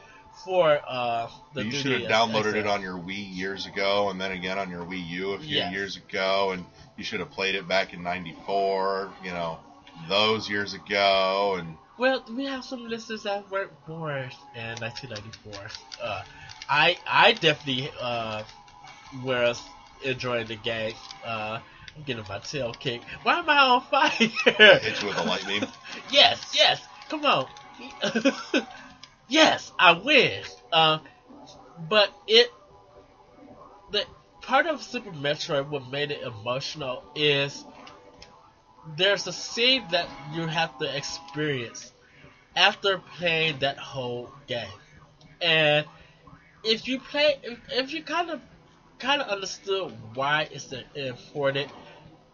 for 0.44 0.80
uh, 0.88 1.28
the 1.54 1.66
you 1.66 1.72
should 1.72 2.02
have 2.02 2.12
downloaded 2.12 2.54
it 2.56 2.68
on 2.68 2.82
your 2.82 2.98
Wii 2.98 3.36
years 3.36 3.66
ago, 3.66 4.10
and 4.10 4.22
then 4.22 4.32
again 4.32 4.58
on 4.60 4.70
your 4.70 4.84
Wii 4.86 5.06
U 5.08 5.32
a 5.34 5.40
few 5.40 5.58
Yes. 5.58 5.74
years 5.74 5.98
ago, 5.98 6.52
and 6.52 6.66
you 6.96 7.04
should 7.04 7.20
have 7.20 7.32
played 7.32 7.56
it 7.56 7.68
back 7.68 7.94
in 7.94 8.04
'94. 8.04 9.14
You 9.24 9.32
know, 9.32 9.60
those 10.08 10.50
years 10.50 10.74
ago, 10.74 11.56
and 11.60 11.78
Well, 11.98 12.24
we 12.32 12.46
have 12.46 12.64
some 12.64 12.88
listeners 12.88 13.24
that 13.24 13.50
weren't 13.50 13.72
born 13.86 14.30
in 14.54 14.76
1994. 14.80 15.54
Uh, 16.02 16.24
I 16.70 16.98
I 17.08 17.32
definitely 17.34 17.92
uh, 18.00 18.44
was 19.24 19.68
enjoying 20.04 20.48
the 20.48 20.56
game. 20.56 20.94
Uh, 21.26 21.60
I'm 21.98 22.04
getting 22.04 22.24
my 22.30 22.40
tail 22.40 22.74
kicked. 22.74 23.06
Why 23.24 23.40
am 23.40 23.50
I 23.50 23.58
on 23.58 23.82
fire? 23.82 24.10
hit 24.10 25.02
you 25.02 25.08
with 25.08 25.18
a 25.18 25.24
light 25.24 25.46
beam. 25.48 25.64
yes, 26.12 26.54
yes. 26.54 26.82
Come 27.10 27.26
on. 27.26 27.48
yes, 29.28 29.72
I 29.80 29.94
win. 29.94 30.44
Uh, 30.72 31.00
but 31.90 32.12
it 32.28 32.52
the 33.92 34.06
part 34.42 34.66
of 34.66 34.84
Super 34.84 35.12
Metroid 35.12 35.70
what 35.70 35.90
made 35.90 36.12
it 36.12 36.22
emotional 36.22 37.04
is 37.16 37.66
there's 38.96 39.28
a 39.28 39.34
scene 39.34 39.84
that 39.92 40.08
you 40.34 40.46
have 40.48 40.78
to 40.80 40.98
experience 40.98 41.92
after 42.56 43.00
playing 43.18 43.60
that 43.60 43.78
whole 43.78 44.30
game. 44.48 44.68
And 45.42 45.86
if 46.64 46.88
you 46.88 47.00
play 47.00 47.38
if, 47.44 47.60
if 47.72 47.94
you 47.94 48.04
kind 48.04 48.30
of 48.30 48.42
kind 49.00 49.22
of 49.22 49.30
understood 49.30 49.94
why 50.16 50.48
it's 50.52 50.74
important, 50.96 51.72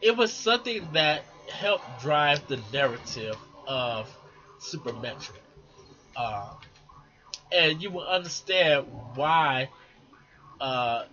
it 0.04 0.18
was 0.18 0.34
something 0.34 0.86
that 0.92 1.24
helped 1.50 1.86
drive 2.02 2.46
the 2.48 2.60
narrative 2.74 3.38
of 3.66 4.14
Super 4.60 4.92
Metroid. 4.92 5.40
Uh, 6.16 6.50
and 7.52 7.82
you 7.82 7.90
will 7.90 8.06
understand 8.06 8.86
why 9.16 9.70
uh, 10.60 11.06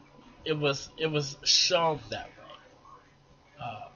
it 0.45 0.59
was 0.59 0.89
it 0.97 1.07
was 1.07 1.37
shown 1.45 2.01
that 2.11 2.27
way. 2.27 3.63
Uh, 3.63 3.89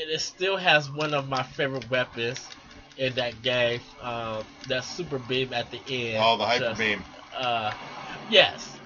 and 0.00 0.10
it 0.10 0.20
still 0.20 0.56
has 0.56 0.90
one 0.90 1.12
of 1.12 1.28
my 1.28 1.42
favorite 1.42 1.88
weapons 1.90 2.44
in 2.96 3.14
that 3.14 3.42
game. 3.42 3.80
Um, 4.00 4.44
that 4.68 4.84
super 4.84 5.18
beam 5.18 5.52
at 5.52 5.70
the 5.70 5.80
end. 5.88 6.24
Oh, 6.24 6.38
the 6.38 6.46
hyper 6.46 6.64
Just, 6.64 6.80
beam. 6.80 7.04
Uh, 7.36 7.72
yes, 8.30 8.78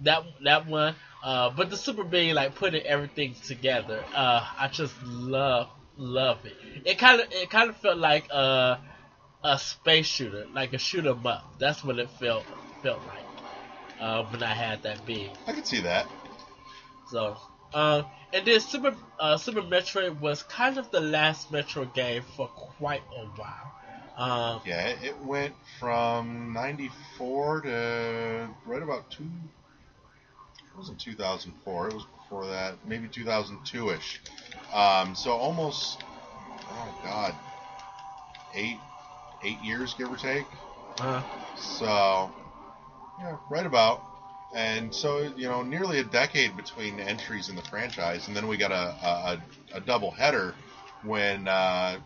that 0.00 0.24
that 0.44 0.66
one. 0.66 0.96
Uh, 1.22 1.50
but 1.50 1.70
the 1.70 1.76
super 1.76 2.04
beam, 2.04 2.34
like 2.34 2.54
putting 2.54 2.82
everything 2.82 3.34
together, 3.46 4.04
uh, 4.14 4.44
I 4.58 4.68
just 4.68 4.94
love 5.02 5.68
love 5.96 6.44
it. 6.46 6.54
It 6.84 6.98
kind 6.98 7.20
of 7.20 7.26
it 7.32 7.50
kind 7.50 7.70
of 7.70 7.76
felt 7.76 7.98
like 7.98 8.28
a 8.30 8.78
a 9.42 9.58
space 9.58 10.06
shooter, 10.06 10.46
like 10.52 10.72
a 10.72 10.78
shoot 10.78 11.06
'em 11.06 11.26
up. 11.26 11.44
That's 11.58 11.82
what 11.84 11.98
it 11.98 12.10
felt 12.10 12.46
felt 12.82 13.00
like 13.06 13.26
uh, 14.00 14.24
when 14.24 14.42
I 14.42 14.54
had 14.54 14.82
that 14.84 15.04
beam. 15.04 15.30
I 15.46 15.52
could 15.52 15.66
see 15.66 15.80
that. 15.80 16.08
So, 17.08 17.36
um, 17.74 18.04
and 18.32 18.46
then 18.46 18.60
Super 18.60 18.94
uh, 19.18 19.36
Super 19.38 19.62
Metroid 19.62 20.20
was 20.20 20.42
kind 20.42 20.78
of 20.78 20.90
the 20.90 21.00
last 21.00 21.50
Metro 21.50 21.84
game 21.84 22.22
for 22.36 22.48
quite 22.48 23.02
a 23.16 23.26
while. 23.40 23.72
Um, 24.16 24.62
Yeah, 24.64 24.86
it, 24.88 25.02
it 25.04 25.24
went 25.24 25.54
from 25.78 26.52
'94 26.52 27.62
to 27.62 28.48
right 28.66 28.82
about 28.82 29.10
two. 29.10 29.30
It 30.78 30.82
wasn't 30.82 31.00
2004. 31.00 31.88
It 31.88 31.94
was 31.94 32.04
before 32.04 32.46
that, 32.46 32.76
maybe 32.86 33.08
2002ish. 33.08 34.20
Um, 34.72 35.16
so 35.16 35.32
almost, 35.32 36.04
oh 36.70 36.86
god, 37.02 37.34
eight 38.54 38.80
eight 39.42 39.58
years 39.60 39.94
give 39.94 40.12
or 40.12 40.16
take. 40.16 40.46
uh, 41.00 41.22
So, 41.56 42.30
yeah, 43.18 43.38
right 43.48 43.66
about. 43.66 44.04
And 44.54 44.94
so, 44.94 45.22
you 45.36 45.48
know, 45.48 45.62
nearly 45.62 45.98
a 45.98 46.04
decade 46.04 46.56
between 46.56 47.00
entries 47.00 47.48
in 47.48 47.56
the 47.56 47.62
franchise, 47.62 48.28
and 48.28 48.36
then 48.36 48.46
we 48.46 48.56
got 48.56 48.70
a 48.70 48.94
a, 49.02 49.38
a 49.74 49.80
double 49.80 50.12
header 50.12 50.54
when 51.02 51.48
uh, 51.48 51.98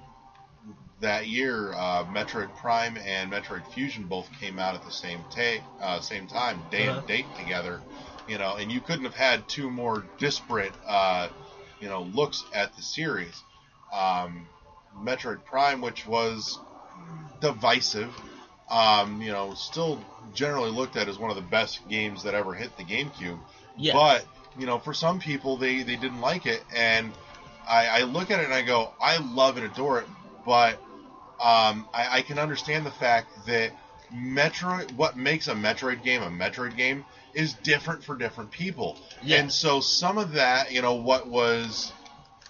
that 1.03 1.27
year 1.27 1.75
uh, 1.75 2.05
Metroid 2.05 2.55
Prime 2.57 2.97
and 2.97 3.31
Metroid 3.31 3.67
Fusion 3.67 4.05
both 4.05 4.31
came 4.41 4.59
out 4.59 4.75
at 4.75 4.83
the 4.83 4.91
same 4.91 5.27
ta- 5.29 5.63
uh, 5.79 6.01
same 6.01 6.27
time, 6.27 6.65
day 6.71 6.87
Uh-huh. 6.87 6.97
and 6.99 7.07
date 7.07 7.35
together. 7.37 7.83
You 8.33 8.39
know, 8.39 8.57
and 8.57 8.73
you 8.73 8.81
couldn't 8.81 9.05
have 9.05 9.15
had 9.15 9.47
two 9.47 9.71
more 9.71 10.07
disparate, 10.19 10.73
uh, 10.89 11.29
you 11.83 11.89
know, 11.91 12.01
looks 12.15 12.43
at 12.55 12.75
the 12.75 12.83
series. 12.83 13.43
Um, 13.93 14.47
Metroid 14.99 15.45
Prime, 15.45 15.83
which 15.83 16.07
was 16.07 16.59
divisive, 17.43 18.19
um, 18.71 19.21
you 19.21 19.33
know, 19.33 19.53
still 19.53 20.01
generally 20.33 20.71
looked 20.71 20.97
at 20.97 21.09
as 21.09 21.19
one 21.19 21.29
of 21.29 21.37
the 21.37 21.43
best 21.43 21.87
games 21.91 22.23
that 22.23 22.33
ever 22.33 22.55
hit 22.55 22.75
the 22.79 22.85
GameCube. 22.85 23.39
yes. 23.77 23.93
But 23.93 24.25
you 24.59 24.65
know, 24.65 24.79
for 24.79 24.95
some 24.95 25.19
people, 25.19 25.59
they 25.59 25.83
they 25.83 25.97
didn't 25.97 26.23
like 26.23 26.47
it, 26.47 26.65
and 26.75 27.13
I, 27.69 27.87
I 27.87 28.03
look 28.05 28.31
at 28.31 28.41
it 28.41 28.47
and 28.47 28.55
I 28.55 28.63
go, 28.63 28.95
I 28.99 29.19
love 29.19 29.59
and 29.59 29.67
adore 29.67 29.99
it, 29.99 30.07
but 30.47 30.77
um, 31.39 31.87
I, 31.93 32.19
I 32.19 32.23
can 32.23 32.39
understand 32.39 32.87
the 32.87 32.91
fact 32.91 33.29
that 33.45 33.73
Metroid, 34.11 34.91
what 34.97 35.19
makes 35.19 35.49
a 35.49 35.55
Metroid 35.55 36.03
game 36.03 36.23
a 36.23 36.31
Metroid 36.31 36.79
game, 36.79 37.05
is 37.35 37.55
different 37.55 38.05
for 38.05 38.17
different 38.17 38.51
people, 38.51 38.97
Yes. 39.23 39.41
and 39.41 39.53
so 39.53 39.81
some 39.81 40.19
of 40.19 40.33
that, 40.33 40.73
you 40.73 40.83
know, 40.83 40.95
what 40.95 41.29
was 41.29 41.93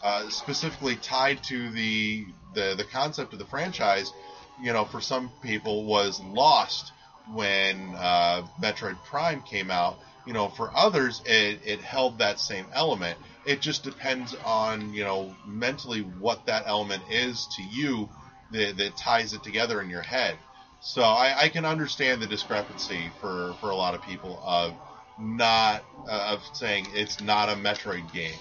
uh, 0.02 0.28
specifically 0.28 0.96
tied 0.96 1.42
to 1.44 1.70
the, 1.70 2.26
the 2.54 2.74
the 2.76 2.84
concept 2.84 3.32
of 3.32 3.38
the 3.38 3.44
franchise, 3.46 4.12
you 4.60 4.72
know, 4.72 4.84
for 4.84 5.00
some 5.00 5.30
people 5.42 5.84
was 5.84 6.20
lost 6.20 6.92
when 7.32 7.94
uh, 7.96 8.42
Metroid 8.60 8.96
Prime 9.04 9.42
came 9.42 9.70
out. 9.70 9.98
You 10.24 10.32
know, 10.32 10.48
for 10.48 10.70
others, 10.76 11.20
it, 11.26 11.60
it 11.64 11.80
held 11.80 12.18
that 12.18 12.38
same 12.38 12.66
element. 12.72 13.18
It 13.44 13.60
just 13.60 13.82
depends 13.82 14.36
on 14.44 14.92
you 14.94 15.02
know 15.04 15.34
mentally 15.46 16.00
what 16.00 16.46
that 16.46 16.64
element 16.66 17.02
is 17.10 17.46
to 17.56 17.62
you 17.62 18.08
that, 18.52 18.76
that 18.76 18.96
ties 18.96 19.32
it 19.32 19.42
together 19.42 19.80
in 19.80 19.90
your 19.90 20.02
head. 20.02 20.36
So 20.82 21.02
I, 21.02 21.42
I 21.42 21.48
can 21.48 21.64
understand 21.64 22.20
the 22.20 22.26
discrepancy 22.26 23.10
for, 23.20 23.54
for 23.60 23.70
a 23.70 23.76
lot 23.76 23.94
of 23.94 24.02
people 24.02 24.42
of 24.44 24.74
not 25.16 25.84
uh, 26.08 26.34
of 26.34 26.42
saying 26.52 26.88
it's 26.92 27.20
not 27.20 27.48
a 27.48 27.52
Metroid 27.52 28.12
game. 28.12 28.34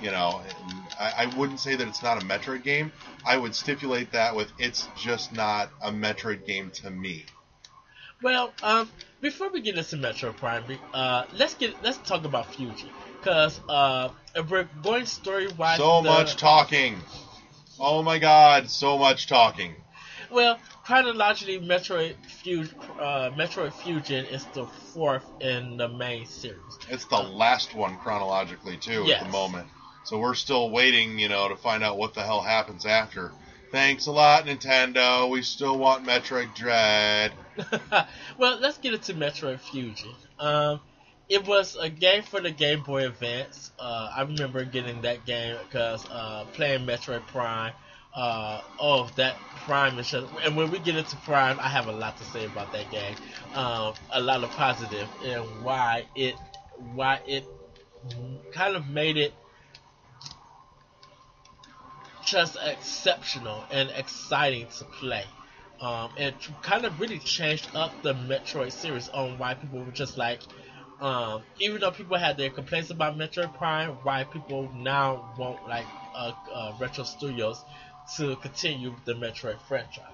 You 0.00 0.10
know, 0.10 0.42
I, 1.00 1.24
I 1.24 1.36
wouldn't 1.36 1.58
say 1.58 1.74
that 1.74 1.88
it's 1.88 2.02
not 2.02 2.22
a 2.22 2.26
Metroid 2.26 2.62
game. 2.62 2.92
I 3.26 3.38
would 3.38 3.54
stipulate 3.54 4.12
that 4.12 4.36
with 4.36 4.52
it's 4.58 4.86
just 4.96 5.32
not 5.32 5.70
a 5.80 5.90
Metroid 5.90 6.46
game 6.46 6.70
to 6.82 6.90
me. 6.90 7.24
Well, 8.22 8.52
um, 8.62 8.90
before 9.22 9.48
we 9.48 9.60
get 9.62 9.78
into 9.78 9.96
Metroid 9.96 10.36
Prime, 10.36 10.64
uh, 10.92 11.24
let's 11.32 11.54
get 11.54 11.82
let's 11.82 11.98
talk 11.98 12.24
about 12.24 12.52
Fusion, 12.54 12.90
cause 13.22 13.60
uh, 13.68 14.10
if 14.34 14.50
we're 14.50 14.68
going 14.82 15.06
story 15.06 15.48
wise, 15.48 15.78
So 15.78 16.02
much 16.02 16.36
talking. 16.36 16.96
Oh 17.80 18.02
my 18.02 18.18
god, 18.18 18.68
so 18.68 18.98
much 18.98 19.26
talking. 19.26 19.74
Well, 20.30 20.58
chronologically, 20.84 21.58
Metroid 21.58 22.14
Fusion, 22.26 22.76
uh, 22.98 23.30
Metroid 23.30 23.72
Fusion 23.72 24.24
is 24.26 24.44
the 24.54 24.66
fourth 24.66 25.24
in 25.40 25.76
the 25.76 25.88
main 25.88 26.26
series. 26.26 26.78
It's 26.90 27.06
the 27.06 27.18
last 27.18 27.74
one 27.74 27.96
chronologically 27.98 28.76
too 28.76 29.10
at 29.10 29.24
the 29.24 29.30
moment. 29.30 29.68
So 30.04 30.18
we're 30.18 30.34
still 30.34 30.70
waiting, 30.70 31.18
you 31.18 31.28
know, 31.28 31.48
to 31.48 31.56
find 31.56 31.82
out 31.82 31.98
what 31.98 32.14
the 32.14 32.22
hell 32.22 32.40
happens 32.40 32.86
after. 32.86 33.32
Thanks 33.70 34.06
a 34.06 34.12
lot, 34.12 34.46
Nintendo. 34.46 35.28
We 35.28 35.42
still 35.42 35.78
want 35.78 36.06
Metroid 36.06 36.54
Dread. 36.54 37.32
well, 38.38 38.58
let's 38.60 38.78
get 38.78 38.94
into 38.94 39.12
Metroid 39.14 39.60
Fusion. 39.60 40.14
Um, 40.38 40.80
it 41.28 41.46
was 41.46 41.76
a 41.76 41.90
game 41.90 42.22
for 42.22 42.40
the 42.40 42.50
Game 42.50 42.82
Boy 42.82 43.06
Advance. 43.06 43.70
Uh, 43.78 44.10
I 44.16 44.22
remember 44.22 44.64
getting 44.64 45.02
that 45.02 45.26
game 45.26 45.56
because 45.68 46.06
uh, 46.10 46.46
playing 46.54 46.86
Metroid 46.86 47.26
Prime 47.26 47.72
Uh, 48.14 48.62
oh, 48.80 49.08
that 49.16 49.36
Prime 49.64 49.96
just, 50.02 50.14
and 50.44 50.56
when 50.56 50.70
we 50.70 50.78
get 50.78 50.96
into 50.96 51.16
Prime, 51.18 51.58
I 51.60 51.68
have 51.68 51.86
a 51.86 51.92
lot 51.92 52.16
to 52.16 52.24
say 52.24 52.46
about 52.46 52.72
that 52.72 52.90
game. 52.90 53.14
Um, 53.54 53.94
a 54.10 54.20
lot 54.20 54.42
of 54.42 54.50
positive 54.50 55.08
and 55.24 55.44
why 55.62 56.06
it, 56.14 56.34
why 56.94 57.20
it 57.26 57.44
kind 58.52 58.76
of 58.76 58.88
made 58.88 59.16
it 59.16 59.32
just 62.24 62.56
exceptional 62.62 63.64
and 63.70 63.90
exciting 63.96 64.66
to 64.78 64.84
play. 64.84 65.24
Um, 65.80 66.10
and 66.18 66.34
kind 66.62 66.84
of 66.84 67.00
really 67.00 67.18
changed 67.18 67.68
up 67.74 68.02
the 68.02 68.12
Metroid 68.12 68.72
series 68.72 69.08
on 69.10 69.38
why 69.38 69.54
people 69.54 69.84
were 69.84 69.92
just 69.92 70.18
like, 70.18 70.40
um, 71.00 71.42
even 71.60 71.80
though 71.80 71.92
people 71.92 72.18
had 72.18 72.36
their 72.36 72.50
complaints 72.50 72.90
about 72.90 73.16
Metroid 73.16 73.54
Prime, 73.54 73.90
why 74.02 74.24
people 74.24 74.68
now 74.74 75.24
want 75.38 75.66
like 75.68 75.86
uh, 76.14 76.32
uh, 76.52 76.72
Retro 76.80 77.04
Studios 77.04 77.64
to 78.16 78.36
continue 78.36 78.94
the 79.04 79.14
Metroid 79.14 79.58
franchise. 79.68 80.04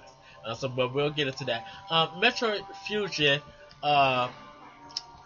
Uh, 0.45 0.53
so, 0.53 0.67
but 0.67 0.93
we'll 0.93 1.09
get 1.09 1.27
into 1.27 1.45
that. 1.45 1.65
Um, 1.89 2.09
Metroid 2.21 2.63
Fusion 2.85 3.41
uh, 3.81 4.29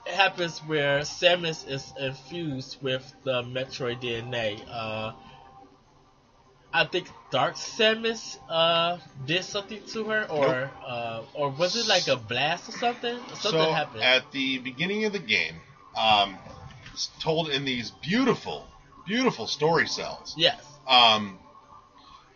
happens 0.06 0.60
where 0.60 1.02
Samus 1.02 1.68
is 1.70 1.94
infused 2.00 2.82
with 2.82 3.14
the 3.24 3.44
Metroid 3.44 4.02
DNA. 4.02 4.62
Uh, 4.70 5.14
I 6.72 6.86
think 6.86 7.08
Dark 7.32 7.56
Samus 7.56 8.38
uh, 8.48 9.00
did 9.26 9.44
something 9.44 9.82
to 9.88 10.04
her, 10.06 10.30
or 10.30 10.70
uh, 10.86 11.24
or 11.34 11.50
was 11.50 11.76
it 11.76 11.88
like 11.88 12.08
a 12.08 12.16
blast 12.16 12.70
or 12.70 12.74
something? 12.74 13.18
Something 13.34 13.52
so 13.52 13.72
happened. 13.72 14.04
at 14.04 14.32
the 14.32 14.60
beginning 14.60 15.06
of 15.06 15.14
the 15.14 15.20
game, 15.20 15.56
um, 15.98 16.38
told 17.20 17.50
in 17.50 17.66
these 17.66 17.90
beautiful, 17.90 18.68
beautiful 19.08 19.48
story 19.48 19.88
cells. 19.88 20.36
yes. 20.38 20.64
Um, 20.88 21.40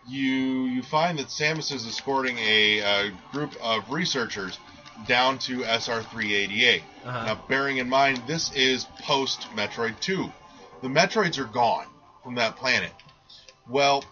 you 0.07 0.65
you 0.65 0.81
find 0.81 1.19
that 1.19 1.27
Samus 1.27 1.71
is 1.71 1.87
escorting 1.87 2.37
a, 2.37 2.79
a 2.79 3.11
group 3.31 3.55
of 3.61 3.89
researchers 3.91 4.59
down 5.07 5.37
to 5.39 5.59
SR388. 5.59 6.81
Uh-huh. 7.03 7.25
Now, 7.25 7.43
bearing 7.47 7.77
in 7.77 7.89
mind 7.89 8.21
this 8.27 8.53
is 8.53 8.85
post 9.01 9.47
Metroid 9.55 9.99
2, 9.99 10.31
the 10.81 10.87
Metroids 10.87 11.39
are 11.39 11.45
gone 11.45 11.87
from 12.23 12.35
that 12.35 12.55
planet. 12.55 12.91
Well, 13.69 14.03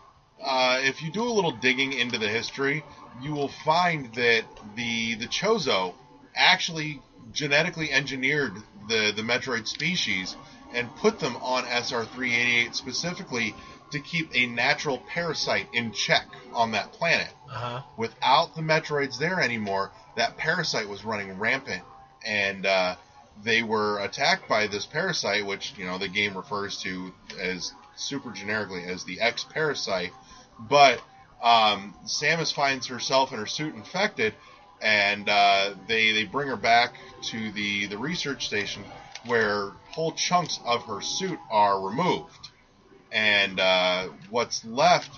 uh, 0.43 0.79
if 0.81 1.01
you 1.01 1.11
do 1.11 1.23
a 1.23 1.29
little 1.31 1.51
digging 1.51 1.93
into 1.93 2.17
the 2.17 2.27
history, 2.27 2.83
you 3.21 3.33
will 3.33 3.49
find 3.63 4.13
that 4.15 4.43
the 4.75 5.15
the 5.15 5.27
Chozo 5.27 5.93
actually 6.35 7.01
genetically 7.31 7.91
engineered 7.91 8.53
the 8.87 9.11
the 9.15 9.21
Metroid 9.21 9.67
species 9.67 10.35
and 10.73 10.93
put 10.95 11.19
them 11.19 11.35
on 11.37 11.65
SR388 11.65 12.73
specifically 12.73 13.53
to 13.91 13.99
keep 13.99 14.29
a 14.33 14.45
natural 14.45 14.97
parasite 14.99 15.67
in 15.73 15.91
check 15.91 16.25
on 16.53 16.71
that 16.71 16.91
planet. 16.93 17.33
Uh 17.49 17.53
huh. 17.53 17.81
Without 17.97 18.55
the 18.55 18.61
Metroids 18.61 19.17
there 19.17 19.39
anymore, 19.39 19.91
that 20.15 20.37
parasite 20.37 20.87
was 20.87 21.03
running 21.03 21.37
rampant, 21.37 21.83
and 22.25 22.65
uh, 22.65 22.95
they 23.43 23.63
were 23.63 23.99
attacked 23.99 24.47
by 24.47 24.67
this 24.67 24.85
parasite, 24.85 25.45
which 25.45 25.73
you 25.77 25.85
know 25.85 25.97
the 25.97 26.07
game 26.07 26.35
refers 26.35 26.77
to 26.81 27.13
as 27.39 27.73
super 27.95 28.31
generically 28.31 28.83
as 28.83 29.03
the 29.03 29.19
X 29.21 29.43
parasite. 29.43 30.11
But 30.59 31.01
um, 31.41 31.95
Samus 32.05 32.53
finds 32.53 32.87
herself 32.87 33.31
and 33.31 33.39
her 33.39 33.47
suit 33.47 33.73
infected, 33.75 34.33
and 34.81 35.27
uh, 35.27 35.73
they 35.87 36.11
they 36.11 36.25
bring 36.25 36.47
her 36.49 36.55
back 36.55 36.93
to 37.23 37.51
the 37.51 37.87
the 37.87 37.97
research 37.97 38.47
station 38.47 38.83
where 39.25 39.71
whole 39.91 40.11
chunks 40.13 40.59
of 40.65 40.83
her 40.85 41.01
suit 41.01 41.39
are 41.51 41.81
removed, 41.81 42.49
and 43.11 43.59
uh, 43.59 44.07
what's 44.29 44.63
left, 44.65 45.11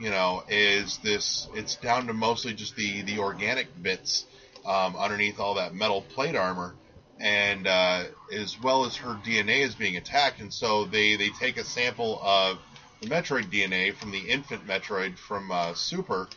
you 0.00 0.10
know, 0.10 0.42
is 0.48 0.98
this. 0.98 1.48
It's 1.54 1.76
down 1.76 2.06
to 2.06 2.12
mostly 2.12 2.54
just 2.54 2.76
the 2.76 3.02
the 3.02 3.18
organic 3.18 3.68
bits 3.82 4.24
um, 4.64 4.96
underneath 4.96 5.40
all 5.40 5.54
that 5.54 5.74
metal 5.74 6.02
plate 6.02 6.36
armor, 6.36 6.74
and 7.18 7.66
uh, 7.66 8.04
as 8.32 8.60
well 8.62 8.84
as 8.84 8.96
her 8.96 9.14
DNA 9.24 9.60
is 9.60 9.74
being 9.74 9.96
attacked, 9.96 10.40
and 10.40 10.52
so 10.52 10.84
they 10.84 11.16
they 11.16 11.30
take 11.30 11.56
a 11.56 11.64
sample 11.64 12.20
of 12.22 12.58
the 13.00 13.08
Metroid 13.08 13.50
DNA 13.50 13.94
from 13.94 14.10
the 14.10 14.20
infant 14.20 14.66
Metroid 14.66 15.16
from 15.18 15.50
uh, 15.50 15.74
Super, 15.74 16.28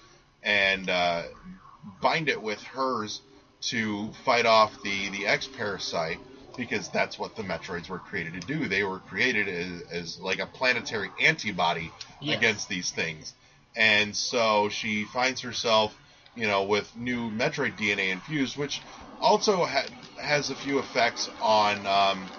and 0.41 0.89
uh, 0.89 1.23
bind 2.01 2.29
it 2.29 2.41
with 2.41 2.61
hers 2.61 3.21
to 3.61 4.11
fight 4.25 4.45
off 4.45 4.81
the 4.83 5.09
the 5.09 5.27
X 5.27 5.47
parasite 5.47 6.19
because 6.55 6.89
that's 6.89 7.17
what 7.17 7.35
the 7.35 7.43
Metroids 7.43 7.89
were 7.89 7.99
created 7.99 8.33
to 8.33 8.39
do. 8.47 8.67
They 8.67 8.83
were 8.83 8.99
created 8.99 9.47
as, 9.47 9.81
as 9.91 10.19
like 10.19 10.39
a 10.39 10.45
planetary 10.45 11.11
antibody 11.19 11.91
Yes. 12.19 12.37
against 12.37 12.69
these 12.69 12.89
things, 12.91 13.33
and 13.75 14.15
so 14.15 14.69
she 14.69 15.03
finds 15.03 15.41
herself, 15.41 15.93
you 16.35 16.47
know, 16.47 16.63
with 16.63 16.95
new 16.95 17.29
Metroid 17.31 17.77
DNA 17.77 18.11
infused, 18.11 18.55
which 18.55 18.81
also 19.19 19.65
ha- 19.65 19.83
has 20.21 20.49
a 20.49 20.55
few 20.55 20.79
effects 20.79 21.29
on 21.41 21.85
um, 21.85 22.29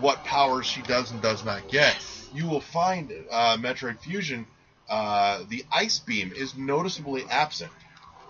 what 0.00 0.22
powers 0.22 0.66
she 0.66 0.80
does 0.82 1.10
and 1.10 1.20
does 1.20 1.44
not 1.44 1.66
get. 1.68 1.96
You 2.32 2.46
will 2.46 2.60
find 2.60 3.12
uh, 3.32 3.56
Metroid 3.56 3.98
Fusion, 3.98 4.46
uh, 4.88 5.42
the 5.48 5.64
Ice 5.72 5.98
Beam 5.98 6.32
is 6.34 6.56
noticeably 6.56 7.24
absent. 7.28 7.72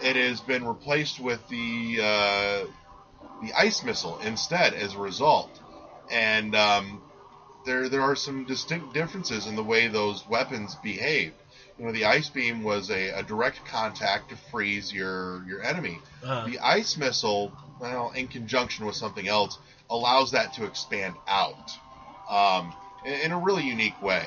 It 0.00 0.16
has 0.16 0.40
been 0.40 0.64
replaced 0.66 1.20
with 1.20 1.46
the 1.48 1.98
uh, 2.02 2.64
the 3.42 3.52
Ice 3.54 3.82
Missile 3.82 4.18
instead 4.20 4.74
as 4.74 4.94
a 4.94 4.98
result, 4.98 5.50
and 6.10 6.54
um, 6.54 7.02
there 7.66 7.88
there 7.88 8.02
are 8.02 8.16
some 8.16 8.44
distinct 8.44 8.94
differences 8.94 9.46
in 9.46 9.56
the 9.56 9.64
way 9.64 9.88
those 9.88 10.26
weapons 10.28 10.76
behave. 10.76 11.32
You 11.78 11.86
know, 11.86 11.92
the 11.92 12.04
Ice 12.04 12.28
Beam 12.28 12.62
was 12.62 12.90
a, 12.90 13.08
a 13.10 13.22
direct 13.22 13.64
contact 13.64 14.30
to 14.30 14.36
freeze 14.50 14.92
your 14.92 15.44
your 15.46 15.62
enemy. 15.62 15.98
Uh-huh. 16.22 16.46
The 16.48 16.58
Ice 16.60 16.96
Missile, 16.96 17.52
well, 17.80 18.10
in 18.10 18.28
conjunction 18.28 18.86
with 18.86 18.94
something 18.94 19.26
else, 19.26 19.58
allows 19.90 20.30
that 20.32 20.52
to 20.54 20.64
expand 20.64 21.14
out 21.26 21.72
um, 22.28 22.72
in, 23.04 23.12
in 23.12 23.32
a 23.32 23.38
really 23.38 23.64
unique 23.64 24.00
way. 24.02 24.26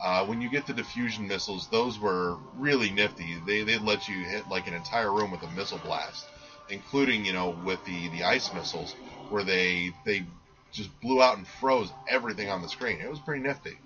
Uh, 0.00 0.26
when 0.26 0.40
you 0.40 0.50
get 0.50 0.66
the 0.66 0.72
diffusion 0.72 1.26
missiles, 1.26 1.68
those 1.68 1.98
were 1.98 2.36
really 2.56 2.90
nifty. 2.90 3.36
They 3.46 3.62
they 3.62 3.78
let 3.78 4.08
you 4.08 4.24
hit 4.24 4.48
like 4.48 4.66
an 4.66 4.74
entire 4.74 5.12
room 5.12 5.30
with 5.30 5.42
a 5.42 5.50
missile 5.52 5.78
blast, 5.78 6.26
including 6.68 7.24
you 7.24 7.32
know 7.32 7.50
with 7.50 7.84
the 7.84 8.08
the 8.08 8.24
ice 8.24 8.52
missiles, 8.52 8.94
where 9.28 9.44
they 9.44 9.92
they 10.04 10.24
just 10.72 10.90
blew 11.00 11.22
out 11.22 11.36
and 11.38 11.46
froze 11.46 11.92
everything 12.08 12.50
on 12.50 12.62
the 12.62 12.68
screen. 12.68 13.00
It 13.00 13.08
was 13.10 13.20
pretty 13.20 13.42
nifty. 13.42 13.78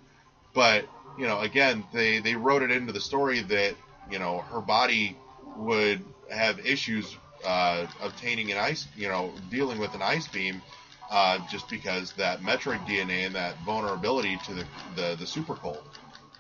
But 0.54 0.86
you 1.16 1.26
know, 1.26 1.40
again, 1.40 1.84
they 1.92 2.18
they 2.20 2.34
wrote 2.34 2.62
it 2.62 2.70
into 2.70 2.92
the 2.92 3.00
story 3.00 3.40
that 3.42 3.76
you 4.10 4.18
know 4.18 4.40
her 4.50 4.60
body 4.60 5.16
would 5.56 6.04
have 6.30 6.58
issues 6.64 7.16
uh, 7.44 7.86
obtaining 8.02 8.50
an 8.52 8.58
ice, 8.58 8.86
you 8.96 9.08
know, 9.08 9.32
dealing 9.50 9.78
with 9.78 9.94
an 9.94 10.02
ice 10.02 10.28
beam, 10.28 10.62
uh, 11.10 11.38
just 11.50 11.68
because 11.68 12.12
that 12.12 12.40
Metroid 12.40 12.86
DNA 12.86 13.26
and 13.26 13.34
that 13.34 13.56
vulnerability 13.64 14.36
to 14.46 14.54
the 14.54 14.66
the, 14.96 15.16
the 15.18 15.26
super 15.26 15.54
cold. 15.54 15.82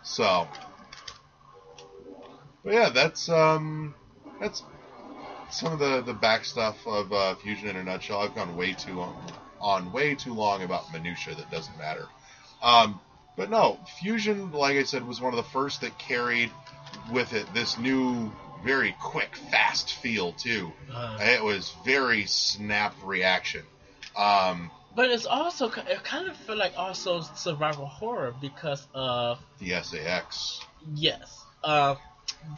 So, 0.02 0.48
but 2.64 2.72
yeah, 2.74 2.88
that's 2.90 3.28
um, 3.28 3.94
that's 4.40 4.62
some 5.50 5.72
of 5.72 5.78
the 5.78 6.00
the 6.02 6.14
back 6.14 6.44
stuff 6.44 6.76
of 6.86 7.12
uh, 7.12 7.34
Fusion 7.36 7.68
in 7.68 7.76
a 7.76 7.84
nutshell. 7.84 8.20
I've 8.20 8.34
gone 8.34 8.56
way 8.56 8.72
too 8.72 9.00
on, 9.00 9.16
on 9.60 9.92
way 9.92 10.14
too 10.14 10.34
long 10.34 10.62
about 10.62 10.92
minutia 10.92 11.34
that 11.34 11.50
doesn't 11.50 11.76
matter. 11.78 12.06
Um, 12.62 13.00
but 13.36 13.50
no, 13.50 13.78
Fusion, 14.00 14.50
like 14.52 14.76
I 14.76 14.82
said, 14.82 15.06
was 15.06 15.20
one 15.20 15.32
of 15.32 15.36
the 15.36 15.50
first 15.50 15.80
that 15.82 15.96
carried 15.98 16.50
with 17.12 17.32
it 17.32 17.46
this 17.54 17.78
new, 17.78 18.32
very 18.64 18.96
quick, 19.00 19.36
fast 19.50 19.92
feel 19.94 20.32
too. 20.32 20.72
Uh, 20.92 21.18
It 21.20 21.42
was 21.42 21.72
very 21.84 22.24
snap 22.26 22.94
reaction. 23.04 23.62
Um, 24.16 24.70
but 24.96 25.10
it's 25.10 25.26
also 25.26 25.68
it 25.70 26.02
kind 26.02 26.28
of 26.28 26.36
feel 26.36 26.56
like 26.56 26.72
also 26.76 27.20
survival 27.36 27.86
horror 27.86 28.34
because 28.40 28.86
of 28.94 29.38
the 29.60 29.80
SAX. 29.82 30.60
yes. 30.94 31.44
Uh, 31.62 31.94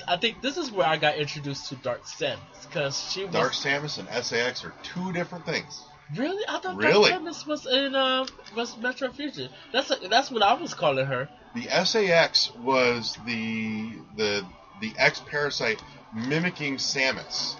I 0.06 0.16
think 0.16 0.40
this 0.42 0.56
is 0.56 0.70
where 0.70 0.86
I 0.86 0.96
got 0.96 1.16
introduced 1.16 1.68
to 1.70 1.76
Dark 1.76 2.04
Samus 2.04 2.38
because 2.66 2.98
she 3.10 3.24
was 3.24 3.32
Dark 3.32 3.52
Samus 3.52 3.98
and 3.98 4.24
SAX 4.24 4.64
are 4.64 4.74
two 4.82 5.12
different 5.12 5.44
things. 5.46 5.82
really. 6.16 6.42
I 6.48 6.58
thought 6.60 6.76
Really? 6.76 7.10
Dark 7.10 7.22
Samus 7.22 7.46
was 7.46 7.66
in 7.66 7.94
um 7.94 8.26
was 8.56 8.74
Metroid 8.76 9.14
Fusion. 9.14 9.50
That's 9.72 9.92
that's 10.08 10.30
what 10.30 10.42
I 10.42 10.54
was 10.54 10.74
calling 10.74 11.06
her. 11.06 11.28
The 11.54 11.68
SAX 11.84 12.52
was 12.56 13.16
the 13.26 13.92
the 14.16 14.44
the 14.80 14.92
X 14.96 15.20
parasite 15.26 15.82
mimicking 16.14 16.76
Samus. 16.76 17.56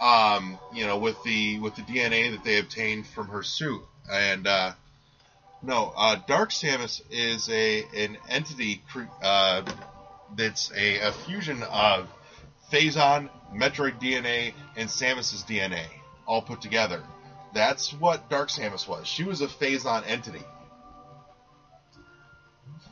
Um, 0.00 0.58
you 0.72 0.86
know, 0.86 0.98
with 0.98 1.22
the 1.22 1.60
with 1.60 1.76
the 1.76 1.82
DNA 1.82 2.32
that 2.32 2.44
they 2.44 2.58
obtained 2.58 3.06
from 3.06 3.28
her 3.28 3.42
suit. 3.42 3.82
And 4.10 4.46
uh, 4.46 4.72
no, 5.62 5.92
uh, 5.96 6.16
Dark 6.26 6.50
Samus 6.50 7.00
is 7.10 7.48
a 7.48 7.84
an 7.96 8.18
entity 8.28 8.82
cre- 8.90 9.04
uh, 9.22 9.62
that's 10.36 10.70
a, 10.74 10.98
a 10.98 11.12
fusion 11.12 11.62
of 11.64 12.08
Phazon, 12.72 13.28
Metroid 13.54 14.00
DNA, 14.00 14.52
and 14.76 14.88
Samus's 14.88 15.44
DNA 15.44 15.86
all 16.26 16.42
put 16.42 16.60
together. 16.60 17.02
That's 17.52 17.92
what 17.92 18.28
Dark 18.28 18.48
Samus 18.48 18.86
was. 18.88 19.06
She 19.06 19.24
was 19.24 19.40
a 19.40 19.46
Phazon 19.46 20.02
entity. 20.06 20.42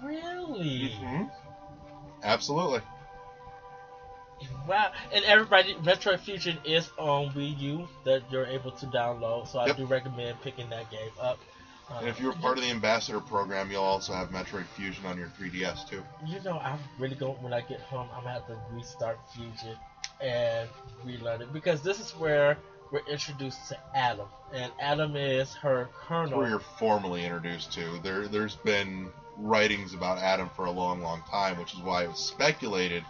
Really? 0.02 0.90
Mm-hmm. 1.00 1.24
Absolutely. 2.22 2.80
wow! 4.66 4.90
And 5.12 5.24
everybody, 5.24 5.74
Metroid 5.74 6.20
Fusion 6.20 6.58
is 6.64 6.90
on 6.98 7.30
Wii 7.30 7.58
U 7.60 7.88
that 8.04 8.22
you're 8.30 8.46
able 8.46 8.72
to 8.72 8.86
download. 8.86 9.48
So 9.48 9.58
I 9.58 9.66
Yep. 9.66 9.76
do 9.76 9.86
recommend 9.86 10.40
picking 10.40 10.68
that 10.70 10.90
game 10.90 11.10
up. 11.20 11.38
Uh, 11.90 11.98
And 12.00 12.08
if 12.08 12.20
you're 12.20 12.32
part 12.32 12.58
of 12.58 12.64
the 12.64 12.70
ambassador 12.70 13.20
program, 13.20 13.70
you'll 13.70 13.82
also 13.82 14.12
have 14.12 14.30
Metroid 14.30 14.64
Fusion 14.76 15.04
on 15.06 15.18
your 15.18 15.28
3DS 15.38 15.88
too. 15.88 16.02
you 16.26 16.40
know, 16.40 16.58
I'm 16.58 16.78
really 16.98 17.16
going 17.16 17.40
when 17.42 17.52
I 17.52 17.60
get 17.60 17.80
home. 17.80 18.08
I'm 18.14 18.24
gonna 18.24 18.34
have 18.34 18.46
to 18.46 18.58
restart 18.72 19.18
Fusion 19.34 19.76
and 20.20 20.68
relearn 21.04 21.42
it 21.42 21.52
because 21.52 21.82
this 21.82 21.98
is 22.00 22.12
where 22.12 22.56
we're 22.92 23.00
introduced 23.10 23.68
to 23.70 23.78
Adam, 23.96 24.26
and 24.52 24.70
Adam 24.78 25.16
is 25.16 25.54
her 25.54 25.88
colonel. 26.06 26.38
Where 26.38 26.48
you're 26.48 26.58
formally 26.78 27.24
introduced 27.24 27.72
to. 27.72 27.98
There, 28.02 28.28
there's 28.28 28.54
been 28.56 29.08
writings 29.38 29.94
about 29.94 30.18
Adam 30.18 30.50
for 30.54 30.66
a 30.66 30.70
long, 30.70 31.00
long 31.00 31.22
time, 31.30 31.58
which 31.58 31.72
is 31.72 31.80
why 31.80 32.04
it 32.04 32.08
was 32.08 32.18
speculated 32.18 33.02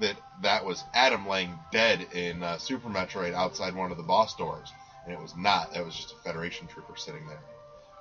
that 0.00 0.16
that 0.42 0.64
was 0.64 0.84
Adam 0.94 1.26
laying 1.28 1.58
dead 1.70 2.06
in 2.14 2.42
uh, 2.42 2.56
Super 2.58 2.88
Metroid 2.88 3.34
outside 3.34 3.74
one 3.74 3.90
of 3.90 3.96
the 3.98 4.02
boss 4.02 4.34
doors, 4.36 4.72
and 5.04 5.12
it 5.12 5.20
was 5.20 5.36
not. 5.36 5.72
That 5.74 5.84
was 5.84 5.94
just 5.94 6.12
a 6.14 6.16
Federation 6.24 6.66
trooper 6.66 6.96
sitting 6.96 7.26
there. 7.28 7.40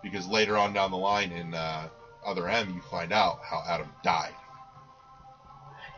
Because 0.05 0.27
later 0.27 0.55
on 0.55 0.71
down 0.73 0.91
the 0.91 0.97
line 0.97 1.31
in 1.31 1.53
uh, 1.55 1.87
Other 2.23 2.47
M, 2.47 2.73
you 2.75 2.81
find 2.91 3.11
out 3.11 3.39
how 3.43 3.63
Adam 3.67 3.89
died. 4.03 4.35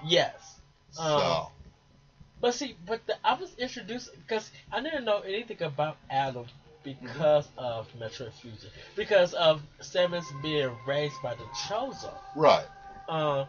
Yes. 0.05 0.59
So, 0.91 1.03
Um, 1.03 1.47
But 2.39 2.53
see, 2.53 2.75
but 2.85 3.05
the, 3.07 3.15
I 3.23 3.33
was 3.33 3.53
introduced 3.57 4.09
because 4.15 4.49
I 4.71 4.81
didn't 4.81 5.05
know 5.05 5.19
anything 5.19 5.61
about 5.61 5.97
Adam 6.09 6.45
because 6.83 7.47
of 7.57 7.87
Metroid 7.99 8.31
Fusion, 8.41 8.69
because 8.95 9.33
of 9.33 9.61
Samus 9.81 10.23
being 10.41 10.71
raised 10.87 11.15
by 11.21 11.33
the 11.35 11.43
Chozo. 11.67 12.13
right. 12.35 12.65
Uh, 13.09 13.45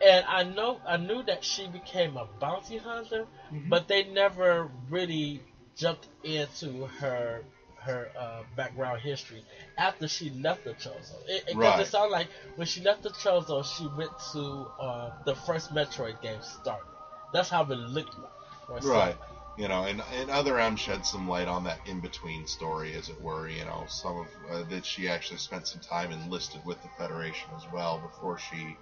and 0.00 0.24
I 0.26 0.44
know 0.44 0.80
I 0.86 0.96
knew 0.96 1.22
that 1.24 1.44
she 1.44 1.66
became 1.66 2.16
a 2.16 2.26
bounty 2.40 2.78
hunter, 2.78 3.26
but 3.68 3.88
they 3.88 4.04
never 4.04 4.70
really 4.88 5.42
jumped 5.76 6.06
into 6.22 6.86
her 7.00 7.42
her 7.88 8.08
uh, 8.18 8.42
background 8.56 9.00
history 9.00 9.42
after 9.78 10.06
she 10.06 10.30
left 10.30 10.64
the 10.64 10.74
Chozo. 10.74 11.14
It, 11.26 11.44
it, 11.48 11.56
Right. 11.56 11.80
it 11.80 11.86
sounded 11.86 12.12
like 12.12 12.28
when 12.56 12.66
she 12.66 12.82
left 12.82 13.02
the 13.02 13.10
Chozo, 13.10 13.64
she 13.64 13.86
went 13.96 14.12
to 14.32 14.66
uh, 14.78 15.10
the 15.24 15.34
first 15.34 15.72
Metroid 15.74 16.20
game 16.20 16.40
started. 16.42 16.84
That's 17.32 17.48
how 17.48 17.62
it 17.64 17.70
looked 17.74 18.16
like. 18.18 18.84
Right. 18.84 19.16
You 19.56 19.66
know, 19.66 19.84
and, 19.84 20.02
and 20.14 20.30
Other 20.30 20.60
M 20.60 20.76
shed 20.76 21.04
some 21.04 21.26
light 21.28 21.48
on 21.48 21.64
that 21.64 21.80
in 21.86 22.00
between 22.00 22.46
story, 22.46 22.94
as 22.94 23.08
it 23.08 23.20
were. 23.20 23.48
You 23.48 23.64
know, 23.64 23.84
some 23.88 24.18
of 24.18 24.26
uh, 24.50 24.62
that 24.70 24.86
she 24.86 25.08
actually 25.08 25.38
spent 25.38 25.66
some 25.66 25.80
time 25.80 26.12
enlisted 26.12 26.64
with 26.64 26.80
the 26.82 26.88
Federation 26.96 27.48
as 27.56 27.64
well 27.72 27.98
before 27.98 28.38
she 28.38 28.76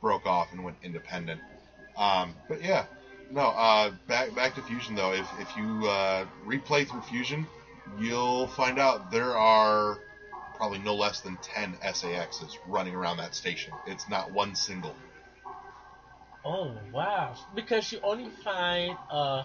broke 0.00 0.26
off 0.26 0.52
and 0.52 0.62
went 0.62 0.76
independent. 0.84 1.40
Um, 1.96 2.34
but 2.48 2.62
yeah, 2.62 2.84
no. 3.32 3.48
Uh, 3.48 3.90
back 4.06 4.32
back 4.36 4.54
to 4.54 4.62
Fusion 4.62 4.94
though. 4.94 5.12
If 5.12 5.28
if 5.40 5.56
you 5.56 5.88
uh, 5.88 6.26
replay 6.46 6.86
through 6.88 7.02
Fusion, 7.02 7.44
you'll 7.98 8.46
find 8.48 8.78
out 8.78 9.10
there 9.10 9.36
are 9.36 9.98
probably 10.56 10.78
no 10.78 10.94
less 10.94 11.20
than 11.20 11.36
ten 11.42 11.74
SAXs 11.82 12.56
running 12.66 12.94
around 12.94 13.18
that 13.18 13.34
station. 13.34 13.72
It's 13.86 14.08
not 14.08 14.30
one 14.30 14.54
single. 14.54 14.94
Oh 16.44 16.76
wow! 16.92 17.34
Because 17.54 17.90
you 17.92 17.98
only 18.02 18.30
find 18.44 18.96
uh, 19.10 19.42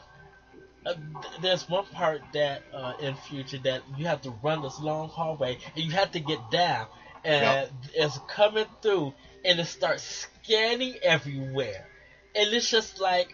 uh 0.86 0.94
th- 1.22 1.34
there's 1.42 1.68
one 1.70 1.86
part 1.86 2.22
that 2.34 2.62
uh 2.74 2.94
in 3.00 3.16
future 3.16 3.58
that 3.60 3.82
you 3.98 4.06
have 4.08 4.22
to 4.22 4.32
run 4.44 4.62
this 4.62 4.80
long 4.80 5.10
hallway 5.10 5.58
and 5.76 5.86
you 5.86 5.92
have 5.92 6.12
to 6.12 6.20
get 6.20 6.40
down 6.52 6.88
and 7.24 7.44
Yep. 7.44 7.70
it's 7.94 8.20
coming 8.28 8.66
through 8.82 9.14
and 9.44 9.60
it 9.60 9.66
starts 9.66 10.04
scanning 10.44 10.96
everywhere 11.02 11.88
and 12.36 12.54
it's 12.54 12.70
just 12.70 13.00
like 13.00 13.34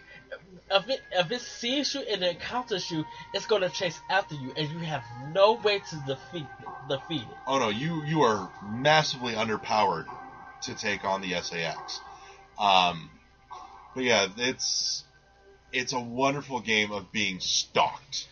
if 0.70 0.88
it 0.88 1.00
if 1.12 1.30
it 1.30 1.40
sees 1.40 1.94
you 1.94 2.00
and 2.00 2.22
it 2.22 2.36
encounters 2.36 2.90
you, 2.90 3.04
it's 3.34 3.46
gonna 3.46 3.68
chase 3.68 3.98
after 4.08 4.34
you 4.34 4.52
and 4.56 4.68
you 4.70 4.78
have 4.78 5.02
no 5.32 5.54
way 5.54 5.78
to 5.78 5.96
defeat 6.06 6.46
defeat 6.88 7.22
it. 7.22 7.36
Oh 7.46 7.58
no, 7.58 7.68
you 7.68 8.02
you 8.04 8.22
are 8.22 8.50
massively 8.62 9.34
underpowered 9.34 10.06
to 10.62 10.74
take 10.74 11.04
on 11.04 11.20
the 11.20 11.32
SAX. 11.40 12.00
Um, 12.58 13.10
but 13.94 14.04
yeah, 14.04 14.28
it's 14.36 15.04
it's 15.72 15.92
a 15.92 16.00
wonderful 16.00 16.60
game 16.60 16.92
of 16.92 17.12
being 17.12 17.40
stalked. 17.40 18.28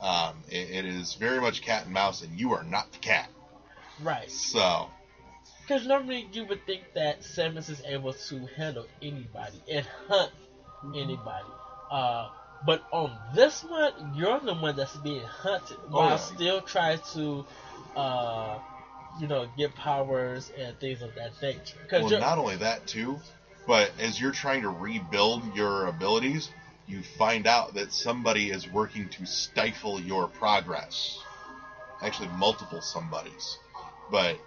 Um, 0.00 0.42
it, 0.48 0.70
it 0.70 0.84
is 0.84 1.14
very 1.14 1.40
much 1.40 1.62
cat 1.62 1.84
and 1.84 1.92
mouse, 1.92 2.22
and 2.22 2.38
you 2.38 2.52
are 2.52 2.64
not 2.64 2.92
the 2.92 2.98
cat. 2.98 3.30
Right. 4.02 4.30
So 4.30 4.90
Because 5.62 5.86
normally 5.86 6.28
you 6.32 6.44
would 6.46 6.66
think 6.66 6.82
that 6.94 7.20
Samus 7.20 7.70
is 7.70 7.80
able 7.86 8.12
to 8.12 8.46
handle 8.56 8.86
anybody 9.00 9.62
and 9.70 9.86
hunt 10.08 10.30
anybody. 10.94 11.48
Uh, 11.90 12.28
but 12.64 12.82
on 12.90 13.16
this 13.34 13.62
one, 13.62 13.92
you're 14.14 14.40
the 14.40 14.54
one 14.54 14.76
that's 14.76 14.96
being 14.96 15.22
hunted 15.22 15.76
while 15.88 16.10
yeah. 16.10 16.16
still 16.16 16.60
trying 16.60 17.00
to, 17.12 17.44
uh, 17.94 18.58
you 19.20 19.26
know, 19.26 19.46
get 19.56 19.74
powers 19.74 20.50
and 20.56 20.78
things 20.80 21.02
of 21.02 21.14
that 21.14 21.32
nature. 21.42 21.76
Because 21.82 22.10
well, 22.10 22.20
not 22.20 22.38
only 22.38 22.56
that 22.56 22.86
too, 22.86 23.18
but 23.66 23.90
as 23.98 24.20
you're 24.20 24.32
trying 24.32 24.62
to 24.62 24.68
rebuild 24.68 25.54
your 25.54 25.86
abilities, 25.86 26.50
you 26.86 27.02
find 27.18 27.46
out 27.46 27.74
that 27.74 27.92
somebody 27.92 28.50
is 28.50 28.68
working 28.70 29.08
to 29.10 29.26
stifle 29.26 30.00
your 30.00 30.28
progress. 30.28 31.18
Actually, 32.02 32.28
multiple 32.28 32.80
somebodies. 32.80 33.58
But, 34.10 34.38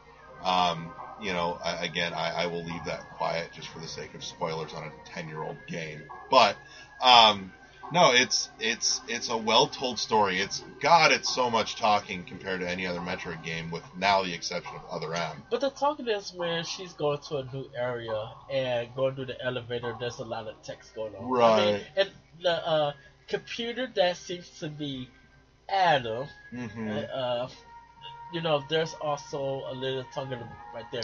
um, 0.44 0.92
you 1.22 1.34
know, 1.34 1.60
I, 1.64 1.86
again, 1.86 2.14
I, 2.14 2.44
I 2.44 2.46
will 2.48 2.64
leave 2.64 2.86
that 2.86 3.10
quiet 3.18 3.52
just 3.54 3.68
for 3.70 3.80
the 3.80 3.88
sake 3.88 4.14
of 4.14 4.24
spoilers 4.24 4.74
on 4.74 4.84
a 4.84 4.92
10 5.10 5.28
year 5.28 5.42
old 5.42 5.58
game. 5.68 6.04
But, 6.30 6.56
um, 7.02 7.52
no, 7.92 8.12
it's 8.14 8.50
it's 8.60 9.02
it's 9.08 9.30
a 9.30 9.38
well 9.38 9.68
told 9.68 9.98
story. 9.98 10.40
It's 10.40 10.64
God, 10.80 11.12
it's 11.12 11.34
so 11.34 11.50
much 11.50 11.76
talking 11.76 12.24
compared 12.24 12.60
to 12.62 12.70
any 12.70 12.86
other 12.86 13.00
Metroid 13.00 13.44
game, 13.44 13.72
with 13.72 13.82
now 13.98 14.22
the 14.24 14.32
exception 14.34 14.76
of 14.76 14.84
Other 14.92 15.14
M. 15.16 15.44
But 15.50 15.62
the 15.62 15.72
talking 15.72 16.08
is 16.08 16.32
when 16.32 16.64
she's 16.66 16.94
going 16.94 17.18
to 17.30 17.38
a 17.38 17.44
new 17.52 17.66
area 17.76 18.30
and 18.50 18.94
going 18.96 19.16
through 19.16 19.26
the 19.26 19.44
elevator. 19.44 19.96
There's 20.00 20.20
a 20.20 20.24
lot 20.24 20.48
of 20.48 20.62
text 20.62 20.94
going 20.94 21.16
on. 21.16 21.24
I 21.24 21.26
mean, 21.26 21.74
Right. 21.74 21.84
and 21.96 22.12
the 22.42 22.68
uh, 22.68 22.94
computer 23.28 23.88
that 23.96 24.18
seems 24.18 24.48
to 24.60 24.70
be 24.70 25.10
Adam. 25.68 26.28
hmm 26.52 26.98
Uh, 27.12 27.48
you 28.32 28.42
know, 28.42 28.64
there's 28.70 28.94
also 28.96 29.64
a 29.70 29.74
little 29.74 30.04
talking 30.14 30.40
right 30.74 30.86
there. 30.92 31.02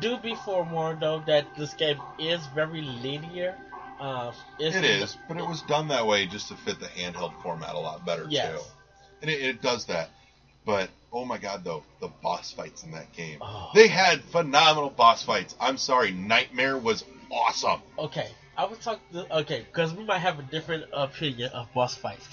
Do 0.00 0.16
be 0.18 0.34
forewarned 0.34 1.00
though 1.00 1.22
that 1.26 1.54
this 1.56 1.74
game 1.74 2.00
is 2.18 2.46
very 2.54 2.82
linear. 2.82 3.56
Um, 4.00 4.32
it's 4.60 4.76
It 4.76 4.84
is, 4.84 5.16
but 5.26 5.38
it 5.38 5.46
was 5.46 5.62
done 5.62 5.88
that 5.88 6.06
way 6.06 6.26
just 6.26 6.48
to 6.48 6.54
fit 6.56 6.78
the 6.78 6.86
handheld 6.86 7.32
format 7.42 7.74
a 7.74 7.78
lot 7.78 8.06
better 8.06 8.26
Yes. 8.28 8.52
too, 8.52 8.64
and 9.22 9.30
it, 9.30 9.40
it 9.42 9.62
does 9.62 9.86
that. 9.86 10.10
But 10.64 10.90
oh 11.12 11.24
my 11.24 11.38
god, 11.38 11.64
though 11.64 11.82
the 12.00 12.08
boss 12.22 12.52
fights 12.52 12.84
in 12.84 12.92
that 12.92 13.12
game, 13.12 13.38
Oh. 13.40 13.70
they 13.74 13.88
had 13.88 14.22
phenomenal 14.22 14.90
boss 14.90 15.24
fights. 15.24 15.56
I'm 15.60 15.78
sorry, 15.78 16.12
Nightmare 16.12 16.78
was 16.78 17.04
awesome. 17.32 17.80
Okay, 17.98 18.28
I 18.56 18.66
would 18.66 18.80
talk. 18.80 19.00
To, 19.12 19.38
okay, 19.38 19.66
because 19.66 19.92
we 19.92 20.04
might 20.04 20.18
have 20.18 20.38
a 20.38 20.42
different 20.42 20.84
opinion 20.92 21.50
of 21.52 21.72
boss 21.74 21.96
fights. 21.96 22.28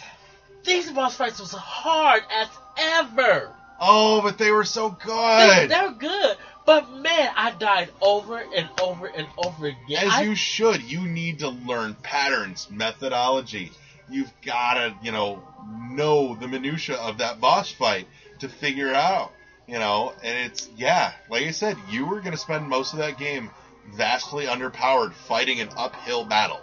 These 0.65 0.91
boss 0.91 1.15
fights 1.15 1.39
was 1.39 1.51
hard 1.51 2.21
as 2.31 2.47
ever. 2.77 3.51
Oh, 3.80 4.21
but 4.21 4.38
they 4.38 4.51
were 4.51 4.63
so 4.63 4.89
good, 4.89 5.69
They, 5.69 5.82
were 5.82 5.93
good, 5.93 6.38
but 6.65 6.89
man, 6.91 7.30
I 7.36 7.51
died 7.51 7.89
over 8.01 8.38
and 8.38 8.69
over 8.82 9.07
and 9.07 9.28
over 9.38 9.67
again. 9.67 10.07
as 10.07 10.13
I, 10.13 10.21
you 10.23 10.36
should. 10.36 10.82
You 10.82 11.01
need 11.01 11.39
to 11.39 11.49
learn 11.49 11.95
patterns, 11.95 12.67
methodology. 12.71 13.71
You've 14.09 14.32
gotta, 14.43 14.95
you 15.01 15.11
know, 15.11 15.43
know 15.89 16.36
the 16.36 16.47
minutia 16.47 16.95
of 16.95 17.17
that 17.17 17.41
boss 17.41 17.71
fight 17.71 18.07
to 18.39 18.47
figure 18.47 18.93
out. 18.93 19.32
You 19.67 19.80
know, 19.80 20.13
and 20.23 20.38
it's 20.45 20.69
yeah, 20.78 21.11
like 21.30 21.43
I 21.43 21.51
said, 21.51 21.76
you 21.89 22.05
were 22.05 22.21
gonna 22.21 22.38
spend 22.38 22.67
most 22.69 22.93
of 22.93 22.99
that 22.99 23.17
game 23.17 23.49
vastly 23.93 24.45
underpowered 24.45 25.13
fighting 25.13 25.59
an 25.59 25.69
uphill 25.76 26.23
battle. 26.23 26.61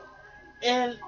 And 0.63 0.99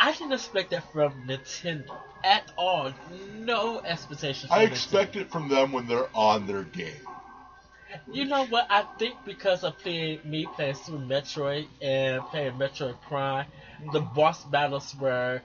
I 0.00 0.12
didn't 0.12 0.32
expect 0.32 0.70
that 0.70 0.90
from 0.92 1.12
Nintendo 1.28 1.94
at 2.24 2.50
all. 2.56 2.92
No 3.34 3.80
expectations. 3.80 4.50
I 4.50 4.62
expect 4.62 5.14
Nintendo. 5.14 5.20
it 5.20 5.30
from 5.30 5.48
them 5.48 5.72
when 5.72 5.86
they're 5.86 6.08
on 6.14 6.46
their 6.46 6.62
game. 6.62 7.06
You 8.10 8.24
know 8.24 8.46
what? 8.46 8.66
I 8.70 8.82
think 8.98 9.16
because 9.26 9.62
of 9.62 9.78
playing 9.78 10.20
me 10.24 10.46
playing 10.54 10.74
Super 10.74 10.98
Metroid 10.98 11.66
and 11.82 12.22
playing 12.24 12.52
Metroid 12.52 13.00
Prime, 13.02 13.46
the 13.92 14.00
mm-hmm. 14.00 14.14
boss 14.14 14.44
battles 14.44 14.94
were 14.98 15.42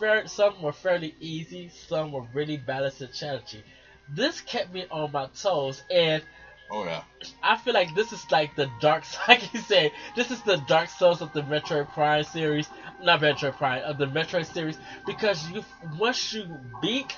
fair. 0.00 0.26
Some 0.26 0.60
were 0.60 0.72
fairly 0.72 1.14
easy. 1.20 1.70
Some 1.88 2.12
were 2.12 2.26
really 2.34 2.56
balanced 2.56 3.02
and 3.02 3.12
challenging. 3.14 3.62
This 4.08 4.40
kept 4.40 4.72
me 4.72 4.86
on 4.90 5.12
my 5.12 5.26
toes, 5.26 5.82
and 5.90 6.22
Oh 6.72 6.84
yeah. 6.84 7.02
I 7.42 7.58
feel 7.58 7.74
like 7.74 7.94
this 7.94 8.12
is 8.12 8.24
like 8.30 8.56
the 8.56 8.70
dark, 8.80 9.04
like 9.28 9.52
you 9.52 9.60
say, 9.60 9.92
this 10.16 10.30
is 10.30 10.40
the 10.40 10.56
Dark 10.56 10.88
Souls 10.88 11.20
of 11.20 11.30
the 11.34 11.42
Metroid 11.42 11.92
Prime 11.92 12.24
series, 12.24 12.66
not 13.02 13.20
Metroid 13.20 13.56
Prime, 13.58 13.82
of 13.84 13.98
the 13.98 14.06
Metroid 14.06 14.50
series, 14.50 14.78
because 15.04 15.50
you 15.50 15.62
once 15.98 16.32
you 16.32 16.46
beat 16.80 17.14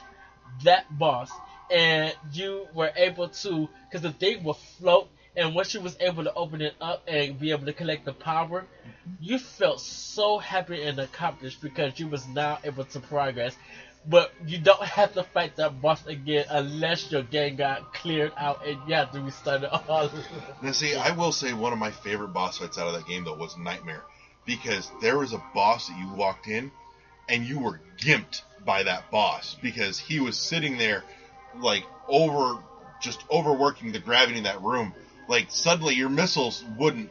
that 0.65 0.87
boss 0.99 1.31
and 1.71 2.13
you 2.33 2.67
were 2.75 2.91
able 2.97 3.29
to, 3.29 3.69
because 3.89 4.03
the 4.03 4.11
thing 4.11 4.43
will 4.43 4.55
float, 4.55 5.09
and 5.37 5.55
once 5.55 5.73
you 5.73 5.81
was 5.81 5.97
able 6.01 6.25
to 6.25 6.35
open 6.35 6.61
it 6.61 6.75
up 6.81 7.05
and 7.07 7.39
be 7.39 7.53
able 7.53 7.67
to 7.67 7.73
collect 7.73 8.05
the 8.05 8.13
power, 8.13 8.65
you 9.21 9.39
felt 9.39 9.81
so 9.81 10.39
happy 10.39 10.83
and 10.83 10.99
accomplished 10.99 11.61
because 11.63 11.99
you 12.01 12.09
was 12.09 12.27
now 12.29 12.59
able 12.65 12.85
to 12.87 12.99
progress. 12.99 13.57
But 14.07 14.33
you 14.47 14.59
don't 14.59 14.83
have 14.83 15.15
to 15.15 15.23
fight 15.23 15.57
that 15.57 15.81
boss 15.81 16.07
again 16.07 16.45
unless 16.51 17.11
your 17.11 17.23
game 17.23 17.57
got 17.57 17.95
cleared 17.95 18.33
out 18.37 18.67
and 18.67 18.79
you 18.87 18.95
have 18.95 19.13
to 19.13 19.21
restart 19.21 19.63
it 19.63 19.73
all. 19.73 20.11
Now, 20.63 20.73
see, 20.73 20.95
I 20.95 21.13
will 21.13 21.33
say 21.33 21.53
one 21.53 21.73
of 21.73 21.79
my 21.79 21.91
favorite 21.91 22.29
boss 22.29 22.59
fights 22.59 22.79
out 22.79 22.87
of 22.87 22.95
that 22.95 23.07
game 23.07 23.25
though 23.25 23.35
was 23.35 23.57
Nightmare, 23.57 24.03
because 24.45 24.91
there 25.01 25.19
was 25.19 25.33
a 25.33 25.43
boss 25.55 25.89
that 25.89 25.99
you 25.99 26.09
walked 26.15 26.49
in, 26.49 26.71
and 27.29 27.45
you 27.45 27.59
were 27.59 27.81
gimped 27.99 28.43
by 28.65 28.83
that 28.83 29.11
boss 29.11 29.57
because 29.63 29.99
he 29.99 30.21
was 30.21 30.39
sitting 30.39 30.79
there, 30.79 31.05
like 31.61 31.85
over, 32.09 32.61
just 33.01 33.25
overworking 33.31 33.93
the 33.93 33.99
gravity 33.99 34.39
in 34.39 34.45
that 34.45 34.61
room. 34.63 34.95
Like 35.29 35.47
suddenly 35.51 35.95
your 35.95 36.09
missiles 36.11 36.65
wouldn't 36.79 37.11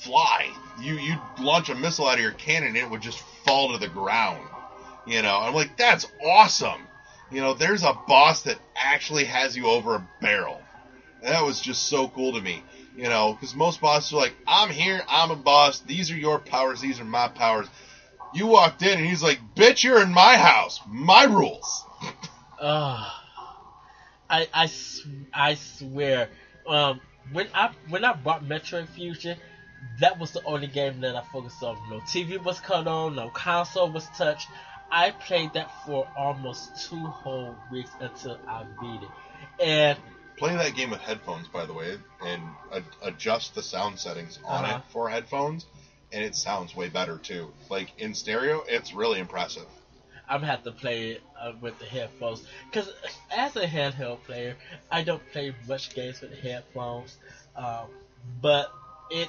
fly. 0.00 0.50
You 0.80 0.94
you'd 0.94 1.20
launch 1.40 1.68
a 1.68 1.74
missile 1.74 2.06
out 2.06 2.14
of 2.14 2.20
your 2.20 2.32
cannon 2.32 2.68
and 2.68 2.76
it 2.78 2.90
would 2.90 3.02
just 3.02 3.18
fall 3.44 3.72
to 3.72 3.78
the 3.78 3.88
ground. 3.88 4.46
You 5.06 5.22
know, 5.22 5.38
I'm 5.38 5.54
like, 5.54 5.76
that's 5.76 6.06
awesome. 6.24 6.86
You 7.30 7.40
know, 7.40 7.54
there's 7.54 7.82
a 7.82 7.92
boss 8.06 8.42
that 8.42 8.58
actually 8.76 9.24
has 9.24 9.56
you 9.56 9.66
over 9.66 9.94
a 9.96 10.08
barrel. 10.20 10.60
That 11.22 11.44
was 11.44 11.60
just 11.60 11.88
so 11.88 12.08
cool 12.08 12.32
to 12.34 12.40
me. 12.40 12.62
You 12.96 13.08
know, 13.08 13.32
because 13.34 13.54
most 13.54 13.80
bosses 13.80 14.12
are 14.12 14.16
like, 14.16 14.34
I'm 14.46 14.70
here, 14.70 15.02
I'm 15.08 15.30
a 15.30 15.36
boss, 15.36 15.80
these 15.80 16.10
are 16.10 16.16
your 16.16 16.38
powers, 16.38 16.80
these 16.80 16.98
are 17.00 17.04
my 17.04 17.28
powers. 17.28 17.66
You 18.34 18.46
walked 18.46 18.82
in 18.82 18.98
and 18.98 19.06
he's 19.06 19.22
like, 19.22 19.38
bitch, 19.54 19.82
you're 19.84 20.00
in 20.02 20.12
my 20.12 20.36
house, 20.36 20.80
my 20.86 21.24
rules. 21.24 21.84
Ugh. 22.60 23.06
I, 24.28 24.46
I, 24.52 24.64
s- 24.64 25.06
I 25.32 25.54
swear, 25.54 26.28
um, 26.66 27.00
when 27.32 27.46
I 27.54 27.70
when 27.88 28.04
I 28.04 28.12
bought 28.12 28.42
Metroid 28.44 28.88
Fusion, 28.88 29.36
that 30.00 30.18
was 30.18 30.32
the 30.32 30.42
only 30.44 30.66
game 30.66 31.00
that 31.00 31.16
I 31.16 31.22
focused 31.32 31.62
on. 31.62 31.76
No 31.90 32.00
TV 32.00 32.42
was 32.42 32.60
cut 32.60 32.86
on, 32.86 33.14
no 33.14 33.30
console 33.30 33.90
was 33.90 34.06
touched. 34.16 34.48
I 34.90 35.10
played 35.10 35.52
that 35.54 35.70
for 35.84 36.06
almost 36.16 36.88
two 36.88 37.06
whole 37.06 37.56
weeks 37.70 37.90
until 38.00 38.38
I 38.46 38.64
beat 38.80 39.02
it. 39.02 39.10
And 39.60 39.98
Play 40.36 40.54
that 40.54 40.74
game 40.74 40.90
with 40.90 41.00
headphones, 41.00 41.48
by 41.48 41.64
the 41.64 41.72
way, 41.72 41.96
and 42.20 42.42
a- 42.70 42.82
adjust 43.02 43.54
the 43.54 43.62
sound 43.62 43.98
settings 43.98 44.38
on 44.44 44.64
Uh-huh. 44.64 44.76
it 44.78 44.82
for 44.92 45.08
headphones, 45.08 45.66
and 46.12 46.22
it 46.22 46.34
sounds 46.34 46.74
way 46.74 46.88
better 46.88 47.18
too. 47.18 47.52
Like 47.70 47.88
in 47.98 48.14
stereo, 48.14 48.62
it's 48.68 48.92
really 48.92 49.18
impressive. 49.18 49.66
I'm 50.28 50.40
gonna 50.40 50.50
have 50.50 50.62
to 50.64 50.72
play 50.72 51.12
it 51.12 51.22
uh, 51.40 51.52
with 51.60 51.78
the 51.78 51.86
headphones 51.86 52.42
because 52.70 52.90
as 53.30 53.56
a 53.56 53.66
handheld 53.66 54.22
player, 54.24 54.56
I 54.90 55.02
don't 55.02 55.22
play 55.32 55.54
much 55.68 55.94
games 55.94 56.20
with 56.20 56.32
headphones. 56.38 57.16
Um, 57.56 57.88
but 58.42 58.70
it, 59.10 59.28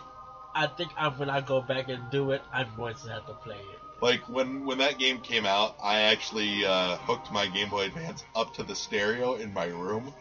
I 0.55 0.67
think 0.67 0.91
I, 0.97 1.07
when 1.09 1.29
I 1.29 1.39
go 1.41 1.61
back 1.61 1.87
and 1.89 2.09
do 2.11 2.31
it, 2.31 2.41
I'm 2.51 2.67
going 2.75 2.95
to 2.95 3.09
have 3.09 3.25
to 3.27 3.33
play 3.33 3.55
it. 3.57 3.79
Like 4.01 4.21
when 4.29 4.65
when 4.65 4.77
that 4.77 4.99
game 4.99 5.19
came 5.19 5.45
out, 5.45 5.75
I 5.81 5.99
actually 6.01 6.65
uh, 6.65 6.97
hooked 6.97 7.31
my 7.31 7.47
Game 7.47 7.69
Boy 7.69 7.85
Advance 7.85 8.23
up 8.35 8.53
to 8.55 8.63
the 8.63 8.75
stereo 8.75 9.35
in 9.35 9.53
my 9.53 9.65
room 9.65 10.13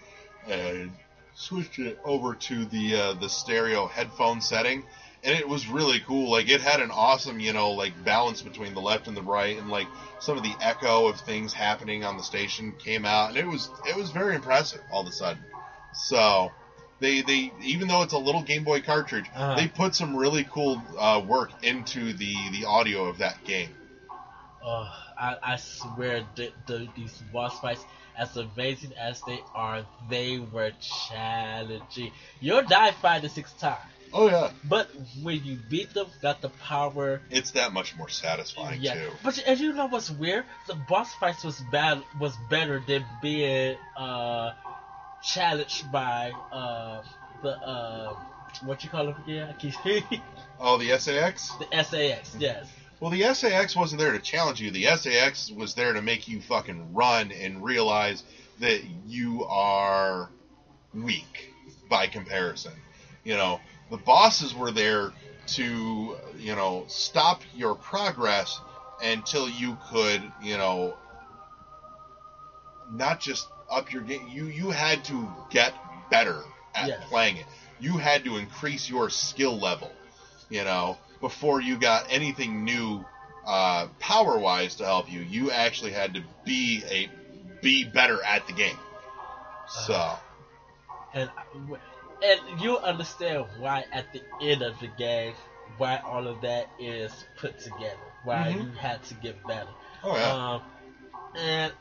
and 0.48 0.92
switched 1.34 1.78
it 1.78 1.98
over 2.04 2.34
to 2.34 2.64
the 2.64 2.96
uh, 2.96 3.12
the 3.14 3.28
stereo 3.28 3.86
headphone 3.86 4.40
setting, 4.40 4.82
and 5.22 5.38
it 5.38 5.46
was 5.46 5.68
really 5.68 6.00
cool. 6.00 6.30
Like 6.30 6.48
it 6.48 6.62
had 6.62 6.80
an 6.80 6.90
awesome, 6.90 7.38
you 7.38 7.52
know, 7.52 7.72
like 7.72 7.92
balance 8.02 8.40
between 8.40 8.72
the 8.72 8.80
left 8.80 9.08
and 9.08 9.16
the 9.16 9.22
right, 9.22 9.58
and 9.58 9.68
like 9.68 9.88
some 10.20 10.38
of 10.38 10.42
the 10.42 10.54
echo 10.62 11.06
of 11.06 11.20
things 11.20 11.52
happening 11.52 12.02
on 12.02 12.16
the 12.16 12.22
station 12.22 12.74
came 12.82 13.04
out, 13.04 13.28
and 13.28 13.36
it 13.38 13.46
was 13.46 13.68
it 13.86 13.94
was 13.94 14.10
very 14.10 14.34
impressive 14.34 14.80
all 14.90 15.02
of 15.02 15.08
a 15.08 15.12
sudden. 15.12 15.42
So. 15.92 16.50
They, 17.00 17.20
they 17.20 17.52
even 17.62 17.88
though 17.88 18.02
it's 18.02 18.12
a 18.14 18.18
little 18.18 18.42
Game 18.42 18.64
Boy 18.64 18.80
cartridge, 18.80 19.30
Uh-huh. 19.34 19.56
they 19.56 19.66
put 19.66 19.94
some 19.94 20.16
really 20.16 20.44
cool 20.44 20.80
uh, 20.98 21.20
work 21.24 21.50
into 21.62 22.12
the, 22.12 22.34
the 22.50 22.64
audio 22.64 23.04
of 23.06 23.18
that 23.18 23.44
game. 23.44 23.70
Oh, 24.64 24.90
I, 25.16 25.36
I 25.42 25.56
swear, 25.56 26.22
the, 26.34 26.50
the, 26.66 26.88
these 26.96 27.22
boss 27.32 27.58
fights, 27.60 27.84
as 28.16 28.36
amazing 28.36 28.92
as 28.98 29.20
they 29.22 29.40
are, 29.54 29.84
they 30.08 30.38
were 30.38 30.72
challenging. 30.80 32.10
You'll 32.40 32.62
die 32.62 32.90
five 32.90 33.22
to 33.22 33.28
six 33.28 33.52
times, 33.52 33.78
Oh 34.12 34.28
yeah, 34.28 34.50
but 34.64 34.88
when 35.22 35.44
you 35.44 35.56
beat 35.68 35.92
them, 35.94 36.08
got 36.22 36.40
the 36.40 36.48
power. 36.48 37.20
it's 37.30 37.52
that 37.52 37.72
much 37.72 37.96
more 37.96 38.08
satisfying 38.08 38.80
Yeah, 38.80 38.94
too. 38.94 39.10
but 39.22 39.38
and 39.46 39.58
you 39.60 39.72
know 39.72 39.86
what's 39.86 40.10
weird? 40.10 40.44
The 40.66 40.74
boss 40.74 41.12
fights 41.14 41.44
was 41.44 41.60
bad 41.70 42.02
was 42.18 42.34
better 42.50 42.80
than 42.84 43.04
being 43.22 43.76
uh 43.96 44.50
challenged 45.26 45.90
by 45.90 46.30
uh 46.52 47.02
the 47.42 47.50
uh 47.58 48.14
what 48.64 48.82
you 48.84 48.90
call 48.90 49.06
them 49.06 49.16
again? 49.24 49.48
I 49.48 49.52
keep 49.54 49.74
Oh, 50.58 50.78
the 50.78 50.96
SAX? 50.98 51.50
the 51.58 51.82
SAX, 51.84 52.34
Yes. 52.38 52.66
Well, 52.98 53.10
the 53.10 53.34
SAX 53.34 53.76
wasn't 53.76 54.00
there 54.00 54.12
to 54.12 54.18
challenge 54.18 54.62
you. 54.62 54.70
The 54.70 54.86
SAX 54.96 55.50
was 55.50 55.74
there 55.74 55.92
to 55.92 56.00
make 56.00 56.28
you 56.28 56.40
fucking 56.40 56.94
run 56.94 57.30
and 57.30 57.62
realize 57.62 58.22
that 58.60 58.80
you 59.06 59.44
are 59.44 60.30
weak 60.94 61.52
by 61.90 62.06
comparison. 62.06 62.72
You 63.22 63.36
know, 63.36 63.60
the 63.90 63.98
bosses 63.98 64.54
were 64.54 64.70
there 64.70 65.12
to, 65.48 66.16
you 66.38 66.54
know, 66.56 66.84
stop 66.88 67.42
your 67.54 67.74
progress 67.74 68.58
until 69.02 69.46
you 69.46 69.76
could, 69.90 70.22
you 70.42 70.56
know, 70.56 70.94
not 72.90 73.20
just 73.20 73.48
up 73.70 73.92
your 73.92 74.02
game. 74.02 74.26
You 74.28 74.46
you 74.46 74.70
had 74.70 75.04
to 75.04 75.28
get 75.50 75.72
better 76.10 76.42
at 76.74 76.88
Yes. 76.88 77.02
playing 77.08 77.36
it. 77.36 77.46
You 77.78 77.98
had 77.98 78.24
to 78.24 78.36
increase 78.36 78.88
your 78.88 79.10
skill 79.10 79.58
level, 79.58 79.92
you 80.48 80.64
know, 80.64 80.98
before 81.20 81.60
you 81.60 81.76
got 81.76 82.06
anything 82.08 82.64
new 82.64 83.04
uh, 83.46 83.86
power 83.98 84.38
wise 84.38 84.76
to 84.76 84.84
help 84.84 85.10
you. 85.10 85.20
You 85.20 85.50
actually 85.50 85.92
had 85.92 86.14
to 86.14 86.22
be 86.44 86.84
a 86.88 87.08
be 87.62 87.84
better 87.84 88.22
at 88.24 88.46
the 88.46 88.52
game. 88.52 88.78
So 89.66 90.18
and 91.12 91.30
and 92.22 92.40
you'll 92.60 92.78
understand 92.78 93.46
why 93.58 93.84
at 93.92 94.06
the 94.12 94.22
end 94.40 94.62
of 94.62 94.78
the 94.80 94.88
game 94.88 95.34
why 95.76 95.98
all 96.04 96.26
of 96.26 96.40
that 96.40 96.66
is 96.78 97.24
put 97.36 97.58
together 97.58 97.96
why 98.22 98.48
Mhm. 98.48 98.60
you 98.60 98.70
had 98.72 99.02
to 99.04 99.14
get 99.14 99.36
better 99.46 99.70
oh 100.02 100.16
yeah, 100.16 100.34
um 100.34 100.62
and 101.34 101.72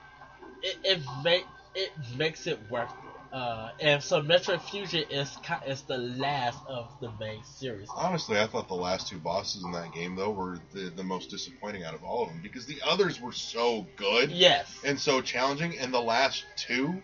it 0.61 0.77
it 0.83 0.99
make 1.23 1.45
it 1.75 1.91
makes 2.17 2.47
it 2.47 2.57
worth 2.69 2.89
it 3.03 3.35
uh 3.35 3.69
and 3.79 4.01
so 4.01 4.21
Metroid 4.21 4.61
Fusion 4.61 5.03
is 5.09 5.35
is 5.67 5.81
the 5.83 5.97
last 5.97 6.59
of 6.67 6.89
the 7.01 7.09
main 7.19 7.43
series 7.43 7.89
honestly, 7.95 8.39
I 8.39 8.45
thought 8.47 8.67
the 8.67 8.75
last 8.75 9.07
two 9.07 9.17
bosses 9.19 9.63
in 9.63 9.71
that 9.71 9.91
game 9.93 10.15
though 10.15 10.31
were 10.31 10.57
the, 10.73 10.91
the 10.95 11.03
most 11.03 11.29
disappointing 11.29 11.83
out 11.83 11.93
of 11.93 12.03
all 12.03 12.23
of 12.23 12.29
them 12.29 12.39
because 12.41 12.65
the 12.65 12.77
others 12.85 13.19
were 13.19 13.31
so 13.31 13.87
good. 13.95 14.31
yes 14.31 14.81
and 14.83 14.99
so 14.99 15.21
challenging. 15.21 15.77
And 15.79 15.93
the 15.93 16.01
last 16.01 16.43
two 16.57 17.01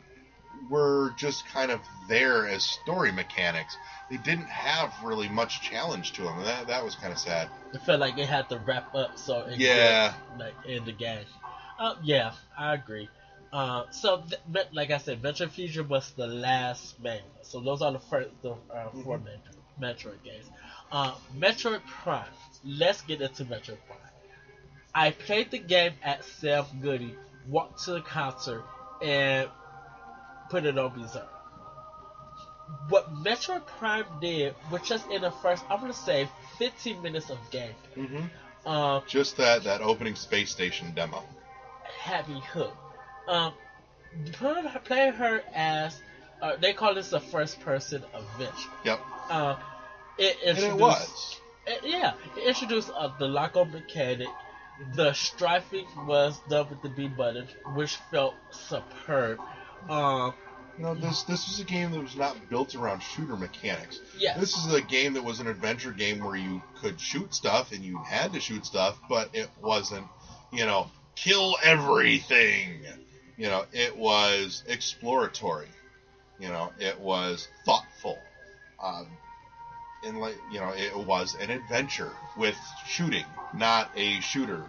were 0.69 1.13
just 1.17 1.45
kind 1.47 1.72
of 1.72 1.80
there 2.07 2.47
as 2.47 2.63
story 2.63 3.11
mechanics. 3.11 3.76
They 4.09 4.17
didn't 4.17 4.47
have 4.49 4.91
really 5.03 5.30
much 5.30 5.61
challenge 5.61 6.13
to 6.13 6.24
them, 6.24 6.38
and 6.39 6.47
that 6.47 6.67
that 6.67 6.84
was 6.84 6.95
kind 6.95 7.11
of 7.13 7.19
sad. 7.19 7.49
it 7.74 7.82
felt 7.82 7.99
like 7.99 8.17
it 8.17 8.28
had 8.28 8.49
to 8.49 8.57
wrap 8.59 8.93
up 8.93 9.17
so 9.17 9.45
Yeah. 9.55 10.13
could, 10.30 10.39
like 10.39 10.55
in 10.65 10.86
the 10.86 10.91
game 10.91 11.26
uh, 11.80 11.95
yeah 12.03 12.32
I 12.57 12.74
agree 12.74 13.09
uh, 13.54 13.84
so 13.91 14.24
th- 14.54 14.68
like 14.72 14.91
I 14.91 14.97
said 14.97 15.22
Metroid 15.22 15.52
Fusion 15.52 15.88
was 15.88 16.12
the 16.16 16.28
last 16.28 16.99
main 16.99 17.22
so 17.41 17.60
those 17.62 17.82
are 17.82 17.91
the 17.91 17.99
first 17.99 18.30
the 18.41 18.52
uh, 18.52 18.89
4 19.04 19.18
Mhm. 19.20 19.24
main 19.26 19.41
Metroid 19.80 20.24
games 20.24 20.45
uh, 20.91 21.14
Metroid 21.38 21.82
Prime 21.86 22.26
let's 22.66 23.02
get 23.02 23.22
into 23.22 23.43
Metroid 23.45 23.78
Prime 23.88 23.97
I 24.93 25.12
played 25.12 25.52
the 25.52 25.58
game 25.60 25.93
at 26.04 26.24
Sam 26.26 26.66
Goody 26.82 27.16
walked 27.47 27.84
to 27.86 27.91
the 27.91 28.02
concert 28.02 28.64
and 29.02 29.49
put 30.49 30.66
it 30.66 30.78
on 30.78 30.93
Berserk 30.93 31.28
what 32.89 33.14
Metroid 33.14 33.66
Prime 33.66 34.06
did 34.22 34.56
was 34.72 34.82
just 34.88 35.10
in 35.12 35.22
the 35.22 35.32
first, 35.32 35.64
I'm 35.70 35.82
gonna 35.82 35.93
say, 35.93 36.30
15 36.58 37.02
minutes 37.02 37.30
of 37.30 37.38
game, 37.52 37.74
Mm-hmm. 37.97 38.68
um, 38.68 39.04
Just 39.08 39.36
that 39.38 39.64
that 39.66 39.82
opening 39.82 40.16
space 40.16 40.52
station 40.52 40.93
demo. 40.93 41.22
had 41.99 42.28
me 42.30 42.41
hooked. 42.54 42.78
Um, 43.28 43.53
playing 44.34 45.13
her, 45.13 45.41
as, 45.53 46.01
uh, 46.41 46.55
they 46.57 46.74
call 46.74 46.93
this 46.93 47.11
a 47.13 47.19
first-person 47.19 48.03
adventure. 48.13 48.69
Yep, 48.84 48.99
Uh, 49.30 49.55
it 50.17 50.38
and 50.43 50.59
it 50.59 50.76
was. 50.78 51.39
it- 51.65 51.84
yeah, 51.84 52.13
it 52.36 52.43
introduced 52.47 52.89
uh, 52.95 53.09
the 53.17 53.28
lock-on 53.28 53.72
mechanic. 53.72 54.30
The 54.95 55.13
strafing 55.13 55.86
was 56.07 56.39
done 56.49 56.69
with 56.69 56.82
the 56.82 56.89
B 56.89 57.07
button, 57.07 57.47
which 57.76 57.95
felt 58.11 58.36
superb. 58.51 59.39
Um, 59.89 60.34
You 60.78 60.84
know, 60.86 60.93
this 60.95 61.24
this 61.24 61.45
was 61.47 61.59
a 61.59 61.63
game 61.63 61.91
that 61.91 62.01
was 62.01 62.15
not 62.15 62.49
built 62.49 62.76
around 62.76 63.01
shooter 63.01 63.36
mechanics. 63.38 63.99
yeah, 64.17 64.38
This 64.38 64.55
is 64.57 64.74
a 64.74 64.82
game 64.82 65.13
that 65.13 65.24
was 65.24 65.39
an 65.39 65.47
adventure 65.47 65.91
game 65.91 66.19
where 66.24 66.36
you 66.36 66.61
could 66.82 66.99
shoot 66.99 67.34
stuff 67.36 67.72
and 67.72 67.84
you 67.84 67.97
had 67.97 68.34
to 68.34 68.39
shoot 68.39 68.65
stuff, 68.65 68.99
but 69.07 69.30
it 69.34 69.49
wasn't, 69.61 70.07
you 70.51 70.65
know, 70.65 70.89
kill 71.15 71.57
everything. 71.61 72.84
You 73.41 73.47
know, 73.47 73.65
it 73.73 73.97
was 73.97 74.63
exploratory. 74.67 75.69
You 76.39 76.49
know, 76.49 76.71
it 76.77 76.99
was 76.99 77.47
thoughtful. 77.65 78.19
Um, 78.79 79.07
and 80.03 80.19
like 80.19 80.37
you 80.51 80.59
know, 80.59 80.71
it 80.75 80.95
was 80.95 81.35
an 81.41 81.49
adventure 81.49 82.11
with 82.37 82.55
shooting, 82.85 83.25
not 83.55 83.89
a 83.95 84.19
shooter. 84.19 84.63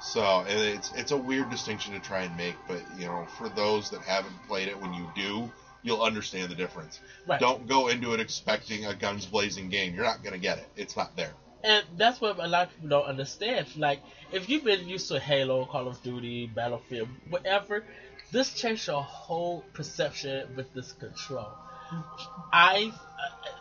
So 0.00 0.44
it's 0.48 0.92
it's 0.96 1.12
a 1.12 1.16
weird 1.16 1.48
distinction 1.48 1.92
to 1.92 2.00
try 2.00 2.22
and 2.22 2.36
make, 2.36 2.56
but 2.66 2.82
you 2.98 3.06
know, 3.06 3.24
for 3.38 3.48
those 3.48 3.88
that 3.90 4.00
haven't 4.00 4.34
played 4.48 4.66
it, 4.66 4.76
when 4.80 4.92
you 4.92 5.08
do, 5.14 5.48
you'll 5.84 6.02
understand 6.02 6.50
the 6.50 6.56
difference. 6.56 6.98
Right. 7.28 7.38
Don't 7.38 7.68
go 7.68 7.86
into 7.86 8.14
it 8.14 8.18
expecting 8.18 8.84
a 8.84 8.96
guns 8.96 9.26
blazing 9.26 9.68
game. 9.68 9.94
You're 9.94 10.02
not 10.02 10.24
gonna 10.24 10.38
get 10.38 10.58
it. 10.58 10.66
It's 10.74 10.96
not 10.96 11.14
there. 11.14 11.34
And 11.64 11.84
that's 11.96 12.20
what 12.20 12.38
a 12.38 12.48
lot 12.48 12.68
of 12.68 12.74
people 12.74 12.88
don't 12.88 13.06
understand. 13.06 13.66
Like, 13.76 14.00
if 14.32 14.48
you've 14.48 14.64
been 14.64 14.88
used 14.88 15.08
to 15.08 15.20
Halo, 15.20 15.64
Call 15.66 15.88
of 15.88 16.02
Duty, 16.02 16.46
Battlefield, 16.46 17.08
whatever, 17.30 17.84
this 18.32 18.54
changed 18.54 18.88
your 18.88 19.02
whole 19.02 19.64
perception 19.72 20.56
with 20.56 20.72
this 20.74 20.92
control. 20.92 21.48
I, 22.52 22.92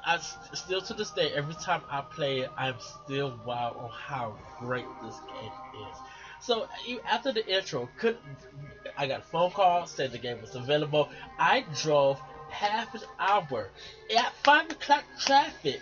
I, 0.05 0.15
I 0.15 0.55
still 0.55 0.81
to 0.81 0.93
this 0.93 1.11
day, 1.11 1.31
every 1.35 1.53
time 1.55 1.81
I 1.89 2.01
play 2.01 2.39
it, 2.39 2.49
I'm 2.57 2.75
still 3.03 3.39
wild 3.45 3.77
on 3.77 3.89
how 3.89 4.35
great 4.59 4.85
this 5.03 5.15
game 5.19 5.51
is. 5.89 5.97
So 6.41 6.67
after 7.07 7.31
the 7.31 7.45
intro, 7.45 7.87
could 7.99 8.17
I 8.97 9.07
got 9.07 9.19
a 9.19 9.23
phone 9.23 9.51
call 9.51 9.85
said 9.85 10.11
the 10.11 10.17
game 10.17 10.41
was 10.41 10.55
available. 10.55 11.09
I 11.37 11.65
drove 11.81 12.19
half 12.49 12.93
an 12.95 13.01
hour 13.19 13.69
at 14.17 14.33
five 14.43 14.69
o'clock 14.71 15.03
traffic 15.19 15.81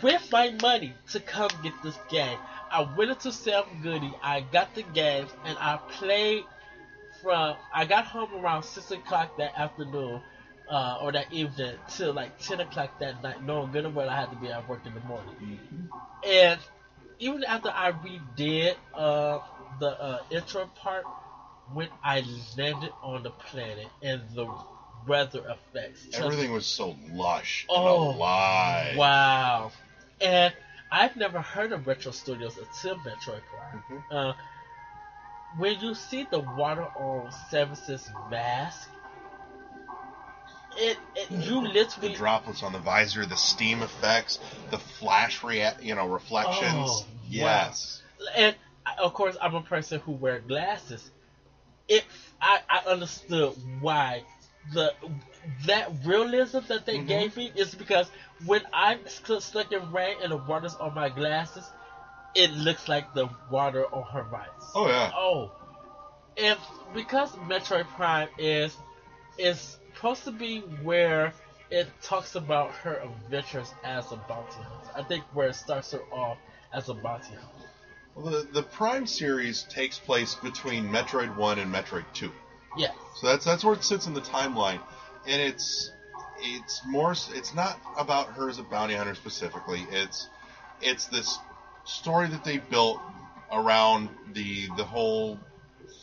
with 0.00 0.28
my 0.32 0.50
money 0.62 0.94
to 1.10 1.20
come 1.20 1.50
get 1.62 1.72
this 1.82 1.98
game. 2.08 2.38
I 2.70 2.88
went 2.96 3.10
into 3.10 3.32
Sam 3.32 3.64
Goody, 3.82 4.12
I 4.22 4.40
got 4.40 4.74
the 4.74 4.82
game, 4.82 5.26
and 5.44 5.58
I 5.58 5.76
played 5.90 6.44
from. 7.22 7.56
I 7.74 7.84
got 7.84 8.06
home 8.06 8.30
around 8.34 8.62
six 8.62 8.90
o'clock 8.90 9.36
that 9.36 9.58
afternoon, 9.58 10.20
uh, 10.70 10.98
or 11.02 11.12
that 11.12 11.32
evening, 11.32 11.74
till 11.88 12.12
like 12.14 12.38
ten 12.38 12.60
o'clock 12.60 12.98
that 13.00 13.22
night, 13.22 13.44
knowing 13.44 13.72
good 13.72 13.84
and 13.84 13.94
well 13.94 14.08
I 14.08 14.16
had 14.16 14.30
to 14.30 14.36
be 14.36 14.48
at 14.48 14.66
work 14.68 14.86
in 14.86 14.94
the 14.94 15.00
morning. 15.00 15.34
And 16.26 16.58
even 17.18 17.44
after 17.44 17.68
I 17.68 17.92
redid 17.92 18.74
uh, 18.94 19.40
the 19.78 19.88
uh, 19.88 20.22
intro 20.30 20.66
part, 20.76 21.04
when 21.74 21.88
I 22.02 22.24
landed 22.56 22.92
on 23.02 23.22
the 23.22 23.30
planet 23.30 23.86
and 24.00 24.22
the 24.34 24.46
weather 25.06 25.40
effects, 25.40 26.06
Everything 26.14 26.52
was 26.52 26.66
so 26.66 26.96
lush 27.10 27.66
Oh, 27.68 28.10
and 28.10 28.16
alive. 28.16 28.96
Wow. 28.96 29.72
And 30.22 30.54
I've 30.90 31.16
never 31.16 31.40
heard 31.40 31.72
of 31.72 31.86
Retro 31.86 32.12
Studios 32.12 32.56
until 32.56 32.96
Metroid 32.98 33.42
Prime. 33.50 33.84
Mhm. 33.90 34.02
Uh, 34.10 34.34
when 35.56 35.78
you 35.80 35.94
see 35.94 36.24
the 36.30 36.38
water 36.40 36.84
on 36.84 37.30
Samus's 37.50 38.08
mask, 38.30 38.88
it, 40.76 40.98
it 41.14 41.30
you 41.30 41.68
The 42.00 42.14
droplets 42.14 42.62
on 42.62 42.72
the 42.72 42.78
visor, 42.78 43.26
the 43.26 43.36
steam 43.36 43.82
effects, 43.82 44.38
the 44.70 44.78
flash 44.78 45.42
rea- 45.42 45.76
you 45.80 45.94
know, 45.94 46.06
reflections. 46.06 46.88
Oh, 46.88 47.06
yes. 47.28 48.02
and 48.34 48.56
of 48.98 49.12
course 49.12 49.36
I'm 49.40 49.54
a 49.54 49.62
person 49.62 50.00
who 50.00 50.12
wear 50.12 50.38
glasses. 50.40 51.10
It 51.88 52.04
I, 52.40 52.60
I 52.68 52.78
understood 52.90 53.54
why 53.80 54.24
the 54.72 54.94
that 55.66 55.90
realism 56.04 56.60
that 56.68 56.86
they 56.86 56.98
Mhm. 56.98 57.06
gave 57.06 57.36
me 57.36 57.52
is 57.54 57.74
because 57.74 58.10
when 58.44 58.62
I'm 58.72 59.06
st- 59.08 59.42
stuck 59.42 59.72
in 59.72 59.92
rain 59.92 60.16
and 60.22 60.32
the 60.32 60.36
water's 60.36 60.74
on 60.76 60.94
my 60.94 61.08
glasses, 61.08 61.70
it 62.34 62.50
looks 62.52 62.88
like 62.88 63.12
the 63.14 63.28
water 63.50 63.84
on 63.92 64.04
her 64.12 64.36
eyes. 64.36 64.70
Oh 64.74 64.88
yeah. 64.88 65.10
Oh, 65.14 65.50
and 66.36 66.58
because 66.94 67.30
Metroid 67.32 67.86
Prime 67.88 68.28
is 68.38 68.76
is 69.38 69.76
supposed 69.94 70.24
to 70.24 70.30
be 70.30 70.60
where 70.60 71.32
it 71.70 71.88
talks 72.02 72.34
about 72.34 72.70
her 72.72 72.96
adventures 72.96 73.72
as 73.82 74.12
a 74.12 74.16
bounty 74.16 74.62
hunter. 74.62 74.90
I 74.94 75.02
think 75.02 75.24
where 75.32 75.48
it 75.48 75.54
starts 75.54 75.92
her 75.92 76.02
off 76.12 76.38
as 76.72 76.88
a 76.88 76.94
bounty 76.94 77.34
hunter. 77.34 77.68
Well, 78.14 78.30
the 78.30 78.42
the 78.52 78.62
Prime 78.62 79.06
series 79.06 79.64
takes 79.64 79.98
place 79.98 80.34
between 80.34 80.88
Metroid 80.88 81.34
One 81.36 81.58
and 81.58 81.72
Metroid 81.72 82.04
Two. 82.12 82.32
Yeah. 82.76 82.92
So 83.20 83.26
that's 83.26 83.44
that's 83.44 83.64
where 83.64 83.74
it 83.74 83.84
sits 83.84 84.06
in 84.06 84.14
the 84.14 84.20
timeline, 84.20 84.80
and 85.26 85.40
it's 85.40 85.90
it's 86.40 86.82
more 86.86 87.12
it's 87.12 87.54
not 87.54 87.80
about 87.96 88.28
her 88.28 88.48
as 88.48 88.58
a 88.58 88.62
bounty 88.62 88.94
hunter 88.94 89.14
specifically. 89.14 89.86
It's 89.90 90.28
it's 90.80 91.06
this 91.06 91.38
story 91.84 92.28
that 92.28 92.44
they 92.44 92.58
built 92.58 93.00
around 93.50 94.08
the 94.32 94.68
the 94.76 94.84
whole 94.84 95.38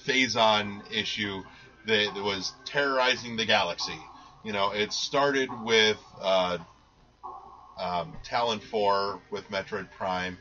Phazon 0.06 0.82
issue 0.92 1.44
that, 1.86 2.14
was 2.16 2.54
terrorizing 2.66 3.36
the 3.36 3.46
galaxy. 3.46 4.00
You 4.44 4.54
know, 4.54 4.72
it 4.72 4.94
started 4.94 5.50
with 5.64 5.98
uh, 6.22 6.58
um, 7.78 8.16
Tallon 8.24 8.60
Four 8.60 9.20
with 9.32 9.50
Metroid 9.50 9.90
Prime, 9.92 10.38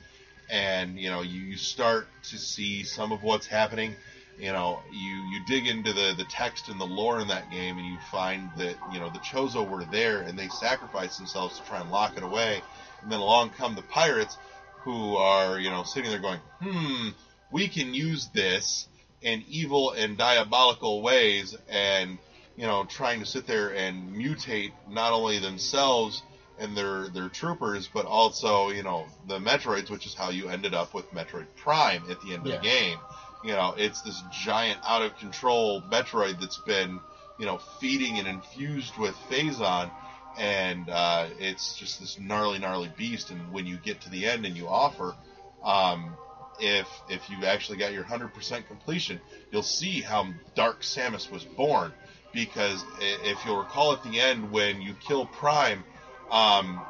and 0.50 0.98
you 0.98 1.10
know 1.10 1.22
you, 1.22 1.40
you 1.40 1.56
start 1.56 2.08
to 2.30 2.38
see 2.38 2.84
some 2.84 3.12
of 3.12 3.22
what's 3.22 3.46
happening 3.46 3.96
you 4.39 4.53
know, 4.53 4.82
you, 4.91 5.16
you 5.30 5.41
dig 5.47 5.66
into 5.66 5.93
the, 5.93 6.14
the 6.16 6.24
text 6.24 6.68
and 6.68 6.80
the 6.80 6.86
lore 6.86 7.20
in 7.20 7.28
that 7.28 7.51
game 7.51 7.76
and 7.76 7.86
you 7.86 7.99
find 8.11 8.49
that, 8.57 8.76
you 8.93 9.01
know, 9.01 9.11
the 9.11 9.18
Chozo 9.18 9.68
were 9.68 9.84
there 9.84 10.20
and 10.20 10.39
they 10.39 10.49
sacrificed 10.49 11.18
themselves 11.18 11.59
to 11.59 11.66
try 11.66 11.80
and 11.80 11.91
lock 11.91 12.16
it 12.16 12.22
away. 12.22 12.62
And 13.03 13.11
then 13.11 13.18
along 13.18 13.51
come 13.51 13.74
the 13.74 13.82
pirates 13.82 14.36
who 14.82 15.16
are, 15.16 15.59
you 15.59 15.70
know, 15.70 15.82
sitting 15.82 16.11
there 16.11 16.20
going, 16.20 16.41
hmm, 16.62 17.09
we 17.51 17.68
can 17.68 17.95
use 17.95 18.28
this 18.32 18.86
in 19.22 19.43
evil 19.49 19.91
and 19.91 20.16
diabolical 20.16 21.03
ways 21.03 21.57
and, 21.68 22.18
you 22.57 22.66
know, 22.66 22.84
trying 22.84 23.18
to 23.20 23.26
sit 23.26 23.47
there 23.47 23.74
and 23.74 24.14
mutate 24.14 24.70
not 24.89 25.12
only 25.12 25.41
themselves 25.41 26.22
and 26.61 26.76
their, 26.76 27.09
their 27.09 27.28
troopers, 27.28 27.89
but 27.93 28.07
also, 28.07 28.70
you 28.70 28.82
know, 28.84 29.07
the 29.26 29.39
Metroids, 29.39 29.91
which 29.91 30.07
is 30.07 30.14
how 30.14 30.30
you 30.30 30.49
ended 30.49 30.74
up 30.74 30.95
with 30.95 31.11
Metroid 31.12 31.47
Prime 31.57 32.03
at 32.09 32.20
the 32.20 32.34
end 32.34 32.47
of 32.47 32.53
the 32.53 32.59
game 32.59 32.99
you 33.45 33.53
know, 33.53 33.74
it's 33.76 34.03
this 34.03 34.22
giant 34.32 34.80
out 34.86 35.03
of 35.03 35.16
control 35.18 35.82
Metroid 35.82 36.41
that's 36.41 36.59
been, 36.59 37.01
you 37.39 37.47
know, 37.47 37.59
feeding 37.80 38.18
and 38.18 38.26
infused 38.26 38.97
with 38.99 39.14
Phazon, 39.30 39.91
and 40.36 40.89
uh, 40.89 41.26
it's 41.39 41.76
just 41.76 42.01
this 42.01 42.18
gnarly, 42.18 42.59
gnarly 42.59 42.91
beast. 42.97 43.30
And 43.30 43.53
when 43.53 43.66
you 43.66 43.76
get 43.76 44.01
to 44.03 44.11
the 44.11 44.26
end 44.26 44.45
and 44.45 44.57
you 44.57 44.68
offer, 44.68 45.14
um, 45.62 46.16
if 46.61 46.89
if 47.09 47.30
you 47.30 47.45
actually 47.45 47.78
got 47.78 47.93
your 47.93 48.05
hundred 48.05 48.34
percent 48.34 48.66
completion, 48.66 49.20
you'll 49.51 49.62
see 49.62 50.01
how 50.01 50.28
Dark 50.55 50.82
Samus 50.82 51.30
was 51.30 51.45
born. 51.45 51.93
Because 52.32 52.84
if 53.01 53.39
you'll 53.45 53.59
recall 53.59 53.93
at 53.95 54.03
the 54.03 54.20
end 54.20 54.53
when 54.53 54.82
you 54.82 54.95
kill 54.95 55.24
Prime, 55.24 55.82
um, 56.30 56.80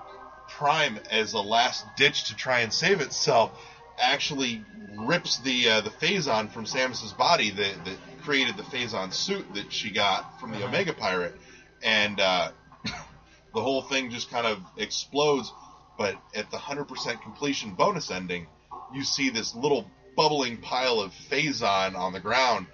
Prime 0.48 0.98
as 1.10 1.32
a 1.34 1.38
last 1.38 1.84
ditch 1.96 2.24
to 2.24 2.36
try 2.36 2.60
and 2.60 2.72
save 2.72 3.00
itself 3.00 3.52
actually 4.00 4.64
rips 4.96 5.38
the 5.38 5.68
uh, 5.68 5.80
the 5.80 5.90
Phazon 5.90 6.50
from 6.50 6.64
Samus's 6.64 7.12
body 7.12 7.50
that, 7.50 7.84
that 7.84 7.96
created 8.22 8.56
the 8.56 8.62
Phazon 8.64 9.12
suit 9.12 9.54
that 9.54 9.72
she 9.72 9.90
got 9.90 10.40
from 10.40 10.50
the 10.50 10.58
Uh-huh. 10.58 10.68
Omega 10.68 10.92
Pirate, 10.92 11.36
and 11.82 12.18
uh, 12.20 12.50
the 12.84 13.60
whole 13.60 13.82
thing 13.82 14.10
just 14.10 14.30
kind 14.30 14.46
of 14.46 14.58
explodes. 14.76 15.52
But 15.96 16.14
at 16.34 16.50
the 16.50 16.58
hundred 16.58 16.84
percent 16.86 17.22
completion 17.22 17.74
bonus 17.74 18.10
ending, 18.10 18.46
you 18.94 19.02
see 19.04 19.30
this 19.30 19.54
little 19.54 19.90
bubbling 20.16 20.58
pile 20.58 21.00
of 21.00 21.12
Phazon 21.30 21.96
on 21.96 22.12
the 22.12 22.20
ground, 22.20 22.66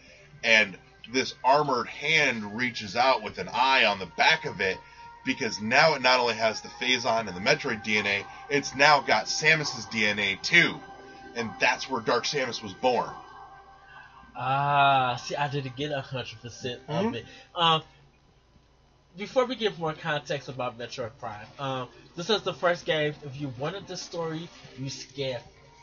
and 0.42 0.76
this 1.12 1.34
armored 1.44 1.88
hand 1.88 2.56
reaches 2.56 2.96
out 2.96 3.22
with 3.22 3.38
an 3.38 3.48
eye 3.52 3.84
on 3.84 3.98
the 3.98 4.06
back 4.16 4.44
of 4.44 4.60
it. 4.60 4.78
Because 5.26 5.58
now 5.58 5.94
it 5.94 6.02
not 6.02 6.20
only 6.20 6.34
has 6.34 6.60
the 6.60 6.68
Phazon 6.68 7.28
and 7.28 7.34
the 7.34 7.40
Metroid 7.40 7.82
DNA, 7.82 8.24
it's 8.50 8.74
now 8.74 9.00
got 9.00 9.24
Samus's 9.24 9.86
DNA 9.86 10.40
too 10.42 10.78
and 11.34 11.50
that's 11.60 11.88
where 11.88 12.00
Dark 12.00 12.24
Samus 12.24 12.62
was 12.62 12.72
born. 12.74 13.10
Ah, 14.36 15.20
see, 15.22 15.36
I 15.36 15.48
didn't 15.48 15.76
get 15.76 15.92
a 15.92 16.00
hundred 16.00 16.40
percent 16.40 16.80
of 16.88 17.14
it. 17.14 17.24
Um, 17.54 17.82
before 19.16 19.44
we 19.44 19.54
give 19.54 19.78
more 19.78 19.92
context 19.92 20.48
about 20.48 20.76
Metroid 20.78 21.12
Prime, 21.20 21.46
um, 21.58 21.88
this 22.16 22.30
is 22.30 22.42
the 22.42 22.54
first 22.54 22.84
game. 22.84 23.14
If 23.24 23.40
you 23.40 23.52
wanted 23.58 23.86
the 23.86 23.96
story, 23.96 24.48
you 24.76 24.90
scan. 24.90 25.40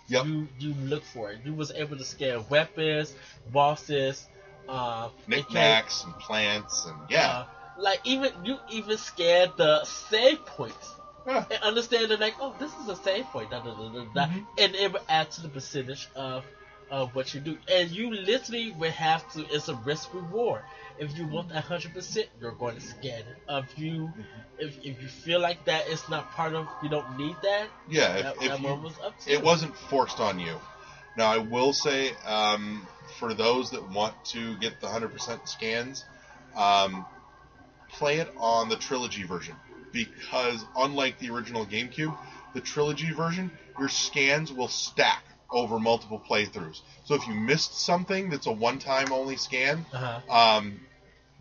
Yep. 0.07 0.25
You 0.25 0.47
you 0.59 0.73
look 0.73 1.03
for 1.03 1.31
it. 1.31 1.39
You 1.45 1.53
was 1.53 1.71
able 1.71 1.97
to 1.97 2.03
scan 2.03 2.43
weapons, 2.49 3.15
bosses, 3.53 4.27
uh, 4.67 5.09
Knickknacks 5.27 6.03
and 6.03 6.13
plants 6.15 6.85
and 6.85 6.97
yeah. 7.09 7.27
uh, 7.27 7.45
like 7.77 7.99
even 8.03 8.31
you 8.43 8.57
even 8.69 8.97
scanned 8.97 9.51
the 9.57 9.83
save 9.85 10.45
points 10.45 10.95
Yeah. 11.27 11.45
and 11.51 11.61
understand 11.63 12.09
that 12.11 12.19
like 12.19 12.35
oh 12.39 12.53
this 12.59 12.71
is 12.77 12.87
a 12.87 12.95
save 12.95 13.25
point 13.25 13.49
da, 13.51 13.59
da, 13.59 13.73
da, 13.73 13.89
da, 13.89 14.03
da, 14.13 14.25
Mhm. 14.25 14.45
and 14.57 14.75
it 14.75 14.91
will 14.93 15.01
add 15.09 15.31
to 15.31 15.41
the 15.41 15.49
percentage 15.49 16.07
of 16.15 16.43
of 16.89 17.15
what 17.15 17.33
you 17.33 17.39
do 17.39 17.57
and 17.71 17.89
you 17.91 18.11
literally 18.13 18.71
will 18.71 18.91
have 18.91 19.31
to 19.33 19.45
it's 19.53 19.69
a 19.69 19.75
risk 19.75 20.13
reward 20.13 20.61
if 20.97 21.17
you 21.17 21.25
want 21.25 21.47
that 21.49 21.63
hundred 21.63 21.93
percent 21.93 22.27
you're 22.39 22.51
going 22.51 22.75
to 22.75 22.81
scan 22.81 23.19
it 23.21 23.37
if 23.49 23.77
you 23.77 24.13
if, 24.57 24.77
if 24.83 25.01
you 25.01 25.07
feel 25.07 25.39
like 25.39 25.63
that 25.65 25.87
it's 25.87 26.09
not 26.09 26.29
part 26.31 26.53
of 26.53 26.67
you 26.83 26.89
don't 26.89 27.17
need 27.17 27.35
that 27.43 27.67
Yeah, 27.87 28.15
if, 28.15 28.23
that, 28.23 28.35
if 28.37 28.41
that 28.49 28.61
you- 28.61 28.75
was 28.75 28.93
up 29.05 29.17
to 29.21 29.31
it 29.31 29.37
you. 29.39 29.45
wasn't 29.45 29.75
forced 29.77 30.19
on 30.19 30.39
you. 30.39 30.59
Now 31.17 31.31
I 31.31 31.37
will 31.39 31.73
say, 31.73 32.13
um, 32.25 32.87
for 33.19 33.33
those 33.33 33.71
that 33.71 33.89
want 33.89 34.13
to 34.25 34.55
get 34.57 34.79
the 34.79 34.87
hundred 34.87 35.11
percent 35.11 35.47
scans, 35.47 36.05
um, 36.55 37.05
play 37.93 38.17
it 38.19 38.31
on 38.37 38.69
the 38.69 38.77
trilogy 38.77 39.23
version. 39.23 39.55
Because 39.91 40.63
unlike 40.75 41.19
the 41.19 41.29
original 41.29 41.65
GameCube, 41.65 42.15
the 42.53 42.61
trilogy 42.61 43.11
version, 43.11 43.51
your 43.79 43.89
scans 43.89 44.51
will 44.51 44.67
stack 44.67 45.23
over 45.51 45.79
multiple 45.79 46.21
playthroughs. 46.29 46.79
So 47.05 47.15
if 47.15 47.27
you 47.27 47.33
missed 47.33 47.79
something 47.81 48.29
that's 48.29 48.45
a 48.47 48.51
one-time 48.51 49.11
only 49.11 49.35
scan, 49.35 49.85
Uh-huh. 49.93 50.19
um, 50.29 50.79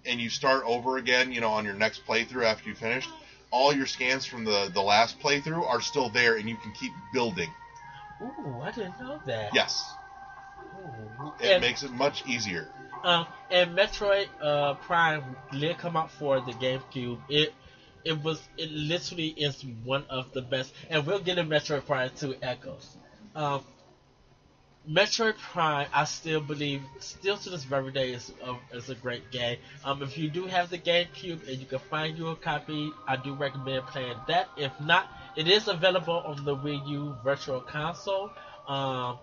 and 0.07 0.21
you 0.21 0.29
start 0.31 0.63
over 0.67 0.97
again, 0.97 1.33
you 1.33 1.41
know, 1.41 1.51
on 1.51 1.65
your 1.65 1.75
next 1.75 2.07
playthrough 2.07 2.45
after 2.45 2.69
you 2.69 2.75
finished, 2.75 3.09
all 3.51 3.73
your 3.73 3.87
scans 3.87 4.25
from 4.25 4.45
the 4.45 4.71
the 4.73 4.81
last 4.83 5.19
playthrough 5.21 5.65
are 5.69 5.81
still 5.81 6.09
there, 6.09 6.37
and 6.37 6.49
you 6.49 6.57
can 6.57 6.73
keep 6.73 6.93
building. 7.13 7.51
Ooh, 8.23 8.61
I 8.63 8.71
didn't 8.71 8.99
know 9.01 9.21
that. 9.27 9.53
Yes, 9.55 9.83
Ooh. 10.77 11.33
it 11.41 11.53
And, 11.53 11.61
makes 11.61 11.83
it 11.83 11.91
much 11.91 12.25
easier. 12.27 12.69
um, 13.05 13.27
and 13.51 13.77
Metroid 13.77 14.29
uh, 14.41 14.75
Prime 14.75 15.37
did 15.53 15.79
come 15.79 15.97
out 15.97 16.11
for 16.11 16.41
the 16.41 16.53
GameCube. 16.53 17.19
It 17.29 17.53
it 18.05 18.23
was 18.23 18.41
it 18.57 18.71
literally 18.71 19.29
is 19.29 19.65
one 19.85 20.05
of 20.09 20.33
the 20.33 20.43
best, 20.43 20.73
and 20.89 21.07
we'll 21.07 21.21
get 21.21 21.39
a 21.39 21.45
Metroid 21.45 21.87
Prime 21.87 22.11
2 22.17 22.37
Echoes. 22.43 22.97
Um, 23.35 23.63
Metroid 24.89 25.37
Prime, 25.37 25.87
I 25.93 26.05
still 26.05 26.41
believe, 26.41 26.83
still 27.01 27.37
to 27.37 27.51
this 27.51 27.65
very 27.65 27.93
day, 27.93 28.13
is 28.13 28.33
a, 28.43 28.77
is 28.77 28.89
a 28.89 28.95
great 28.95 29.31
game. 29.31 29.59
Um, 29.85 30.03
if 30.03 30.17
you 30.17 30.31
do 30.31 30.47
have 30.47 30.71
the 30.71 30.79
GameCube 30.79 31.47
and 31.47 31.59
you 31.59 31.67
can 31.67 31.79
find 31.79 32.17
you 32.17 32.29
a 32.29 32.37
copy, 32.37 32.91
I 33.07 33.17
do 33.17 33.35
recommend 33.35 33.87
playing 33.87 34.17
that. 34.27 34.49
If 34.57 34.73
not, 34.81 35.07
it 35.37 35.49
is 35.49 35.69
available 35.69 36.23
on 36.27 36.45
the 36.45 36.57
Wii 36.57 36.89
U 36.89 37.17
Virtual 37.23 37.61
Console. 37.61 38.31
Um, 38.67 39.19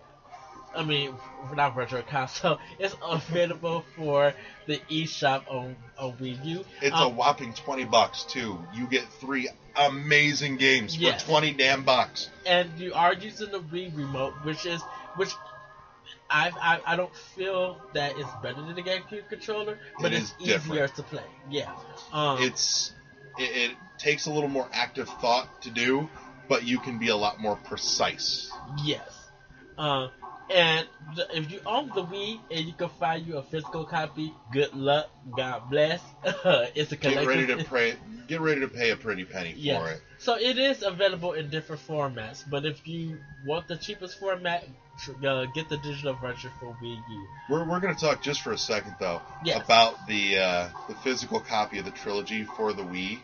I 0.75 0.83
mean, 0.83 1.13
not 1.55 1.73
Virtual 1.75 2.01
Console. 2.03 2.59
It's 2.79 2.95
available 3.01 3.83
for 3.95 4.33
the 4.67 4.77
eShop 4.89 5.43
on 5.49 5.75
on 5.97 6.13
Wii 6.17 6.45
U. 6.45 6.65
It's 6.81 6.93
a 6.93 6.97
Um, 6.97 7.15
whopping 7.15 7.53
twenty 7.53 7.85
bucks 7.85 8.23
too. 8.23 8.59
You 8.73 8.85
get 8.87 9.03
three 9.19 9.49
amazing 9.75 10.57
games 10.57 10.95
Yes. 10.97 11.23
for 11.23 11.29
twenty 11.29 11.51
damn 11.53 11.83
bucks. 11.83 12.29
and 12.45 12.69
you 12.79 12.93
are 12.93 13.13
using 13.13 13.51
the 13.51 13.59
Wii 13.59 13.95
remote, 13.95 14.33
which 14.43 14.65
is 14.65 14.81
which 15.15 15.31
I 16.29 16.51
I, 16.61 16.93
I 16.93 16.95
don't 16.95 17.15
feel 17.35 17.81
that 17.93 18.13
it's 18.17 18.29
better 18.43 18.61
than 18.61 18.75
the 18.75 18.83
GameCube 18.83 19.29
controller, 19.29 19.79
but 19.99 20.11
It 20.13 20.17
it's 20.21 20.31
is 20.31 20.45
different. 20.45 20.73
easier 20.73 20.87
to 20.89 21.03
play. 21.03 21.23
Yeah. 21.49 21.71
Um, 22.11 22.41
It's 22.41 22.91
it, 23.37 23.71
it 23.71 23.77
takes 23.97 24.25
a 24.27 24.31
little 24.31 24.49
more 24.49 24.67
active 24.73 25.07
thought 25.21 25.61
to 25.63 25.69
do, 25.69 26.09
but 26.49 26.63
you 26.63 26.79
can 26.79 26.99
be 26.99 27.07
a 27.09 27.15
lot 27.15 27.39
more 27.39 27.55
precise. 27.55 28.51
yes. 28.83 29.01
Um, 29.77 30.09
and 30.49 30.87
the, 31.15 31.27
if 31.37 31.51
you 31.51 31.59
own 31.65 31.91
the 31.93 32.03
Wii 32.03 32.39
and 32.51 32.65
you 32.65 32.73
can 32.73 32.89
find 32.89 33.25
you 33.25 33.37
a 33.37 33.43
physical 33.43 33.85
copy, 33.85 34.33
good 34.51 34.73
luck. 34.73 35.07
God 35.35 35.69
bless. 35.69 36.01
it's 36.23 36.91
a 36.91 36.95
Get 36.95 37.25
ready 37.25 37.47
to 37.47 37.63
pay. 37.63 37.95
Get 38.27 38.41
ready 38.41 38.61
to 38.61 38.67
pay 38.67 38.91
a 38.91 38.95
pretty 38.97 39.23
penny 39.23 39.53
for 39.53 39.57
Yes. 39.59 39.97
it. 39.97 40.01
So 40.19 40.35
it 40.37 40.57
is 40.57 40.83
available 40.83 41.33
in 41.33 41.49
different 41.49 41.81
formats, 41.81 42.43
but 42.49 42.65
if 42.65 42.85
you 42.87 43.19
want 43.45 43.67
the 43.67 43.77
cheapest 43.77 44.19
format, 44.19 44.65
uh, 45.25 45.45
get 45.53 45.69
the 45.69 45.77
digital 45.77 46.13
version 46.15 46.51
for 46.59 46.75
Wii 46.81 46.95
U. 47.09 47.27
We're, 47.49 47.63
we're 47.65 47.79
going 47.79 47.93
to 47.95 47.99
talk 48.01 48.21
just 48.21 48.41
for 48.41 48.51
a 48.51 48.57
second 48.57 48.95
though 48.99 49.21
Yes. 49.43 49.63
about 49.63 49.95
the 50.07 50.39
uh, 50.39 50.69
the 50.87 50.95
physical 50.95 51.39
copy 51.39 51.77
of 51.77 51.85
the 51.85 51.91
trilogy 51.91 52.43
for 52.43 52.73
the 52.73 52.81
Wii 52.83 53.19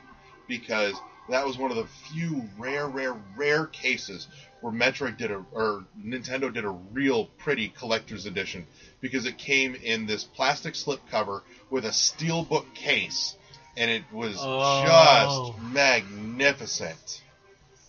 because 0.48 0.94
that 1.30 1.46
was 1.46 1.58
one 1.58 1.72
of 1.72 1.78
the 1.78 1.86
few 2.12 2.50
rare, 2.58 2.88
rare, 2.88 3.16
rare 3.36 3.66
cases 3.68 4.28
where 4.62 4.74
Metroid 4.74 5.18
did 5.18 5.32
a 5.32 5.44
or 5.52 5.84
Nintendo 6.00 6.54
did 6.54 6.64
a 6.66 6.70
real 6.70 7.26
pretty 7.38 7.70
collector's 7.70 8.26
edition 8.26 8.66
because 9.02 9.26
it 9.26 9.38
came 9.38 9.76
in 9.76 10.06
this 10.06 10.24
plastic 10.24 10.74
slipcover 10.74 11.42
with 11.70 11.86
a 11.86 11.90
steelbook 11.90 12.74
case 12.74 13.36
and 13.76 13.90
it 13.90 14.04
was 14.12 14.38
Oh. 14.40 15.54
just 15.56 15.74
magnificent. 15.74 17.22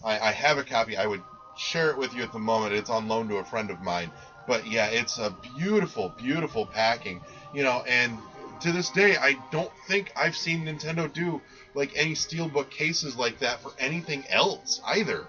I, 0.04 0.18
I 0.18 0.32
have 0.32 0.58
a 0.58 0.64
copy. 0.64 0.96
I 0.96 1.06
would 1.06 1.22
share 1.56 1.90
it 1.90 1.98
with 1.98 2.14
you 2.14 2.22
at 2.22 2.32
the 2.32 2.38
moment. 2.38 2.74
It's 2.74 2.90
on 2.90 3.08
loan 3.08 3.28
to 3.28 3.36
a 3.36 3.44
friend 3.44 3.70
of 3.70 3.80
mine. 3.80 4.10
But 4.46 4.66
yeah, 4.66 4.86
it's 4.86 5.18
a 5.18 5.34
beautiful, 5.56 6.10
beautiful 6.16 6.66
packing. 6.66 7.20
You 7.54 7.62
know, 7.62 7.82
and 7.86 8.18
to 8.64 8.72
this 8.72 8.88
day, 8.90 9.16
I 9.16 9.36
don't 9.50 9.70
think 9.86 10.10
I've 10.16 10.36
seen 10.36 10.64
Nintendo 10.64 11.12
do 11.12 11.40
like 11.74 11.92
any 11.96 12.12
steelbook 12.12 12.70
cases 12.70 13.14
like 13.14 13.40
that 13.40 13.60
for 13.60 13.72
anything 13.78 14.24
else 14.28 14.80
either. 14.86 15.26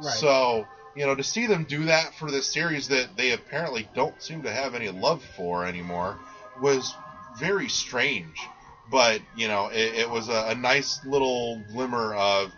So, 0.00 0.66
you 0.94 1.06
know, 1.06 1.14
to 1.14 1.22
see 1.22 1.46
them 1.46 1.64
do 1.64 1.86
that 1.86 2.14
for 2.14 2.30
this 2.30 2.52
series 2.52 2.88
that 2.88 3.16
they 3.16 3.32
apparently 3.32 3.88
don't 3.94 4.20
seem 4.22 4.42
to 4.42 4.52
have 4.52 4.74
any 4.74 4.90
love 4.90 5.22
for 5.36 5.64
anymore 5.64 6.18
was 6.60 6.94
very 7.38 7.68
strange. 7.68 8.48
But, 8.90 9.22
you 9.34 9.48
know, 9.48 9.68
it, 9.68 9.94
it 9.94 10.10
was 10.10 10.28
a, 10.28 10.48
a 10.48 10.54
nice 10.54 11.02
little 11.06 11.64
glimmer 11.72 12.14
of 12.14 12.52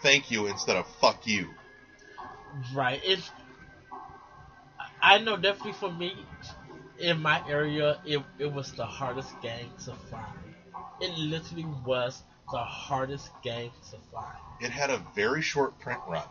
thank 0.00 0.30
you 0.30 0.46
instead 0.46 0.76
of 0.76 0.86
fuck 1.00 1.26
you. 1.26 1.48
Right. 2.72 3.00
It's. 3.04 3.28
I 5.02 5.18
know 5.18 5.36
definitely 5.36 5.72
for 5.72 5.90
me, 5.90 6.24
in 7.02 7.20
my 7.20 7.42
area, 7.48 7.98
it 8.06 8.22
it 8.38 8.52
was 8.52 8.72
the 8.72 8.86
hardest 8.86 9.40
game 9.42 9.68
to 9.84 9.92
find. 10.10 10.54
It 11.00 11.18
literally 11.18 11.66
was 11.84 12.22
the 12.50 12.58
hardest 12.58 13.30
game 13.42 13.72
to 13.90 13.96
find. 14.12 14.36
It 14.60 14.70
had 14.70 14.90
a 14.90 15.02
very 15.14 15.42
short 15.42 15.78
print 15.80 16.00
run. 16.08 16.22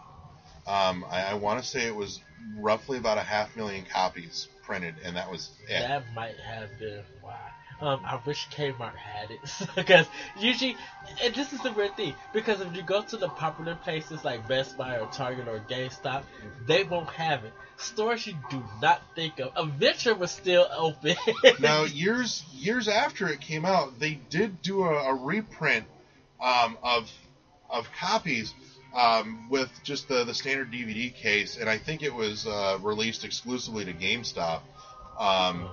Um, 0.66 1.06
I, 1.10 1.24
I 1.24 1.34
want 1.34 1.62
to 1.62 1.68
say 1.68 1.86
it 1.86 1.96
was 1.96 2.22
roughly 2.58 2.98
about 2.98 3.18
a 3.18 3.22
half 3.22 3.56
million 3.56 3.84
copies 3.86 4.48
printed, 4.64 4.96
and 5.04 5.16
that 5.18 5.30
was 5.30 5.52
it. 5.68 5.80
That 5.80 6.04
might 6.16 6.38
have 6.38 6.70
been 6.80 7.04
why. 7.22 7.38
Um, 7.82 8.02
I 8.06 8.20
wish 8.26 8.48
Kmart 8.50 8.96
had 8.96 9.32
it 9.32 9.40
because 9.76 10.06
usually, 10.38 10.78
and 11.24 11.34
this 11.34 11.52
is 11.52 11.62
the 11.62 11.72
weird 11.72 11.98
thing 11.98 12.14
because 12.32 12.62
if 12.62 12.76
you 12.76 12.84
go 12.84 13.02
to 13.02 13.18
the 13.18 13.28
popular 13.28 13.76
places 13.76 14.24
like 14.24 14.48
Best 14.48 14.78
Buy 14.78 15.00
or 15.00 15.08
Target 15.08 15.48
or 15.48 15.60
GameStop, 15.68 16.24
they 16.68 16.84
won't 16.84 17.10
have 17.10 17.44
it. 17.44 17.54
Stores 17.78 18.28
you 18.28 18.36
do 18.52 18.64
not 18.82 19.02
think 19.16 19.40
of. 19.40 19.52
Adventure 19.56 20.14
was 20.14 20.30
still 20.30 20.68
open. 20.72 21.16
now 21.60 21.84
years 21.84 22.44
years 22.54 22.88
after 22.88 23.28
it 23.28 23.42
came 23.42 23.66
out, 23.66 24.00
they 24.00 24.20
did 24.30 24.62
do 24.62 24.84
a, 24.84 25.12
a 25.12 25.16
reprint 25.16 25.86
um, 26.40 26.78
of 26.84 27.10
of 27.68 27.88
copies 28.00 28.54
um, 28.96 29.50
with 29.50 29.72
just 29.84 30.08
the 30.08 30.24
the 30.24 30.36
standard 30.36 30.72
DVD 30.72 31.12
case, 31.12 31.58
and 31.58 31.68
I 31.68 31.80
think 31.80 32.04
it 32.04 32.14
was 32.14 32.46
uh, 32.46 32.78
released 32.82 33.26
exclusively 33.26 33.86
to 33.86 33.94
GameStop. 33.94 34.62
Um, 35.18 35.70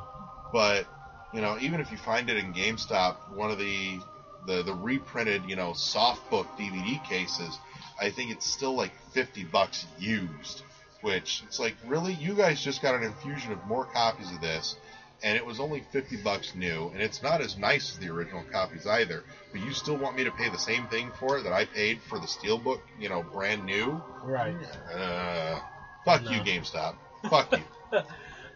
but 0.52 0.86
you 1.32 1.40
know, 1.40 1.58
even 1.60 1.80
if 1.80 1.90
you 1.90 1.98
find 1.98 2.30
it 2.30 2.36
in 2.36 2.52
GameStop, 2.52 3.16
one 3.34 3.50
of 3.50 3.58
the 3.58 4.00
the 4.46 4.62
the 4.62 4.72
reprinted 4.72 5.42
you 5.46 5.56
know 5.56 5.70
softbook 5.70 6.46
DVD 6.58 7.02
cases, 7.04 7.58
I 8.00 8.10
think 8.10 8.30
it's 8.30 8.46
still 8.46 8.74
like 8.74 8.92
fifty 9.12 9.44
bucks 9.44 9.86
used. 9.98 10.62
Which 11.00 11.44
it's 11.46 11.60
like 11.60 11.76
really, 11.86 12.12
you 12.14 12.34
guys 12.34 12.60
just 12.60 12.82
got 12.82 12.96
an 12.96 13.04
infusion 13.04 13.52
of 13.52 13.64
more 13.66 13.84
copies 13.84 14.32
of 14.32 14.40
this 14.40 14.74
and 15.22 15.36
it 15.36 15.44
was 15.44 15.58
only 15.58 15.80
50 15.92 16.16
bucks 16.18 16.54
new, 16.54 16.90
and 16.90 17.02
it's 17.02 17.22
not 17.22 17.40
as 17.40 17.58
nice 17.58 17.92
as 17.92 17.98
the 17.98 18.08
original 18.08 18.44
copies 18.52 18.86
either. 18.86 19.24
But 19.52 19.62
you 19.62 19.72
still 19.72 19.96
want 19.96 20.16
me 20.16 20.24
to 20.24 20.30
pay 20.30 20.48
the 20.48 20.58
same 20.58 20.86
thing 20.86 21.10
for 21.18 21.38
it 21.38 21.42
that 21.42 21.52
I 21.52 21.64
paid 21.64 22.00
for 22.08 22.18
the 22.18 22.26
Steelbook, 22.26 22.80
you 22.98 23.08
know, 23.08 23.22
brand 23.22 23.64
new? 23.64 24.00
right. 24.22 24.54
Uh, 24.94 25.58
fuck 26.04 26.22
No. 26.22 26.30
you, 26.30 26.40
GameStop. 26.40 26.94
Fuck 27.28 27.52
you. 27.52 27.64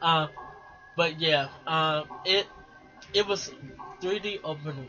Uh, 0.00 0.26
but 0.96 1.20
yeah, 1.20 1.46
um, 1.64 2.08
it 2.24 2.48
it 3.14 3.26
was 3.26 3.50
3D 4.00 4.40
open. 4.44 4.86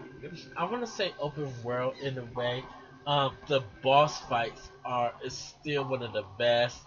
I 0.58 0.64
want 0.66 0.82
to 0.82 0.88
say 0.88 1.14
open 1.20 1.52
world 1.64 1.96
in 2.02 2.18
a 2.18 2.26
way. 2.26 2.64
Um, 3.06 3.36
the 3.48 3.62
boss 3.82 4.20
fights 4.22 4.70
are 4.86 5.14
is 5.24 5.34
still 5.34 5.84
one 5.84 6.02
of 6.04 6.14
the 6.14 6.24
best. 6.38 6.78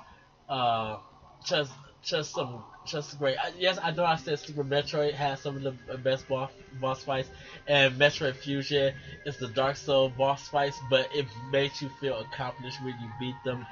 Uh, 0.48 0.98
just 1.44 1.72
just 2.02 2.32
some 2.32 2.62
just 2.86 3.18
great. 3.18 3.36
I, 3.36 3.52
yes, 3.58 3.78
I 3.82 3.90
know 3.90 4.04
I 4.04 4.16
said 4.16 4.38
Super 4.38 4.64
Metroid 4.64 5.12
has 5.12 5.40
some 5.40 5.56
of 5.56 5.62
the 5.62 5.98
best 5.98 6.26
boss 6.28 6.50
boss 6.80 7.04
fights, 7.04 7.28
and 7.66 7.96
Metroid 7.96 8.36
Fusion 8.36 8.94
is 9.26 9.36
the 9.36 9.48
Dark 9.48 9.76
Soul 9.76 10.08
boss 10.08 10.48
fights, 10.48 10.78
but 10.88 11.08
it 11.14 11.26
makes 11.50 11.82
you 11.82 11.90
feel 12.00 12.18
accomplished 12.20 12.82
when 12.82 12.94
you 13.00 13.10
beat 13.20 13.34
them. 13.44 13.66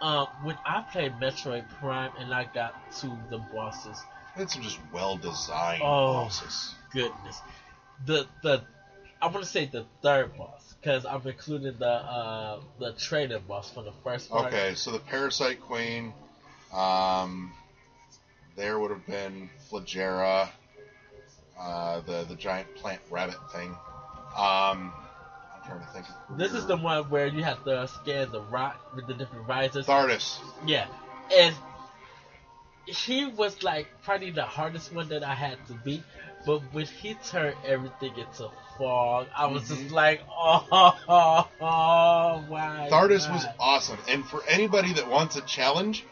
Um, 0.00 0.28
when 0.42 0.56
I 0.64 0.80
played 0.90 1.12
Metroid 1.20 1.68
Prime 1.68 2.12
and 2.18 2.32
I 2.32 2.44
got 2.44 2.90
to 3.00 3.18
the 3.28 3.38
bosses, 3.52 4.02
It's 4.36 4.54
some 4.54 4.62
just 4.62 4.78
well 4.90 5.18
designed 5.18 5.82
Oh. 5.84 6.24
bosses. 6.24 6.74
Goodness, 6.92 7.40
the 8.06 8.26
the 8.42 8.62
I 9.22 9.26
want 9.26 9.40
to 9.40 9.46
say 9.46 9.66
the 9.66 9.84
third 10.02 10.36
boss 10.36 10.74
because 10.80 11.04
I'm 11.04 11.22
including 11.24 11.78
the 11.78 11.86
uh 11.86 12.60
the 12.78 12.92
trainer 12.92 13.38
boss 13.38 13.70
from 13.70 13.84
the 13.84 13.92
first 14.02 14.30
part. 14.30 14.46
Okay, 14.46 14.74
so 14.74 14.90
the 14.90 14.98
Parasite 14.98 15.60
Queen, 15.60 16.12
um, 16.72 17.52
there 18.56 18.78
would 18.78 18.90
have 18.90 19.06
been 19.06 19.50
Flaahgra, 19.70 20.48
uh, 21.58 22.00
the 22.00 22.24
the 22.28 22.34
giant 22.34 22.74
plant 22.76 23.00
rabbit 23.10 23.36
thing. 23.52 23.70
Um, 24.36 24.92
I'm 25.54 25.66
trying 25.66 25.80
to 25.80 25.86
think. 25.92 26.06
This 26.36 26.52
is 26.52 26.66
the 26.66 26.76
one 26.76 27.04
where 27.10 27.26
you 27.26 27.44
have 27.44 27.62
to 27.64 27.86
scan 27.88 28.32
the 28.32 28.40
rock 28.40 28.80
with 28.94 29.06
the 29.06 29.14
different 29.14 29.46
risers. 29.46 29.86
Thardus. 29.86 30.38
Yeah, 30.66 30.86
and 31.36 31.54
he 32.86 33.26
was 33.26 33.62
like 33.62 33.86
probably 34.02 34.30
the 34.30 34.44
hardest 34.44 34.92
one 34.92 35.08
that 35.08 35.22
I 35.22 35.34
had 35.34 35.58
to 35.66 35.74
beat 35.74 36.02
But 36.44 36.60
when 36.72 36.86
he 36.86 37.14
turned 37.14 37.56
everything 37.64 38.16
into 38.16 38.50
fog, 38.78 39.28
I 39.36 39.46
was 39.46 39.62
Mm-hmm. 39.62 39.68
just 39.68 39.90
like, 39.90 40.22
oh, 40.28 40.98
oh, 41.08 41.48
oh 41.60 42.44
my. 42.50 42.88
Thardus 42.90 43.30
was 43.30 43.46
awesome, 43.58 43.98
and 44.08 44.26
for 44.26 44.42
anybody 44.48 44.92
that 44.94 45.08
wants 45.08 45.36
a 45.36 45.42
challenge, 45.42 46.04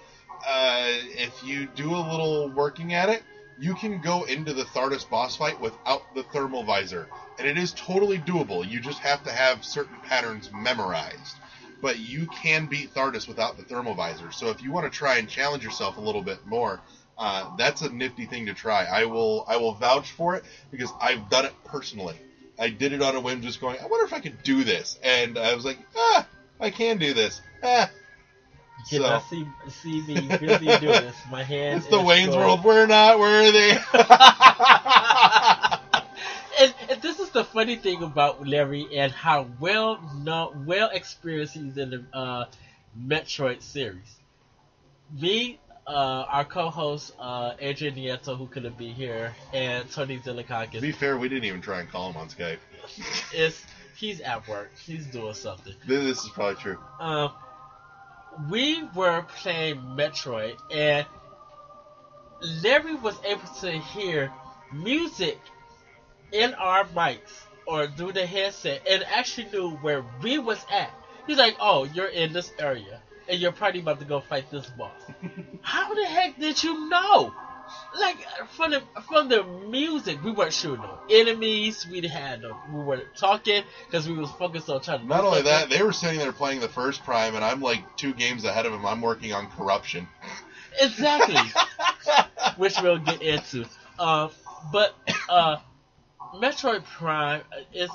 uh, 0.47 0.87
if 1.19 1.43
you 1.43 1.67
do 1.67 1.95
a 1.95 1.99
little 2.11 2.49
working 2.51 2.95
at 2.95 3.09
it, 3.09 3.23
you 3.59 3.75
can 3.75 4.01
go 4.01 4.25
into 4.25 4.53
the 4.53 4.65
Thardus 4.65 5.05
boss 5.09 5.37
fight 5.37 5.61
without 5.61 6.03
the 6.15 6.23
thermal 6.25 6.63
visor, 6.65 7.09
and 7.39 7.47
it 7.47 7.59
is 7.59 7.73
totally 7.73 8.19
doable. 8.19 8.69
You 8.69 8.81
just 8.81 9.01
have 9.01 9.23
to 9.25 9.33
have 9.33 9.65
certain 9.65 9.99
patterns 10.01 10.51
memorized. 10.53 11.37
But 11.81 11.99
you 11.99 12.27
can 12.27 12.67
beat 12.67 12.93
Thardus 12.93 13.29
without 13.29 13.57
the 13.57 13.63
thermal 13.63 13.95
visor. 13.95 14.33
So 14.33 14.49
if 14.51 14.63
you 14.63 14.73
want 14.73 14.85
to 14.91 14.91
try 14.91 15.17
and 15.19 15.29
challenge 15.29 15.63
yourself 15.65 15.97
a 15.97 16.01
little 16.01 16.23
bit 16.23 16.45
more, 16.45 16.81
uh, 17.19 17.57
that's 17.57 17.83
a 17.83 17.91
nifty 17.91 18.27
thing 18.27 18.47
to 18.47 18.55
try. 18.55 18.85
I 18.85 19.05
will 19.07 19.45
I 19.49 19.57
will 19.57 19.75
vouch 19.75 20.11
for 20.13 20.37
it 20.37 20.45
because 20.71 20.93
I've 21.01 21.29
done 21.31 21.47
it 21.47 21.55
personally. 21.65 22.17
I 22.59 22.71
did 22.71 22.93
it 22.93 23.03
on 23.03 23.15
a 23.15 23.21
whim, 23.21 23.43
just 23.43 23.61
going, 23.61 23.79
I 23.81 23.87
wonder 23.87 24.05
if 24.07 24.13
I 24.13 24.19
could 24.21 24.43
do 24.43 24.65
this, 24.65 24.99
and 25.05 25.39
I 25.39 25.55
was 25.55 25.65
like, 25.65 25.79
ah, 25.97 26.27
I 26.61 26.71
can 26.71 26.99
do 26.99 27.15
this. 27.15 27.41
Ah, 27.63 27.89
You 28.91 28.99
so- 28.99 29.23
see 29.31 29.47
see 29.69 30.03
me 30.03 30.29
really 30.41 30.59
do 30.79 30.89
this. 30.89 31.15
My 31.31 31.43
hand. 31.45 31.79
it's 31.79 31.87
the 31.89 32.01
Wayne's 32.01 32.29
going- 32.35 32.41
World. 32.41 32.65
We're 32.65 32.87
not 32.87 33.19
worthy. 33.19 33.71
and, 36.61 36.75
and 36.91 37.03
this 37.03 37.21
is 37.21 37.31
the 37.31 37.45
funny 37.45 37.77
thing 37.77 38.03
about 38.03 38.47
Larry 38.47 38.87
and 38.97 39.13
how 39.13 39.47
well 39.61 40.01
known, 40.17 40.67
well 40.67 40.91
experienced 40.93 41.55
he's 41.55 41.77
in 41.77 41.91
the 41.91 42.05
uh, 42.13 42.45
Metroid 43.01 43.63
series. 43.63 44.17
Me, 45.21 45.59
uh, 45.89 46.27
our 46.29 46.45
co-host 46.45 47.15
uh, 47.19 47.55
Adrian 47.59 47.95
Nieto, 47.95 48.37
who 48.37 48.47
couldn't 48.47 48.77
be 48.77 48.93
here, 48.93 49.35
and 49.55 49.91
Tony 49.91 50.19
to 50.19 50.81
be 50.81 50.93
fair, 50.93 51.17
we 51.17 51.29
didn't 51.29 51.45
even 51.45 51.63
try 51.63 51.81
and 51.81 51.91
call 51.91 52.11
him 52.11 52.17
on 52.19 52.29
Skype. 52.29 52.59
is 53.35 53.65
he's 53.97 54.21
at 54.21 54.47
work. 54.47 54.71
He's 54.85 55.07
doing 55.07 55.35
something. 55.35 55.75
This 55.87 56.05
this 56.05 56.25
is 56.25 56.31
probably 56.31 56.57
true. 56.57 56.79
Um, 57.01 57.33
we 58.51 58.83
were 58.95 59.25
playing 59.41 59.77
Metroid, 59.97 60.57
and 60.71 61.07
Larry 62.63 62.95
was 62.95 63.17
able 63.25 63.49
to 63.61 63.73
hear 63.73 64.31
music 64.73 65.39
in 66.33 66.53
our 66.55 66.85
mics 66.85 67.47
or 67.67 67.87
through 67.89 68.13
the 68.13 68.27
headset, 68.27 68.87
and 68.89 69.05
actually 69.05 69.49
knew 69.51 69.71
where 69.77 70.05
we 70.23 70.39
was 70.39 70.65
at. 70.71 70.91
He's 71.27 71.39
like, 71.39 71.57
"Oh, 71.61 71.85
you're 71.85 72.07
in 72.07 72.33
this 72.33 72.53
area, 72.59 73.03
and 73.29 73.39
you're 73.39 73.53
probably 73.53 73.81
about 73.81 73.99
to 74.01 74.05
go 74.05 74.21
fight 74.21 74.51
this 74.51 74.67
boss." 74.71 75.01
How 75.63 75.95
the 75.95 76.07
heck 76.07 76.39
did 76.39 76.63
you 76.63 76.89
know? 76.89 77.35
Like 77.99 78.17
from 78.57 78.71
the 78.71 78.83
from 79.09 79.29
the 79.29 79.45
music, 79.45 80.23
we 80.25 80.33
weren't 80.33 80.53
shooting 80.55 80.81
no 80.81 80.99
enemies. 81.11 81.87
We 81.91 82.07
had 82.07 82.43
no, 82.43 82.57
we 82.73 82.81
were 82.83 83.03
talking 83.17 83.63
because 83.87 84.09
we 84.09 84.15
was 84.15 84.31
focused 84.33 84.71
on 84.71 84.81
trying 84.81 85.01
to. 85.01 85.07
Not 85.07 85.25
only 85.25 85.39
something. 85.39 85.53
that, 85.53 85.71
they 85.71 85.83
were 85.83 85.93
sitting 85.93 86.19
there 86.19 86.33
playing 86.33 86.61
the 86.61 86.69
first 86.69 87.05
Prime, 87.05 87.35
and 87.35 87.45
I'm 87.45 87.61
like 87.61 87.97
two 87.97 88.15
games 88.15 88.45
ahead 88.45 88.65
of 88.67 88.73
them. 88.73 88.87
I'm 88.87 89.03
working 89.03 89.33
on 89.33 89.49
corruption. 89.51 90.09
Exactly. 90.81 91.37
Which 92.57 92.81
we'll 92.81 92.99
get 92.99 93.21
into. 93.21 93.67
Um, 93.99 94.31
but 94.73 94.95
uh, 95.29 95.57
Metroid 96.35 96.85
Prime 96.85 97.43
is 97.73 97.91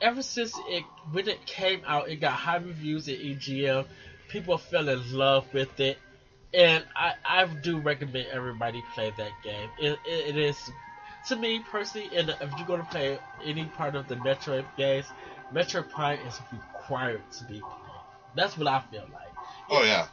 ever 0.00 0.22
since 0.22 0.52
it 0.68 0.84
when 1.12 1.28
it 1.28 1.44
came 1.46 1.82
out, 1.86 2.08
it 2.08 2.16
got 2.16 2.32
high 2.32 2.56
reviews 2.56 3.08
at 3.08 3.18
EGM. 3.18 3.86
People 4.28 4.58
fell 4.58 4.88
in 4.88 5.12
love 5.12 5.46
with 5.52 5.80
it, 5.80 5.98
and 6.52 6.84
I, 6.94 7.14
I 7.24 7.46
do 7.46 7.78
recommend 7.78 8.26
everybody 8.30 8.82
play 8.94 9.12
that 9.16 9.32
game. 9.42 9.70
It, 9.78 9.98
it, 10.04 10.28
it 10.28 10.36
is 10.36 10.70
to 11.28 11.36
me 11.36 11.60
personally, 11.60 12.10
and 12.16 12.28
if 12.28 12.50
you're 12.56 12.66
going 12.66 12.80
to 12.80 12.88
play 12.88 13.18
any 13.44 13.64
part 13.64 13.94
of 13.94 14.08
the 14.08 14.16
Metroid 14.16 14.64
games, 14.76 15.06
Metroid 15.52 15.88
Prime 15.90 16.18
is 16.26 16.38
required 16.52 17.22
to 17.38 17.44
be 17.44 17.60
played. 17.60 17.72
That's 18.34 18.56
what 18.56 18.68
I 18.68 18.80
feel 18.90 19.06
like. 19.12 19.28
Oh 19.70 19.82
yeah. 19.82 20.06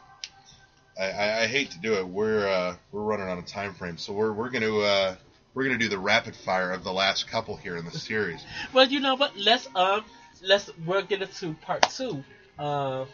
I, 0.98 1.10
I, 1.10 1.42
I 1.42 1.46
hate 1.46 1.70
to 1.72 1.78
do 1.78 1.94
it. 1.94 2.08
We're 2.08 2.48
uh, 2.48 2.76
we're 2.90 3.02
running 3.02 3.28
on 3.28 3.38
a 3.38 3.42
time 3.42 3.74
frame, 3.74 3.98
so 3.98 4.12
we're 4.12 4.32
we're 4.32 4.50
gonna 4.50 4.78
uh, 4.78 5.16
we're 5.54 5.64
gonna 5.64 5.78
do 5.78 5.88
the 5.88 5.98
rapid 5.98 6.34
fire 6.34 6.72
of 6.72 6.84
the 6.84 6.92
last 6.92 7.28
couple 7.28 7.56
here 7.56 7.76
in 7.76 7.84
the 7.84 7.90
series. 7.90 8.42
Well, 8.72 8.86
you 8.86 9.00
know 9.00 9.14
what? 9.14 9.36
Let's 9.36 9.68
um, 9.74 10.04
let's 10.42 10.70
we'll 10.86 11.02
get 11.02 11.22
into 11.22 11.54
part 11.54 11.82
two. 11.90 12.24
Uh, 12.58 13.04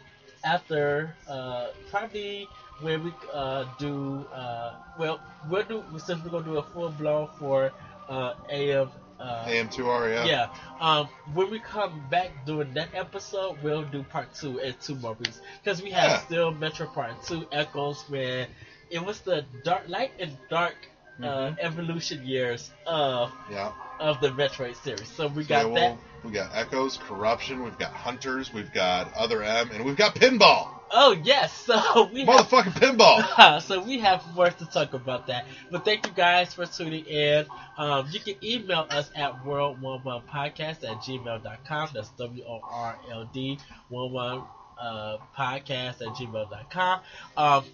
after 0.45 1.15
uh, 1.29 1.69
probably 1.91 2.49
when 2.81 3.05
we 3.05 3.13
uh 3.33 3.65
do 3.79 4.27
uh, 4.33 4.75
well, 4.99 5.21
we'll 5.49 5.63
do 5.65 5.83
since 5.99 6.23
we're 6.25 6.31
gonna 6.31 6.45
do 6.45 6.57
a 6.59 6.63
full 6.63 6.91
blown 6.91 7.29
for 7.39 7.73
uh 8.09 8.35
AM. 8.51 8.91
Uh, 9.21 9.45
AM2R, 9.47 10.09
yeah. 10.11 10.25
yeah. 10.25 10.49
Um, 10.81 11.09
when 11.33 11.49
we 11.51 11.61
come 11.61 12.03
back 12.11 12.45
doing 12.45 12.73
that 12.75 12.89
episode, 12.93 13.57
we'll 13.63 13.85
do 13.85 14.03
part 14.03 14.35
two 14.35 14.59
and 14.61 14.75
two 14.81 14.97
more 14.97 15.15
weeks 15.15 15.41
because 15.63 15.81
we 15.81 15.91
have 15.93 16.11
Yeah. 16.11 16.19
still 16.19 16.53
Metroid 16.53 16.93
Part 16.93 17.23
Two 17.23 17.47
Echoes, 17.53 18.03
where 18.09 18.49
it 18.91 19.05
was 19.05 19.21
the 19.21 19.45
dark, 19.63 19.89
light 19.89 20.11
and 20.19 20.37
dark 20.51 20.75
uh, 21.21 21.25
Mhm. 21.25 21.57
evolution 21.61 22.27
years 22.27 22.71
of 22.87 23.33
Yeah. 23.51 23.73
of 24.01 24.21
the 24.21 24.29
Metroid 24.31 24.75
series. 24.83 25.09
So 25.09 25.29
we 25.29 25.45
So, 25.45 25.49
got 25.49 25.75
that. 25.75 25.97
we 26.25 26.31
got 26.33 26.51
Echoes, 26.55 26.97
Corruption, 26.97 27.63
we've 27.63 27.79
got 27.79 27.93
Hunters, 27.93 28.53
we've 28.53 28.73
got 28.73 29.13
Other 29.15 29.43
M, 29.43 29.71
and 29.73 29.85
we've 29.85 29.97
got 29.97 30.15
Pinball. 30.15 30.69
Oh 30.95 31.13
yes, 31.13 31.53
so 31.67 32.09
we 32.13 32.25
have, 32.25 32.47
Motherfucking 32.49 32.73
Pinball. 32.75 33.63
so 33.63 33.81
we 33.83 33.99
have 34.01 34.23
more 34.35 34.51
to 34.51 34.67
talk 34.67 34.93
about 34.95 35.29
that. 35.29 35.47
But 35.71 35.85
thank 35.85 36.07
you 36.07 36.13
guys 36.13 36.53
for 36.55 36.67
tuning 36.67 37.05
in. 37.07 37.47
Um, 37.79 38.09
you 38.11 38.21
can 38.21 38.35
email 38.43 38.87
us 38.91 39.11
at 39.15 39.45
world11podcast 39.45 40.85
at 40.85 40.99
gmail.com. 41.03 41.91
That's 41.95 42.09
W 42.11 42.45
O 42.47 42.61
R 42.63 42.99
L 43.11 43.25
D 43.33 43.59
11 43.91 44.43
uh, 44.79 45.17
podcast 45.39 46.01
at 46.03 46.09
gmail.com. 46.17 47.01
Um, 47.37 47.65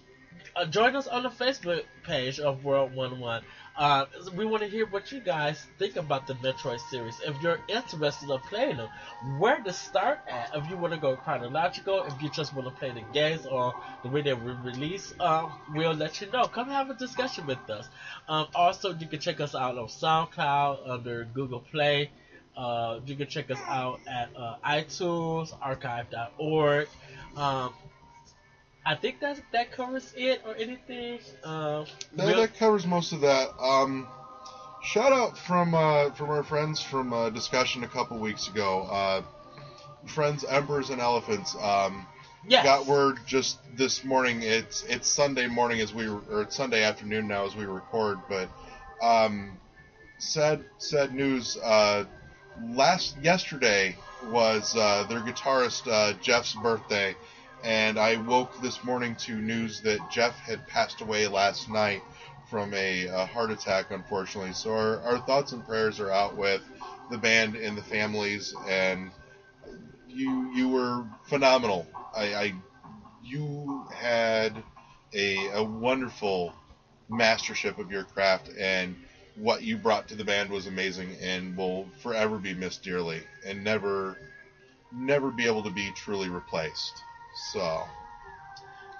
uh, 0.55 0.65
join 0.65 0.95
us 0.95 1.07
on 1.07 1.23
the 1.23 1.29
Facebook 1.29 1.83
page 2.03 2.39
of 2.39 2.63
World 2.63 2.95
One 2.95 3.19
One. 3.19 3.43
Uh, 3.77 4.05
we 4.35 4.43
want 4.43 4.61
to 4.61 4.67
hear 4.67 4.85
what 4.87 5.09
you 5.09 5.21
guys 5.21 5.65
think 5.77 5.95
about 5.95 6.27
the 6.27 6.33
Metroid 6.35 6.79
series. 6.89 7.15
If 7.25 7.41
you're 7.41 7.59
interested 7.69 8.29
in 8.29 8.39
playing 8.39 8.75
them, 8.75 8.89
where 9.37 9.61
to 9.61 9.71
start 9.71 10.19
at? 10.29 10.53
If 10.53 10.69
you 10.69 10.75
want 10.75 10.93
to 10.93 10.99
go 10.99 11.15
chronological, 11.15 12.03
if 12.03 12.21
you 12.21 12.29
just 12.29 12.53
want 12.53 12.67
to 12.67 12.73
play 12.73 12.91
the 12.91 13.03
games 13.13 13.45
or 13.45 13.73
the 14.03 14.09
way 14.09 14.21
they 14.21 14.33
were 14.33 14.57
released, 14.65 15.17
um, 15.21 15.53
we'll 15.73 15.93
let 15.93 16.19
you 16.19 16.29
know. 16.29 16.43
Come 16.43 16.67
have 16.67 16.89
a 16.89 16.93
discussion 16.93 17.47
with 17.47 17.69
us. 17.69 17.87
Um, 18.27 18.47
also, 18.53 18.93
you 18.93 19.07
can 19.07 19.19
check 19.21 19.39
us 19.39 19.55
out 19.55 19.77
on 19.77 19.87
SoundCloud 19.87 20.89
under 20.89 21.23
Google 21.33 21.61
Play. 21.61 22.11
Uh, 22.57 22.99
you 23.05 23.15
can 23.15 23.27
check 23.27 23.49
us 23.49 23.59
out 23.65 24.01
at 24.07 24.29
uh, 24.35 24.55
iTunes, 24.65 25.55
archive.org. 25.61 26.89
Um, 27.37 27.73
I 28.89 28.95
think 28.95 29.19
that 29.19 29.39
that 29.53 29.71
covers 29.71 30.11
it 30.17 30.41
or 30.47 30.55
anything. 30.55 31.19
Um, 31.43 31.85
That, 32.15 32.25
we'll- 32.25 32.37
that 32.37 32.57
covers 32.57 32.87
most 32.87 33.13
of 33.13 33.21
that. 33.21 33.49
Um, 33.61 34.07
shout 34.83 35.13
out 35.13 35.37
from 35.37 35.75
uh, 35.75 36.09
from 36.15 36.31
our 36.31 36.43
friends 36.43 36.81
from 36.81 37.13
uh, 37.13 37.29
discussion 37.29 37.83
a 37.83 37.87
couple 37.87 38.17
weeks 38.17 38.47
ago. 38.47 38.81
Uh, 38.91 39.21
friends 40.07 40.43
Emperors 40.43 40.89
and 40.89 40.99
Elephants. 40.99 41.55
Um, 41.61 42.07
yes. 42.47 42.63
Got 42.63 42.87
word 42.87 43.17
just 43.27 43.59
this 43.77 44.03
morning. 44.03 44.41
It's 44.41 44.83
it's 44.85 45.07
Sunday 45.07 45.45
morning 45.45 45.81
as 45.81 45.93
we 45.93 46.07
or 46.07 46.41
it's 46.41 46.55
Sunday 46.55 46.81
afternoon 46.83 47.27
now 47.27 47.45
as 47.45 47.55
we 47.55 47.65
record. 47.65 48.17
But 48.27 48.49
um, 49.03 49.55
sad 50.17 50.65
sad 50.79 51.13
news. 51.13 51.57
Uh, 51.57 52.05
last 52.71 53.17
yesterday 53.21 53.95
was 54.31 54.75
uh, 54.75 55.03
their 55.07 55.19
guitarist 55.19 55.87
uh, 55.87 56.13
Jeff's 56.23 56.55
birthday, 56.55 57.15
and 57.63 57.99
I 57.99 58.17
woke 58.17 58.61
this 58.61 58.83
morning 58.83 59.15
to 59.17 59.35
news 59.41 59.81
that 59.81 59.99
Jeff 60.11 60.37
had 60.39 60.65
passed 60.67 61.01
away 61.01 61.27
last 61.27 61.69
night 61.69 62.01
from 62.49 62.73
a, 62.73 63.05
a 63.07 63.25
heart 63.25 63.51
attack, 63.51 63.91
unfortunately. 63.91 64.53
So 64.53 64.71
our, 64.71 65.01
our 65.01 65.19
thoughts 65.19 65.51
and 65.51 65.65
prayers 65.65 65.99
are 65.99 66.11
out 66.11 66.35
with 66.35 66.61
the 67.11 67.17
band 67.17 67.55
and 67.55 67.77
the 67.77 67.83
families 67.83 68.53
and 68.67 69.11
you 70.07 70.51
you 70.55 70.69
were 70.69 71.05
phenomenal. 71.23 71.87
I, 72.15 72.33
I 72.35 72.53
you 73.23 73.85
had 73.93 74.63
a 75.13 75.49
a 75.49 75.63
wonderful 75.63 76.53
mastership 77.09 77.77
of 77.79 77.91
your 77.91 78.03
craft 78.03 78.49
and 78.59 78.95
what 79.35 79.63
you 79.63 79.77
brought 79.77 80.07
to 80.09 80.15
the 80.15 80.23
band 80.23 80.49
was 80.49 80.67
amazing 80.67 81.15
and 81.21 81.55
will 81.57 81.87
forever 82.01 82.37
be 82.37 82.53
missed 82.53 82.83
dearly 82.83 83.21
and 83.45 83.63
never 83.63 84.17
never 84.93 85.31
be 85.31 85.45
able 85.45 85.63
to 85.63 85.71
be 85.71 85.91
truly 85.95 86.29
replaced. 86.29 86.93
So 87.33 87.87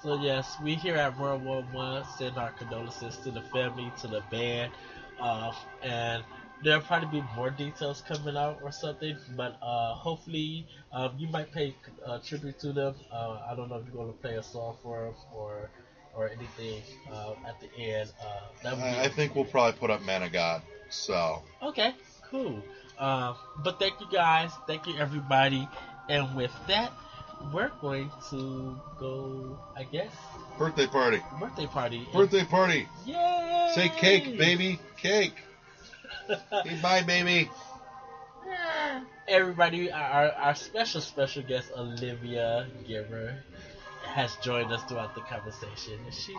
So 0.01 0.15
yes, 0.15 0.57
we 0.63 0.75
here 0.75 0.95
at 0.95 1.17
World 1.19 1.43
War 1.43 1.63
One 1.71 2.03
send 2.17 2.38
our 2.38 2.51
condolences 2.51 3.17
to 3.23 3.32
the 3.32 3.41
family, 3.41 3.91
to 4.01 4.07
the 4.07 4.21
band, 4.32 4.71
uh, 5.19 5.51
and 5.82 6.23
there'll 6.63 6.82
probably 6.82 7.21
be 7.21 7.27
more 7.36 7.49
details 7.49 8.01
coming 8.01 8.38
out 8.38 8.59
or 8.61 8.71
something. 8.71 9.17
But 9.36 9.57
uh, 9.61 9.93
hopefully, 9.95 10.65
um, 10.91 11.15
you 11.17 11.27
might 11.27 11.51
pay 11.51 11.75
uh, 12.05 12.19
tribute 12.19 12.59
to 12.59 12.71
them. 12.71 12.95
Uh, 13.11 13.39
I 13.49 13.55
don't 13.55 13.69
know 13.69 13.75
if 13.77 13.86
you're 13.86 13.95
going 13.95 14.13
to 14.13 14.19
play 14.19 14.36
a 14.36 14.43
song 14.43 14.77
for 14.82 15.05
them 15.05 15.15
or 15.34 15.69
or 16.15 16.30
anything 16.30 16.82
uh, 17.11 17.34
at 17.47 17.59
the 17.61 17.69
end, 17.82 18.11
uh, 18.21 18.39
that 18.63 18.75
would 18.75 18.84
be 18.84 18.89
I, 18.89 19.03
I 19.05 19.07
think 19.09 19.36
we'll 19.36 19.45
probably 19.45 19.80
put 19.80 19.89
up 19.89 20.01
Man 20.01 20.23
of 20.23 20.32
God. 20.32 20.61
So 20.89 21.41
Okay, 21.61 21.93
cool. 22.30 22.63
Uh, 22.97 23.34
but 23.63 23.80
thank 23.80 23.99
you 24.01 24.07
guys. 24.11 24.51
Thank 24.67 24.88
you 24.88 24.97
everybody. 24.97 25.67
And 26.09 26.36
with 26.36 26.51
that, 26.67 26.91
we're 27.53 27.71
going 27.81 28.11
to 28.29 28.75
go, 28.99 29.57
I 29.75 29.83
guess, 29.83 30.11
birthday 30.57 30.87
party, 30.87 31.21
birthday 31.39 31.65
party. 31.65 32.07
birthday 32.13 32.43
party. 32.43 32.87
Yay! 33.05 33.71
Say 33.75 33.89
cake, 33.89 34.37
baby, 34.37 34.79
cake. 34.97 35.35
Say 36.27 36.79
bye, 36.81 37.01
baby. 37.01 37.49
Everybody, 39.27 39.91
our, 39.91 40.31
our 40.31 40.55
special, 40.55 41.01
special 41.01 41.43
guest, 41.43 41.71
Olivia 41.77 42.67
Giver, 42.87 43.43
has 44.05 44.35
joined 44.37 44.71
us 44.71 44.83
throughout 44.83 45.13
the 45.13 45.21
conversation. 45.21 45.99
And 46.05 46.13
she's 46.13 46.35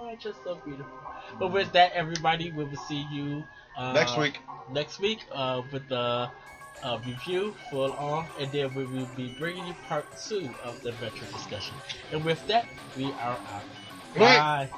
oh, 0.00 0.14
just 0.20 0.42
so 0.44 0.56
beautiful. 0.56 0.92
But 1.38 1.52
with 1.52 1.72
that, 1.72 1.92
everybody, 1.92 2.50
we 2.52 2.64
will 2.64 2.76
see 2.76 3.06
you 3.10 3.44
uh, 3.76 3.92
Next 3.92 4.18
week. 4.18 4.40
next 4.70 4.98
week 5.00 5.20
uh, 5.32 5.62
with 5.72 5.88
the 5.88 6.30
uh, 6.82 6.98
review 7.04 7.54
full 7.70 7.92
on, 7.94 8.30
and 8.38 8.52
then 8.52 8.74
we 8.74 8.84
will 8.84 9.06
be 9.06 9.28
bringing 9.28 9.66
you 9.66 9.74
part 9.74 10.08
two 10.16 10.54
of 10.62 10.82
the 10.82 10.92
Metroid 10.92 11.30
discussion. 11.32 11.82
And 12.10 12.24
with 12.24 12.46
that, 12.46 12.68
we 12.94 13.14
are 13.14 13.40
out. 13.48 13.64
Night. 14.14 14.44
Bye. 14.48 14.70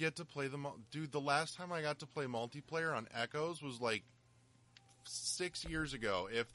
Get 0.00 0.16
to 0.16 0.24
play 0.24 0.48
the 0.48 0.56
mul- 0.56 0.78
dude. 0.90 1.12
The 1.12 1.20
last 1.20 1.58
time 1.58 1.70
I 1.72 1.82
got 1.82 1.98
to 1.98 2.06
play 2.06 2.24
multiplayer 2.24 2.96
on 2.96 3.06
Echoes 3.14 3.62
was 3.62 3.82
like 3.82 4.02
six 5.04 5.62
years 5.66 5.92
ago, 5.92 6.26
if 6.32 6.46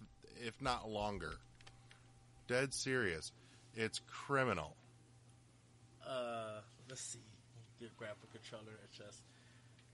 if 0.44 0.60
not 0.64 0.90
longer. 0.90 1.34
Dead 2.48 2.74
serious. 2.74 3.32
It's 3.76 4.02
criminal. 4.08 4.76
Uh, 6.04 6.58
let's 6.90 7.02
see. 7.02 7.20
Get 7.80 7.96
grab 7.98 8.16
a 8.24 8.28
controller 8.36 8.80
and 8.82 8.92
just 8.92 9.22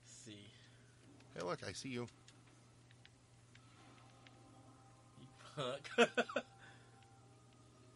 see. 0.06 0.48
Hey, 1.34 1.44
look, 1.44 1.58
I 1.68 1.72
see 1.72 1.90
you. 1.90 2.06
You 5.20 5.26
punk. 5.56 5.90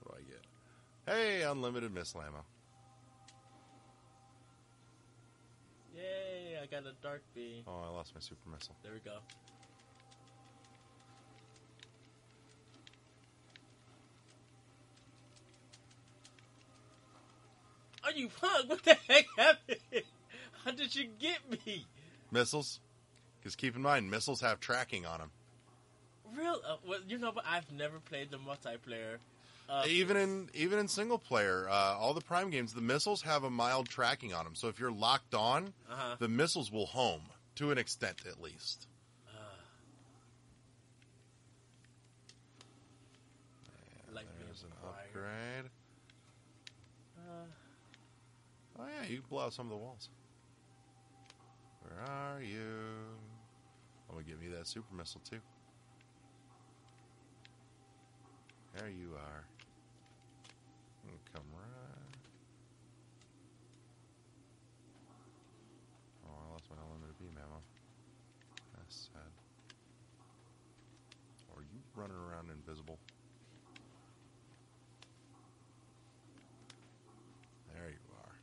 What 0.02 0.18
do 0.18 0.22
I 0.22 0.30
get? 0.30 1.16
Hey, 1.16 1.42
unlimited 1.44 1.94
missile 1.94 2.20
ammo. 2.20 2.44
Yay! 6.06 6.58
I 6.62 6.66
got 6.66 6.86
a 6.86 6.92
dark 7.02 7.22
beam. 7.34 7.62
Oh, 7.66 7.82
I 7.84 7.90
lost 7.90 8.14
my 8.14 8.20
super 8.20 8.48
missile. 8.50 8.76
There 8.82 8.92
we 8.92 9.00
go. 9.00 9.18
Are 18.04 18.12
you 18.12 18.28
punk? 18.28 18.70
What 18.70 18.84
the 18.84 18.96
heck 19.08 19.26
happened? 19.36 19.78
How 20.64 20.70
did 20.70 20.94
you 20.94 21.08
get 21.18 21.38
me? 21.50 21.86
Missiles? 22.30 22.80
Because 23.40 23.56
keep 23.56 23.74
in 23.74 23.82
mind, 23.82 24.10
missiles 24.10 24.40
have 24.40 24.60
tracking 24.60 25.06
on 25.06 25.18
them. 25.18 25.30
Real? 26.36 26.60
Uh, 26.68 26.76
well, 26.86 27.00
you 27.08 27.18
know, 27.18 27.32
but 27.32 27.44
I've 27.48 27.70
never 27.72 27.98
played 27.98 28.30
the 28.30 28.38
multiplayer. 28.38 29.18
Uh, 29.68 29.82
even 29.88 30.16
in 30.16 30.48
even 30.54 30.78
in 30.78 30.86
single 30.86 31.18
player, 31.18 31.66
uh, 31.68 31.96
all 31.98 32.14
the 32.14 32.20
Prime 32.20 32.50
games, 32.50 32.72
the 32.72 32.80
missiles 32.80 33.22
have 33.22 33.42
a 33.42 33.50
mild 33.50 33.88
tracking 33.88 34.32
on 34.32 34.44
them. 34.44 34.54
So 34.54 34.68
if 34.68 34.78
you're 34.78 34.92
locked 34.92 35.34
on, 35.34 35.72
uh-huh. 35.90 36.16
the 36.20 36.28
missiles 36.28 36.70
will 36.70 36.86
home 36.86 37.22
to 37.56 37.72
an 37.72 37.78
extent, 37.78 38.22
at 38.28 38.40
least. 38.40 38.86
like 44.14 44.26
There's 44.44 44.62
an 44.62 44.70
upgrade. 44.84 45.70
Uh, 47.18 47.44
Oh 48.78 48.84
yeah, 48.86 49.08
you 49.08 49.16
can 49.20 49.26
blow 49.30 49.44
out 49.44 49.54
some 49.54 49.66
of 49.66 49.70
the 49.70 49.76
walls. 49.78 50.10
Where 51.80 51.98
are 52.06 52.42
you? 52.42 52.58
I'm 54.08 54.14
gonna 54.16 54.24
give 54.26 54.42
you 54.42 54.50
that 54.56 54.66
super 54.66 54.94
missile 54.94 55.22
too. 55.28 55.38
There 58.76 58.90
you 58.90 59.12
are. 59.14 59.44
You 61.04 61.10
can 61.32 61.40
Come 61.40 61.44
right. 61.54 62.16
Oh, 66.26 66.34
I 66.48 66.52
lost 66.52 66.64
my 66.70 66.76
unlimited 66.84 67.18
beam 67.18 67.32
ammo. 67.36 67.60
That's 68.76 69.08
sad. 69.12 69.32
Or 71.54 71.62
you 71.62 71.78
running 71.94 72.16
around 72.16 72.50
invisible? 72.50 72.98
There 77.72 77.88
you 77.90 77.96
are. 78.24 78.34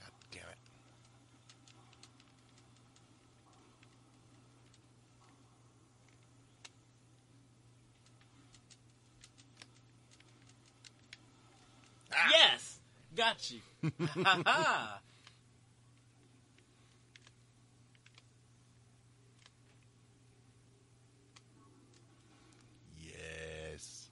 God 0.00 0.12
damn 0.30 0.42
it. 0.42 0.58
Ah! 12.12 12.28
Yes, 12.30 12.78
got 13.20 13.50
you. 13.50 13.60
Ha 14.24 14.42
ha. 14.46 15.00
Yes. 22.98 24.08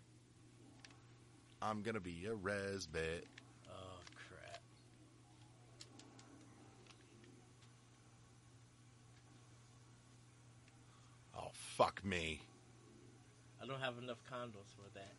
I'm 1.62 1.80
gonna 1.80 2.01
be 2.01 2.26
a 2.26 2.35
resbit. 2.35 3.24
Oh 3.70 4.01
crap! 4.28 4.60
Oh, 11.35 11.48
fuck 11.52 12.05
me. 12.05 12.43
I 13.62 13.66
don't 13.66 13.80
have 13.80 13.94
enough 14.02 14.18
condos 14.30 14.74
for 14.76 14.93
that. 14.93 15.14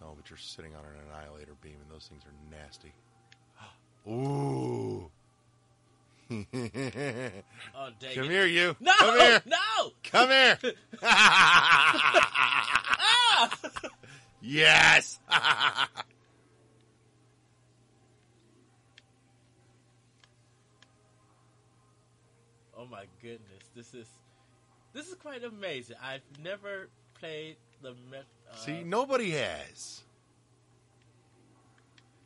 No, 0.00 0.14
but 0.16 0.30
you're 0.30 0.36
sitting 0.38 0.74
on 0.74 0.84
an 0.84 0.92
annihilator 1.08 1.54
beam, 1.62 1.76
and 1.82 1.90
those 1.90 2.06
things 2.08 2.22
are 2.24 2.32
nasty. 2.50 2.92
Ooh. 4.08 5.10
Come 6.28 6.46
Oh 7.74 7.88
dang 7.98 8.10
it! 8.10 8.30
here, 8.30 8.46
you. 8.46 8.76
No, 8.80 8.92
Come 8.98 9.18
here. 9.18 9.42
no! 9.46 9.92
Come 10.04 10.28
here. 10.28 10.58
Ah! 11.02 12.38
yes. 14.42 15.18
Oh 22.76 22.86
my 22.86 23.04
goodness, 23.20 23.64
this 23.74 23.92
is 23.92 24.06
this 24.92 25.08
is 25.08 25.14
quite 25.14 25.42
amazing. 25.44 25.96
I've 26.02 26.22
never 26.42 26.88
played 27.20 27.56
the 27.82 27.90
Uh, 27.90 28.56
See, 28.56 28.82
nobody 28.82 29.30
has. 29.32 30.02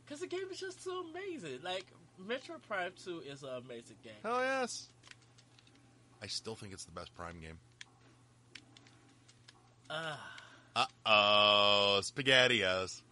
because 0.04 0.20
the 0.20 0.26
game 0.26 0.46
is 0.50 0.58
just 0.60 0.82
so 0.82 1.04
amazing. 1.10 1.60
Like 1.62 1.86
Metroid 2.20 2.62
Prime 2.68 2.92
Two 3.04 3.20
is 3.20 3.42
an 3.42 3.50
amazing 3.64 3.96
game. 4.04 4.12
Hell 4.22 4.40
yes. 4.40 4.88
I 6.22 6.26
still 6.28 6.54
think 6.54 6.72
it's 6.72 6.84
the 6.84 6.92
best 6.92 7.14
Prime 7.14 7.40
game. 7.40 7.58
Ah, 9.90 10.20
Uh 10.76 10.86
oh, 11.04 12.00
SpaghettiOs. 12.02 13.02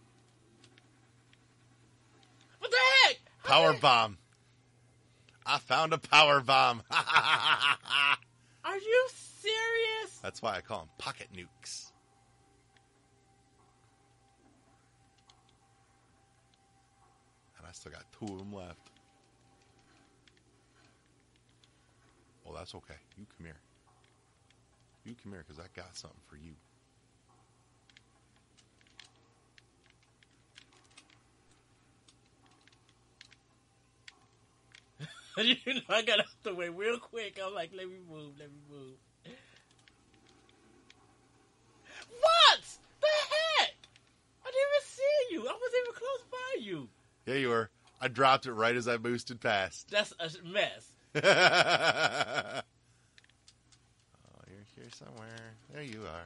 what 2.59 2.71
the 2.71 2.77
heck? 3.03 3.17
How 3.43 3.49
Power 3.49 3.71
did- 3.73 3.81
bomb. 3.81 4.17
I 5.45 5.57
found 5.57 5.91
a 5.93 5.97
power 5.97 6.39
bomb. 6.39 6.83
Are 8.63 8.77
you 8.77 9.07
serious? 9.39 10.17
That's 10.21 10.41
why 10.41 10.55
I 10.55 10.61
call 10.61 10.79
them 10.79 10.89
pocket 10.97 11.27
nukes. 11.35 11.91
And 17.57 17.67
I 17.67 17.71
still 17.71 17.91
got 17.91 18.05
two 18.17 18.31
of 18.33 18.39
them 18.39 18.53
left. 18.53 18.91
Oh, 22.47 22.53
that's 22.53 22.75
okay. 22.75 22.95
You 23.17 23.25
come 23.37 23.45
here. 23.45 23.59
You 25.05 25.15
come 25.21 25.31
here 25.31 25.43
because 25.47 25.59
I 25.59 25.67
got 25.75 25.95
something 25.95 26.19
for 26.27 26.35
you. 26.35 26.53
you 35.37 35.73
know, 35.73 35.81
I 35.89 36.01
got 36.01 36.19
out 36.19 36.25
the 36.43 36.53
way 36.53 36.69
real 36.69 36.97
quick. 36.97 37.39
I'm 37.43 37.53
like, 37.53 37.71
let 37.75 37.87
me 37.87 37.99
move, 38.09 38.33
let 38.37 38.49
me 38.49 38.59
move. 38.69 38.95
What 42.19 42.59
the 42.99 43.07
heck? 43.07 43.73
I 44.43 44.51
didn't 44.51 44.67
even 44.67 44.83
see 44.83 45.25
you. 45.31 45.41
I 45.41 45.53
wasn't 45.53 45.83
even 45.83 45.93
close 45.95 46.23
by 46.31 46.59
you. 46.59 46.89
Yeah, 47.25 47.35
you 47.35 47.49
were. 47.49 47.69
I 48.01 48.07
dropped 48.07 48.45
it 48.47 48.53
right 48.53 48.75
as 48.75 48.87
I 48.87 48.97
boosted 48.97 49.39
past. 49.39 49.89
That's 49.89 50.13
a 50.19 50.29
mess. 50.43 50.91
oh, 51.15 51.21
you're 54.49 54.65
here 54.75 54.89
somewhere. 54.95 55.55
There 55.71 55.83
you 55.83 56.01
are. 56.01 56.25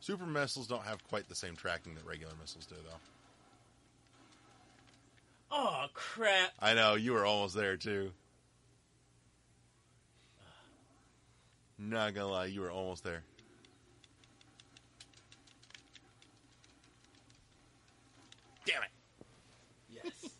Super 0.00 0.26
missiles 0.26 0.66
don't 0.66 0.84
have 0.84 1.06
quite 1.08 1.28
the 1.28 1.34
same 1.34 1.54
tracking 1.54 1.94
that 1.94 2.06
regular 2.06 2.32
missiles 2.40 2.66
do, 2.66 2.76
though. 2.76 3.13
Oh 5.56 5.86
crap! 5.94 6.50
I 6.58 6.74
know 6.74 6.96
you 6.96 7.12
were 7.12 7.24
almost 7.24 7.54
there 7.54 7.76
too. 7.76 8.10
Not 11.78 12.12
gonna 12.12 12.26
lie, 12.26 12.46
you 12.46 12.60
were 12.60 12.72
almost 12.72 13.04
there. 13.04 13.22
Damn 18.66 18.82
it! 18.82 18.90
Yes. 19.88 20.04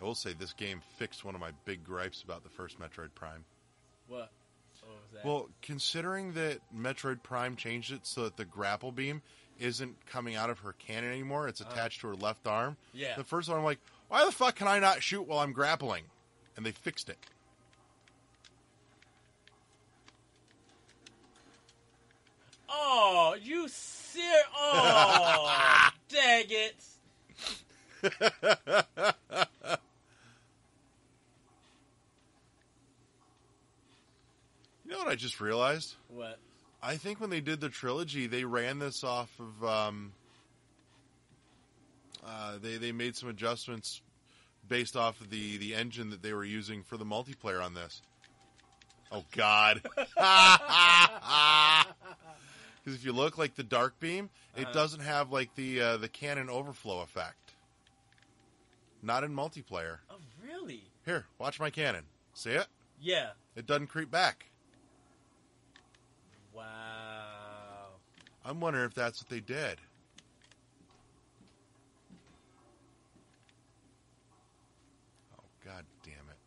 I 0.00 0.04
will 0.04 0.14
say 0.14 0.32
this 0.32 0.52
game 0.52 0.80
fixed 0.96 1.24
one 1.24 1.34
of 1.34 1.40
my 1.40 1.50
big 1.64 1.82
gripes 1.82 2.22
about 2.22 2.44
the 2.44 2.50
first 2.50 2.78
Metroid 2.78 3.12
Prime. 3.16 3.44
What? 4.08 4.30
What 4.80 4.96
was 4.96 5.10
that? 5.14 5.24
Well, 5.24 5.48
considering 5.62 6.32
that 6.34 6.60
Metroid 6.76 7.22
Prime 7.22 7.56
changed 7.56 7.92
it 7.92 8.06
so 8.06 8.24
that 8.24 8.36
the 8.36 8.44
grapple 8.44 8.92
beam 8.92 9.22
isn't 9.58 9.94
coming 10.06 10.34
out 10.34 10.50
of 10.50 10.58
her 10.60 10.72
cannon 10.74 11.10
anymore, 11.10 11.48
it's 11.48 11.60
uh. 11.60 11.66
attached 11.70 12.00
to 12.02 12.08
her 12.08 12.14
left 12.14 12.46
arm. 12.46 12.76
Yeah. 12.92 13.16
The 13.16 13.24
first 13.24 13.48
one, 13.48 13.58
I'm 13.58 13.64
like, 13.64 13.80
why 14.08 14.24
the 14.24 14.32
fuck 14.32 14.56
can 14.56 14.68
I 14.68 14.78
not 14.78 15.02
shoot 15.02 15.26
while 15.26 15.38
I'm 15.38 15.52
grappling? 15.52 16.04
And 16.56 16.64
they 16.64 16.72
fixed 16.72 17.08
it. 17.08 17.18
oh, 22.74 23.36
you 23.40 23.68
ser? 23.68 24.20
Oh, 24.56 25.88
dang 26.08 26.44
it! 26.48 26.84
You 34.83 34.83
know 34.94 35.04
what 35.04 35.08
I 35.12 35.14
just 35.16 35.40
realized? 35.40 35.94
What? 36.08 36.38
I 36.82 36.96
think 36.96 37.20
when 37.20 37.30
they 37.30 37.40
did 37.40 37.60
the 37.60 37.68
trilogy, 37.68 38.26
they 38.26 38.44
ran 38.44 38.78
this 38.78 39.04
off 39.04 39.30
of. 39.40 39.64
Um, 39.64 40.12
uh, 42.26 42.58
they 42.62 42.76
they 42.78 42.92
made 42.92 43.16
some 43.16 43.28
adjustments 43.28 44.00
based 44.68 44.96
off 44.96 45.20
of 45.20 45.30
the 45.30 45.56
the 45.58 45.74
engine 45.74 46.10
that 46.10 46.22
they 46.22 46.32
were 46.32 46.44
using 46.44 46.82
for 46.82 46.96
the 46.96 47.04
multiplayer 47.04 47.62
on 47.62 47.74
this. 47.74 48.00
Oh 49.12 49.24
God! 49.32 49.82
Because 52.84 52.98
if 52.98 53.04
you 53.06 53.12
look 53.14 53.38
like 53.38 53.54
the 53.54 53.62
dark 53.62 53.98
beam, 53.98 54.28
it 54.56 54.64
Uh-huh. 54.64 54.72
doesn't 54.74 55.00
have 55.00 55.32
like 55.32 55.54
the 55.54 55.80
uh, 55.80 55.96
the 55.96 56.08
cannon 56.08 56.50
overflow 56.50 57.00
effect. 57.00 57.52
Not 59.02 59.24
in 59.24 59.34
multiplayer. 59.34 59.98
Oh, 60.10 60.16
really? 60.46 60.82
Here, 61.06 61.24
watch 61.38 61.58
my 61.58 61.70
cannon. 61.70 62.04
See 62.34 62.50
it? 62.50 62.66
Yeah. 63.00 63.30
It 63.56 63.66
doesn't 63.66 63.86
creep 63.86 64.10
back. 64.10 64.50
Wow. 66.54 66.62
I'm 68.44 68.60
wondering 68.60 68.86
if 68.86 68.94
that's 68.94 69.20
what 69.22 69.28
they 69.28 69.40
did. 69.40 69.78
Oh 75.36 75.42
God 75.64 75.84
damn 76.04 76.12
it! 76.12 76.38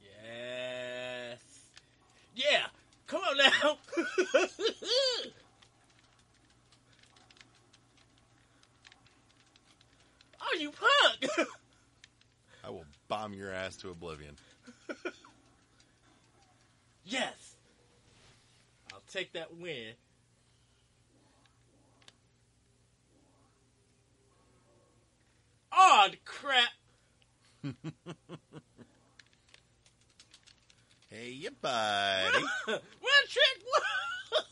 Yes. 0.00 1.40
Yeah. 2.36 2.66
Come 3.08 3.22
on 3.22 3.36
now. 3.38 3.78
oh, 10.40 10.56
you 10.58 10.70
punk. 10.70 11.48
I 12.62 12.70
will 12.70 12.84
bomb 13.08 13.34
your 13.34 13.52
ass 13.52 13.76
to 13.78 13.90
oblivion. 13.90 14.36
yes. 17.04 17.49
Take 19.12 19.32
that 19.32 19.56
win. 19.56 19.94
Oh, 25.72 26.08
crap. 26.24 26.70
Hey, 31.12 31.30
you 31.30 31.50
buddy. 31.60 32.38
One 32.66 32.80
trick. 33.28 33.62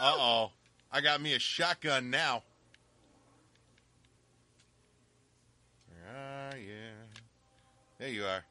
Uh 0.00 0.14
oh. 0.16 0.52
I 0.92 1.00
got 1.00 1.20
me 1.20 1.34
a 1.34 1.40
shotgun 1.40 2.08
now. 2.08 2.44
Ah, 6.08 6.54
yeah. 6.54 6.94
There 7.98 8.08
you 8.08 8.24
are. 8.24 8.44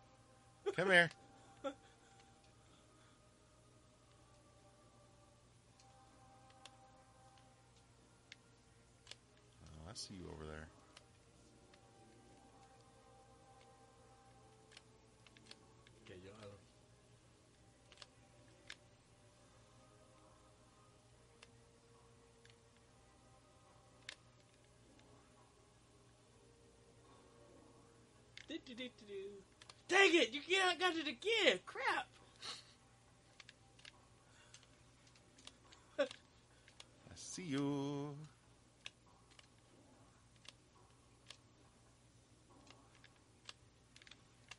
Come 0.75 0.91
here. 0.91 1.09
See 9.97 10.13
you 10.13 10.29
over 10.31 10.45
there. 10.45 10.67
Okay, 16.05 16.19
yo, 16.23 16.29
Do-do-do-do-do. 28.47 29.13
Dang 29.87 30.13
it! 30.13 30.31
You 30.31 30.41
got 30.47 30.79
got 30.79 30.95
it 30.95 31.07
again. 31.07 31.59
Crap. 31.65 32.07
I 35.99 36.05
see 37.15 37.41
you. 37.41 38.15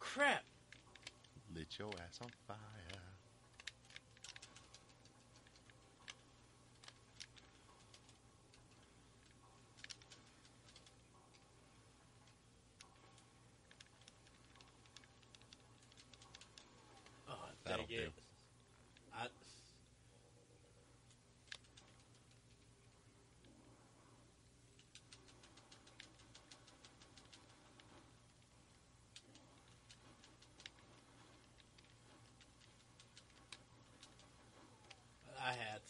crap. 0.00 0.42
Lit 1.54 1.78
your 1.78 1.90
ass 2.06 2.18
on 2.22 2.28
fire. 2.46 2.56
Oh, 17.28 17.34
That'll 17.64 17.86
dang 17.86 17.88
do. 17.88 18.02
it. 18.04 18.12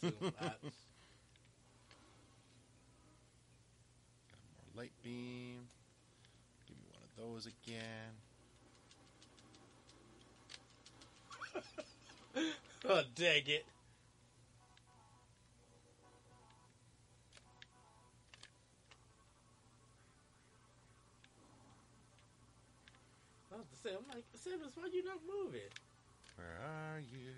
I 0.19 0.43
had 0.43 0.61
to. 0.61 0.67
I, 0.67 0.71
Got 4.29 4.41
more 4.55 4.83
light 4.83 4.91
beam. 5.03 5.67
Give 6.67 6.77
me 6.77 6.85
one 6.91 7.03
of 7.03 7.15
those 7.17 7.45
again. 7.45 8.13
oh, 12.89 13.03
dang 13.15 13.43
it. 13.47 13.65
I 23.53 23.57
was 23.57 23.67
to 23.67 23.75
say, 23.77 23.89
I'm 23.91 24.07
like, 24.07 24.23
Samus, 24.37 24.75
why 24.75 24.87
you 24.93 25.03
not 25.03 25.19
moving? 25.27 25.61
Where 26.37 26.57
are 26.63 26.99
you? 26.99 27.33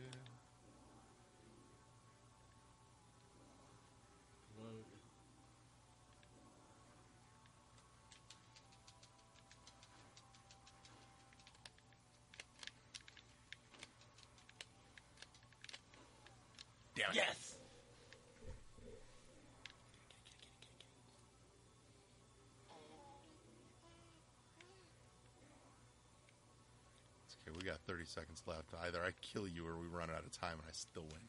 Okay, 27.47 27.55
we 27.57 27.65
got 27.65 27.79
30 27.87 28.05
seconds 28.05 28.41
left. 28.45 28.73
Either 28.85 28.99
I 29.03 29.11
kill 29.21 29.47
you 29.47 29.65
or 29.67 29.77
we 29.77 29.87
run 29.87 30.09
out 30.09 30.23
of 30.25 30.31
time 30.31 30.53
and 30.53 30.63
I 30.67 30.71
still 30.71 31.03
win. 31.03 31.21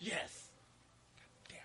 Yes! 0.00 0.48
Damn. 1.48 1.58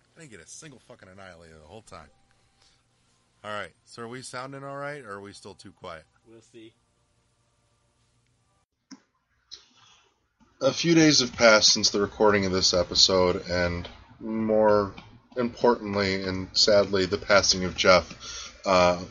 I 0.00 0.08
didn't 0.22 0.38
get 0.38 0.46
a 0.46 0.48
single 0.48 0.78
fucking 0.86 1.08
annihilator 1.08 1.58
the 1.58 1.66
whole 1.66 1.82
time. 1.82 2.08
All 3.42 3.50
right, 3.50 3.72
so 3.84 4.02
are 4.02 4.08
we 4.08 4.22
sounding 4.22 4.62
all 4.62 4.76
right, 4.76 5.04
or 5.04 5.14
are 5.14 5.20
we 5.20 5.32
still 5.32 5.54
too 5.54 5.72
quiet? 5.72 6.04
We'll 6.28 6.40
see. 6.40 6.72
A 10.60 10.72
few 10.72 10.94
days 10.94 11.18
have 11.18 11.32
passed 11.32 11.72
since 11.72 11.90
the 11.90 12.00
recording 12.00 12.46
of 12.46 12.52
this 12.52 12.72
episode, 12.72 13.48
and 13.50 13.88
more 14.20 14.94
importantly 15.36 16.22
and 16.22 16.46
sadly, 16.52 17.04
the 17.04 17.18
passing 17.18 17.64
of 17.64 17.76
Jeff, 17.76 18.52
uh, 18.64 19.02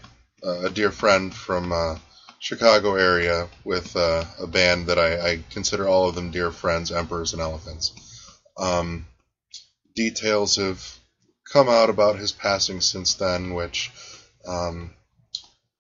a 0.42 0.70
dear 0.70 0.92
friend 0.92 1.34
from 1.34 1.74
uh, 1.74 1.98
Chicago 2.40 2.96
area 2.96 3.50
with 3.66 3.98
uh, 3.98 4.24
a 4.40 4.48
band 4.48 4.88
that 4.88 4.98
I, 4.98 5.32
I 5.32 5.44
consider 5.50 5.90
all 5.90 6.08
of 6.08 6.16
them 6.16 6.32
dear 6.32 6.52
friends, 6.52 6.90
Emperors 6.90 7.34
and 7.34 7.42
Elephants. 7.42 7.92
Um, 8.58 9.08
details 9.94 10.56
have 10.56 11.01
come 11.52 11.70
out 11.70 11.90
about 11.90 12.18
his 12.18 12.32
passing 12.32 12.82
since 12.82 13.16
then, 13.16 13.54
which 13.54 13.92
um, 14.48 14.92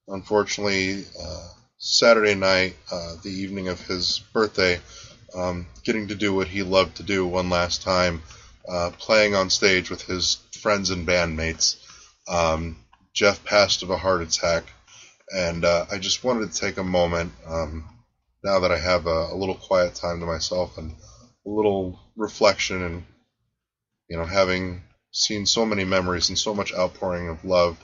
unfortunately, 0.07 1.06
uh, 1.22 1.48
Saturday 1.77 2.35
night, 2.35 2.76
uh, 2.91 3.15
the 3.23 3.30
evening 3.30 3.68
of 3.69 3.80
his 3.81 4.19
birthday, 4.34 4.80
um, 5.35 5.65
getting 5.84 6.10
to 6.10 6.15
do 6.15 6.34
what 6.34 6.48
he 6.48 6.61
loved 6.61 6.98
to 6.98 7.03
do 7.03 7.26
one 7.26 7.49
last 7.49 7.81
time, 7.81 8.22
uh, 8.68 8.91
playing 8.99 9.34
on 9.34 9.49
stage 9.49 9.89
with 9.89 10.02
his 10.03 10.35
friends 10.60 10.89
and 10.89 11.07
bandmates. 11.07 11.77
Um, 12.27 12.77
Jeff 13.14 13.43
passed 13.43 13.81
of 13.81 13.89
a 13.89 13.98
heart 13.98 14.22
attack, 14.22 14.64
and 15.34 15.65
uh, 15.65 15.85
I 15.91 15.98
just 15.98 16.23
wanted 16.23 16.52
to 16.52 16.60
take 16.60 16.77
a 16.77 16.84
moment, 16.84 17.31
um, 17.48 17.85
now 18.43 18.60
that 18.60 18.72
I 18.72 18.77
have 18.77 19.07
a, 19.07 19.30
a 19.31 19.35
little 19.35 19.56
quiet 19.56 19.95
time 19.95 20.19
to 20.19 20.26
myself 20.26 20.77
and 20.77 20.91
a 21.45 21.49
little 21.49 21.99
reflection 22.15 22.84
and 22.84 23.03
you 24.10 24.18
know 24.18 24.26
having 24.26 24.84
seen 25.11 25.45
so 25.45 25.65
many 25.65 25.83
memories 25.83 26.29
and 26.29 26.38
so 26.38 26.53
much 26.53 26.73
outpouring 26.73 27.29
of 27.29 27.43
love 27.43 27.77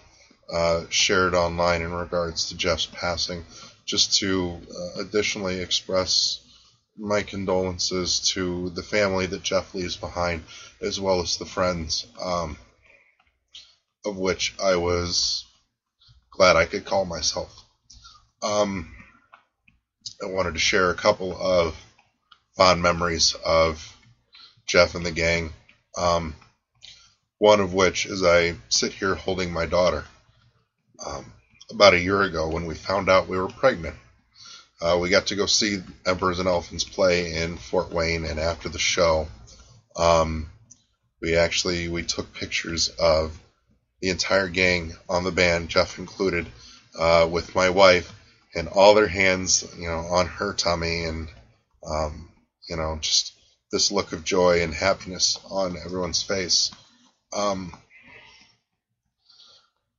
uh, 0.52 0.86
shared 0.90 1.36
online 1.36 1.82
in 1.82 1.92
regards 1.92 2.50
to 2.50 2.56
Jeff's 2.56 2.86
passing, 2.86 3.46
just 3.86 4.18
to 4.20 4.60
uh, 4.72 5.02
additionally 5.02 5.60
express 5.60 6.40
my 6.98 7.22
condolences 7.22 8.20
to 8.32 8.70
the 8.72 8.82
family 8.82 9.26
that 9.26 9.44
Jeff 9.44 9.76
leaves 9.76 9.98
behind, 9.98 10.44
as 10.82 11.00
well 11.00 11.22
as 11.22 11.38
the 11.38 11.46
friends, 11.46 12.08
um, 12.22 12.58
of 14.06 14.18
which 14.18 14.56
I 14.62 14.78
was 14.78 15.46
glad 16.32 16.56
I 16.56 16.66
could 16.66 16.86
call 16.86 17.06
myself. 17.06 17.54
Um, 18.42 18.96
I 20.24 20.28
wanted 20.28 20.54
to 20.54 20.60
share 20.60 20.90
a 20.90 20.96
couple 20.96 21.38
of 21.40 21.76
fond 22.56 22.82
memories 22.82 23.36
of 23.46 23.96
Jeff 24.66 24.96
and 24.96 25.06
the 25.06 25.12
gang. 25.12 25.54
Um, 25.98 26.36
one 27.40 27.60
of 27.60 27.74
which 27.74 28.06
is 28.06 28.24
I 28.24 28.56
sit 28.70 28.94
here 28.94 29.16
holding 29.16 29.52
my 29.52 29.66
daughter. 29.66 30.06
Um, 31.06 31.32
about 31.70 31.94
a 31.94 32.00
year 32.00 32.22
ago, 32.22 32.50
when 32.50 32.66
we 32.66 32.76
found 32.76 33.10
out 33.10 33.28
we 33.28 33.38
were 33.38 33.50
pregnant, 33.50 33.96
uh, 34.82 34.98
we 35.02 35.10
got 35.10 35.28
to 35.28 35.36
go 35.36 35.46
see 35.46 35.82
Emperors 36.06 36.40
and 36.40 36.48
Elephants 36.48 36.84
play 36.84 37.34
in 37.34 37.58
Fort 37.58 37.92
Wayne, 37.92 38.26
and 38.26 38.40
after 38.40 38.70
the 38.70 38.80
show, 38.80 39.28
um, 39.96 40.50
we 41.22 41.36
actually 41.36 41.88
we 41.88 42.04
took 42.04 42.34
pictures 42.34 42.90
of 42.90 43.38
the 44.02 44.10
entire 44.10 44.48
gang 44.48 44.94
on 45.10 45.24
the 45.24 45.32
band, 45.32 45.70
Jeff 45.70 45.98
included, 45.98 46.46
uh, 46.98 47.28
with 47.30 47.56
my 47.56 47.70
wife, 47.70 48.14
and 48.56 48.68
all 48.68 48.94
their 48.94 49.08
hands, 49.08 49.68
you 49.78 49.88
know, 49.88 50.00
on 50.00 50.28
her 50.28 50.54
tummy, 50.54 51.04
and 51.04 51.28
um, 51.86 52.30
you 52.70 52.76
know, 52.76 52.98
just 53.02 53.34
this 53.72 53.92
look 53.92 54.14
of 54.14 54.24
joy 54.24 54.62
and 54.62 54.74
happiness 54.74 55.40
on 55.50 55.76
everyone's 55.78 56.24
face. 56.24 56.72
Um, 57.34 57.74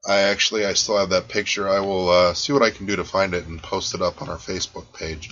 I 0.06 0.20
actually 0.20 0.64
I 0.64 0.72
still 0.72 0.96
have 0.96 1.10
that 1.10 1.28
picture. 1.28 1.68
I 1.68 1.80
will 1.80 2.09
uh, 2.09 2.34
see 2.34 2.52
what 2.52 2.62
I 2.62 2.70
can 2.70 2.86
do 2.86 2.96
to 2.96 3.05
find 3.05 3.34
it 3.34 3.46
and 3.46 3.62
post 3.62 3.94
it 3.94 4.02
up 4.02 4.22
on 4.22 4.28
our 4.28 4.38
Facebook 4.38 4.92
page. 4.92 5.30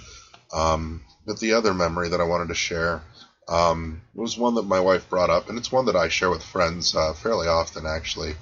Um, 0.52 1.02
but 1.26 1.40
the 1.40 1.54
other 1.54 1.74
memory 1.74 2.10
that 2.10 2.20
I 2.20 2.24
wanted 2.24 2.48
to 2.48 2.54
share 2.54 3.02
um, 3.48 4.02
was 4.14 4.36
one 4.36 4.54
that 4.56 4.62
my 4.62 4.80
wife 4.80 5.08
brought 5.08 5.30
up, 5.30 5.48
and 5.48 5.58
it's 5.58 5.72
one 5.72 5.86
that 5.86 5.96
I 5.96 6.08
share 6.08 6.30
with 6.30 6.42
friends 6.42 6.94
uh, 6.94 7.14
fairly 7.14 7.48
often. 7.48 7.86
Actually, 7.86 8.34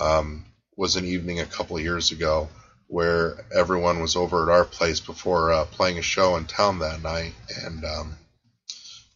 um, 0.00 0.44
was 0.76 0.96
an 0.96 1.04
evening 1.04 1.40
a 1.40 1.46
couple 1.46 1.78
years 1.78 2.12
ago 2.12 2.48
where 2.86 3.44
everyone 3.54 4.00
was 4.00 4.16
over 4.16 4.42
at 4.42 4.54
our 4.54 4.64
place 4.64 5.00
before 5.00 5.52
uh, 5.52 5.64
playing 5.66 5.98
a 5.98 6.02
show 6.02 6.36
in 6.36 6.44
town 6.44 6.78
that 6.78 7.02
night 7.02 7.34
and 7.64 7.84
um, 7.84 8.16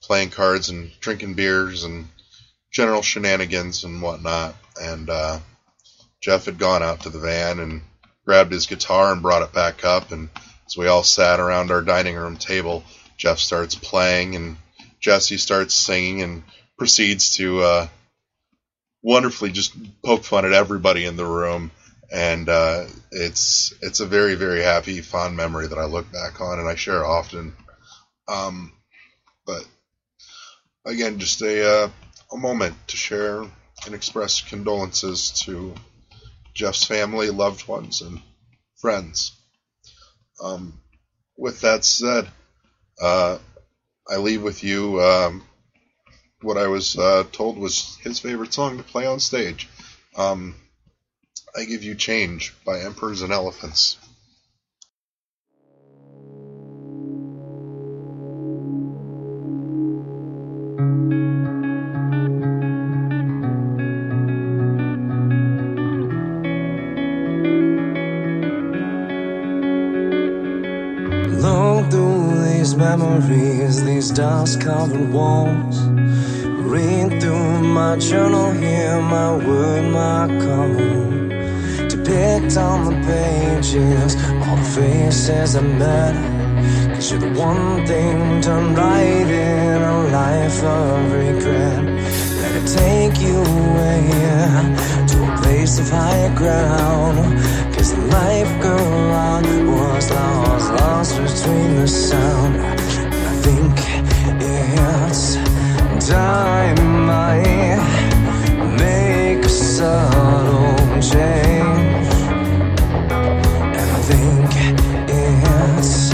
playing 0.02 0.31
cards 0.31 0.69
and 0.69 0.90
drinking 1.01 1.35
beers 1.35 1.85
and 1.85 2.09
general 2.70 3.03
shenanigans 3.03 3.85
and 3.85 4.03
whatnot. 4.03 4.55
And 4.81 5.09
uh, 5.11 5.39
Jeff 6.20 6.45
had 6.47 6.59
gone 6.59 6.82
out 6.82 7.01
to 7.03 7.11
the 7.11 7.19
van 7.19 7.61
and 7.61 7.82
grabbed 8.24 8.53
his 8.53 8.66
guitar 8.66 9.12
and 9.12 9.23
brought 9.23 9.43
it 9.43 9.53
back 9.53 9.85
up. 9.85 10.12
And 10.12 10.28
as 10.66 10.77
we 10.77 10.86
all 10.86 11.03
sat 11.03 11.40
around 11.40 11.70
our 11.70 11.82
dining 11.82 12.16
room 12.16 12.36
table, 12.36 12.85
Jeff 13.16 13.39
starts 13.39 13.74
playing 13.74 14.36
and 14.36 14.57
Jesse 15.01 15.39
starts 15.39 15.74
singing 15.74 16.23
and 16.23 16.43
proceeds 16.77 17.36
to 17.36 17.61
uh, 17.62 17.89
wonderfully 19.03 19.51
just 19.51 19.74
poke 20.03 20.24
fun 20.24 20.45
at 20.45 20.53
everybody 20.53 21.05
in 21.05 21.16
the 21.16 21.27
room. 21.27 21.70
And 22.11 22.49
uh, 22.49 22.86
it's 23.11 23.74
it's 23.82 24.01
a 24.01 24.07
very 24.07 24.35
very 24.35 24.62
happy 24.62 25.03
fond 25.03 25.36
memory 25.36 25.66
that 25.66 25.78
I 25.78 25.85
look 25.85 26.11
back 26.11 26.40
on 26.40 26.59
and 26.59 26.69
I 26.69 26.74
share 26.74 27.05
often. 27.05 27.55
Um, 28.27 28.73
but 29.45 29.66
again, 30.86 31.19
just 31.19 31.43
a 31.43 31.85
uh, 31.85 31.90
a 32.32 32.36
moment 32.36 32.74
to 32.88 32.96
share 32.96 33.42
and 33.86 33.94
express 33.94 34.40
condolences 34.40 35.30
to 35.44 35.74
Jeff's 36.55 36.84
family, 36.84 37.30
loved 37.30 37.66
ones, 37.68 38.02
and 38.02 38.20
friends. 38.76 39.32
Um, 40.42 40.80
with 41.36 41.60
that 41.60 41.84
said, 41.84 42.28
uh, 43.00 43.38
I 44.09 44.16
leave 44.16 44.42
with 44.42 44.64
you 44.64 45.00
um, 45.00 45.44
what 46.42 46.56
I 46.56 46.66
was 46.66 46.96
uh, 46.98 47.24
told 47.32 47.59
was 47.59 47.96
his 48.02 48.18
favorite 48.18 48.52
song 48.52 48.76
to 48.76 48.82
play 48.82 49.06
on 49.06 49.20
stage. 49.20 49.68
Um, 50.16 50.56
I 51.56 51.64
Give 51.64 51.82
You 51.82 51.94
Change 51.94 52.55
by 52.64 52.80
Emperors 52.80 53.22
and 53.22 53.32
Elephants. 53.32 53.96
Dust 74.10 74.60
covered 74.60 75.10
walls. 75.10 75.80
Read 76.72 77.20
through 77.20 77.60
my 77.62 77.97
journal, 77.98 78.52
hear 78.52 79.01
my 79.01 79.36
word, 79.36 79.85
my 79.93 80.26
call. 80.43 81.89
Depict 81.89 82.56
on 82.56 82.85
the 82.86 82.97
pages 83.06 84.14
all 84.44 84.56
the 84.56 84.70
faces 84.76 85.56
I 85.56 85.62
met. 85.62 86.14
Cause 86.94 87.10
you're 87.10 87.20
the 87.20 87.39
one 87.39 87.86
thing 87.86 88.40
done 88.40 88.74
right 88.74 89.28
in 89.28 89.82
a 89.82 90.09
life 90.09 90.62
of 90.62 91.12
regret. 91.12 91.85
Let 92.40 92.52
it 92.60 92.66
take 92.80 93.20
you 93.20 93.36
away 93.36 94.02
to 95.10 95.16
a 95.32 95.36
place 95.43 95.78
of 95.78 95.90
higher 95.90 96.35
ground. 96.35 97.18
Cause 97.74 97.94
the 97.94 98.01
life 98.02 98.62
girl 98.62 99.12
I 99.12 99.43
was 99.98 100.10
lost, 100.10 100.70
lost 100.72 101.16
between 101.16 101.76
the 101.76 101.89
sound. 101.89 102.77
Time 106.09 107.10
I 107.10 107.36
make 108.78 109.44
a 109.44 109.48
subtle 109.48 110.74
change. 111.02 112.09
And 113.76 113.90
I 113.90 114.01
think 114.10 114.51
it's 115.10 116.09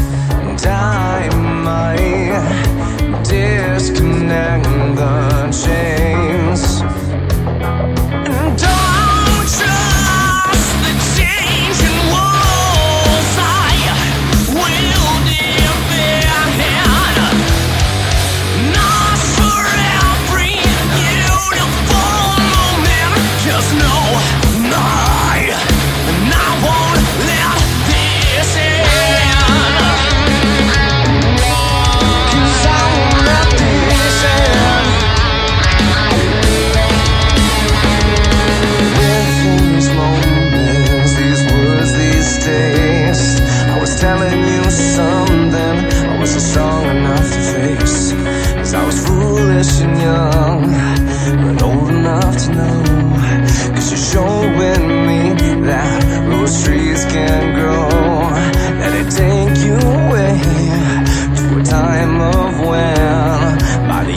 time 0.60 1.68
I 1.68 1.96
disconnect 3.22 4.73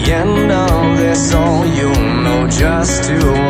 end 0.09 0.51
of 0.51 0.97
this 0.97 1.33
all 1.33 1.65
you'll 1.65 2.23
know 2.23 2.47
just 2.47 3.03
to 3.05 3.46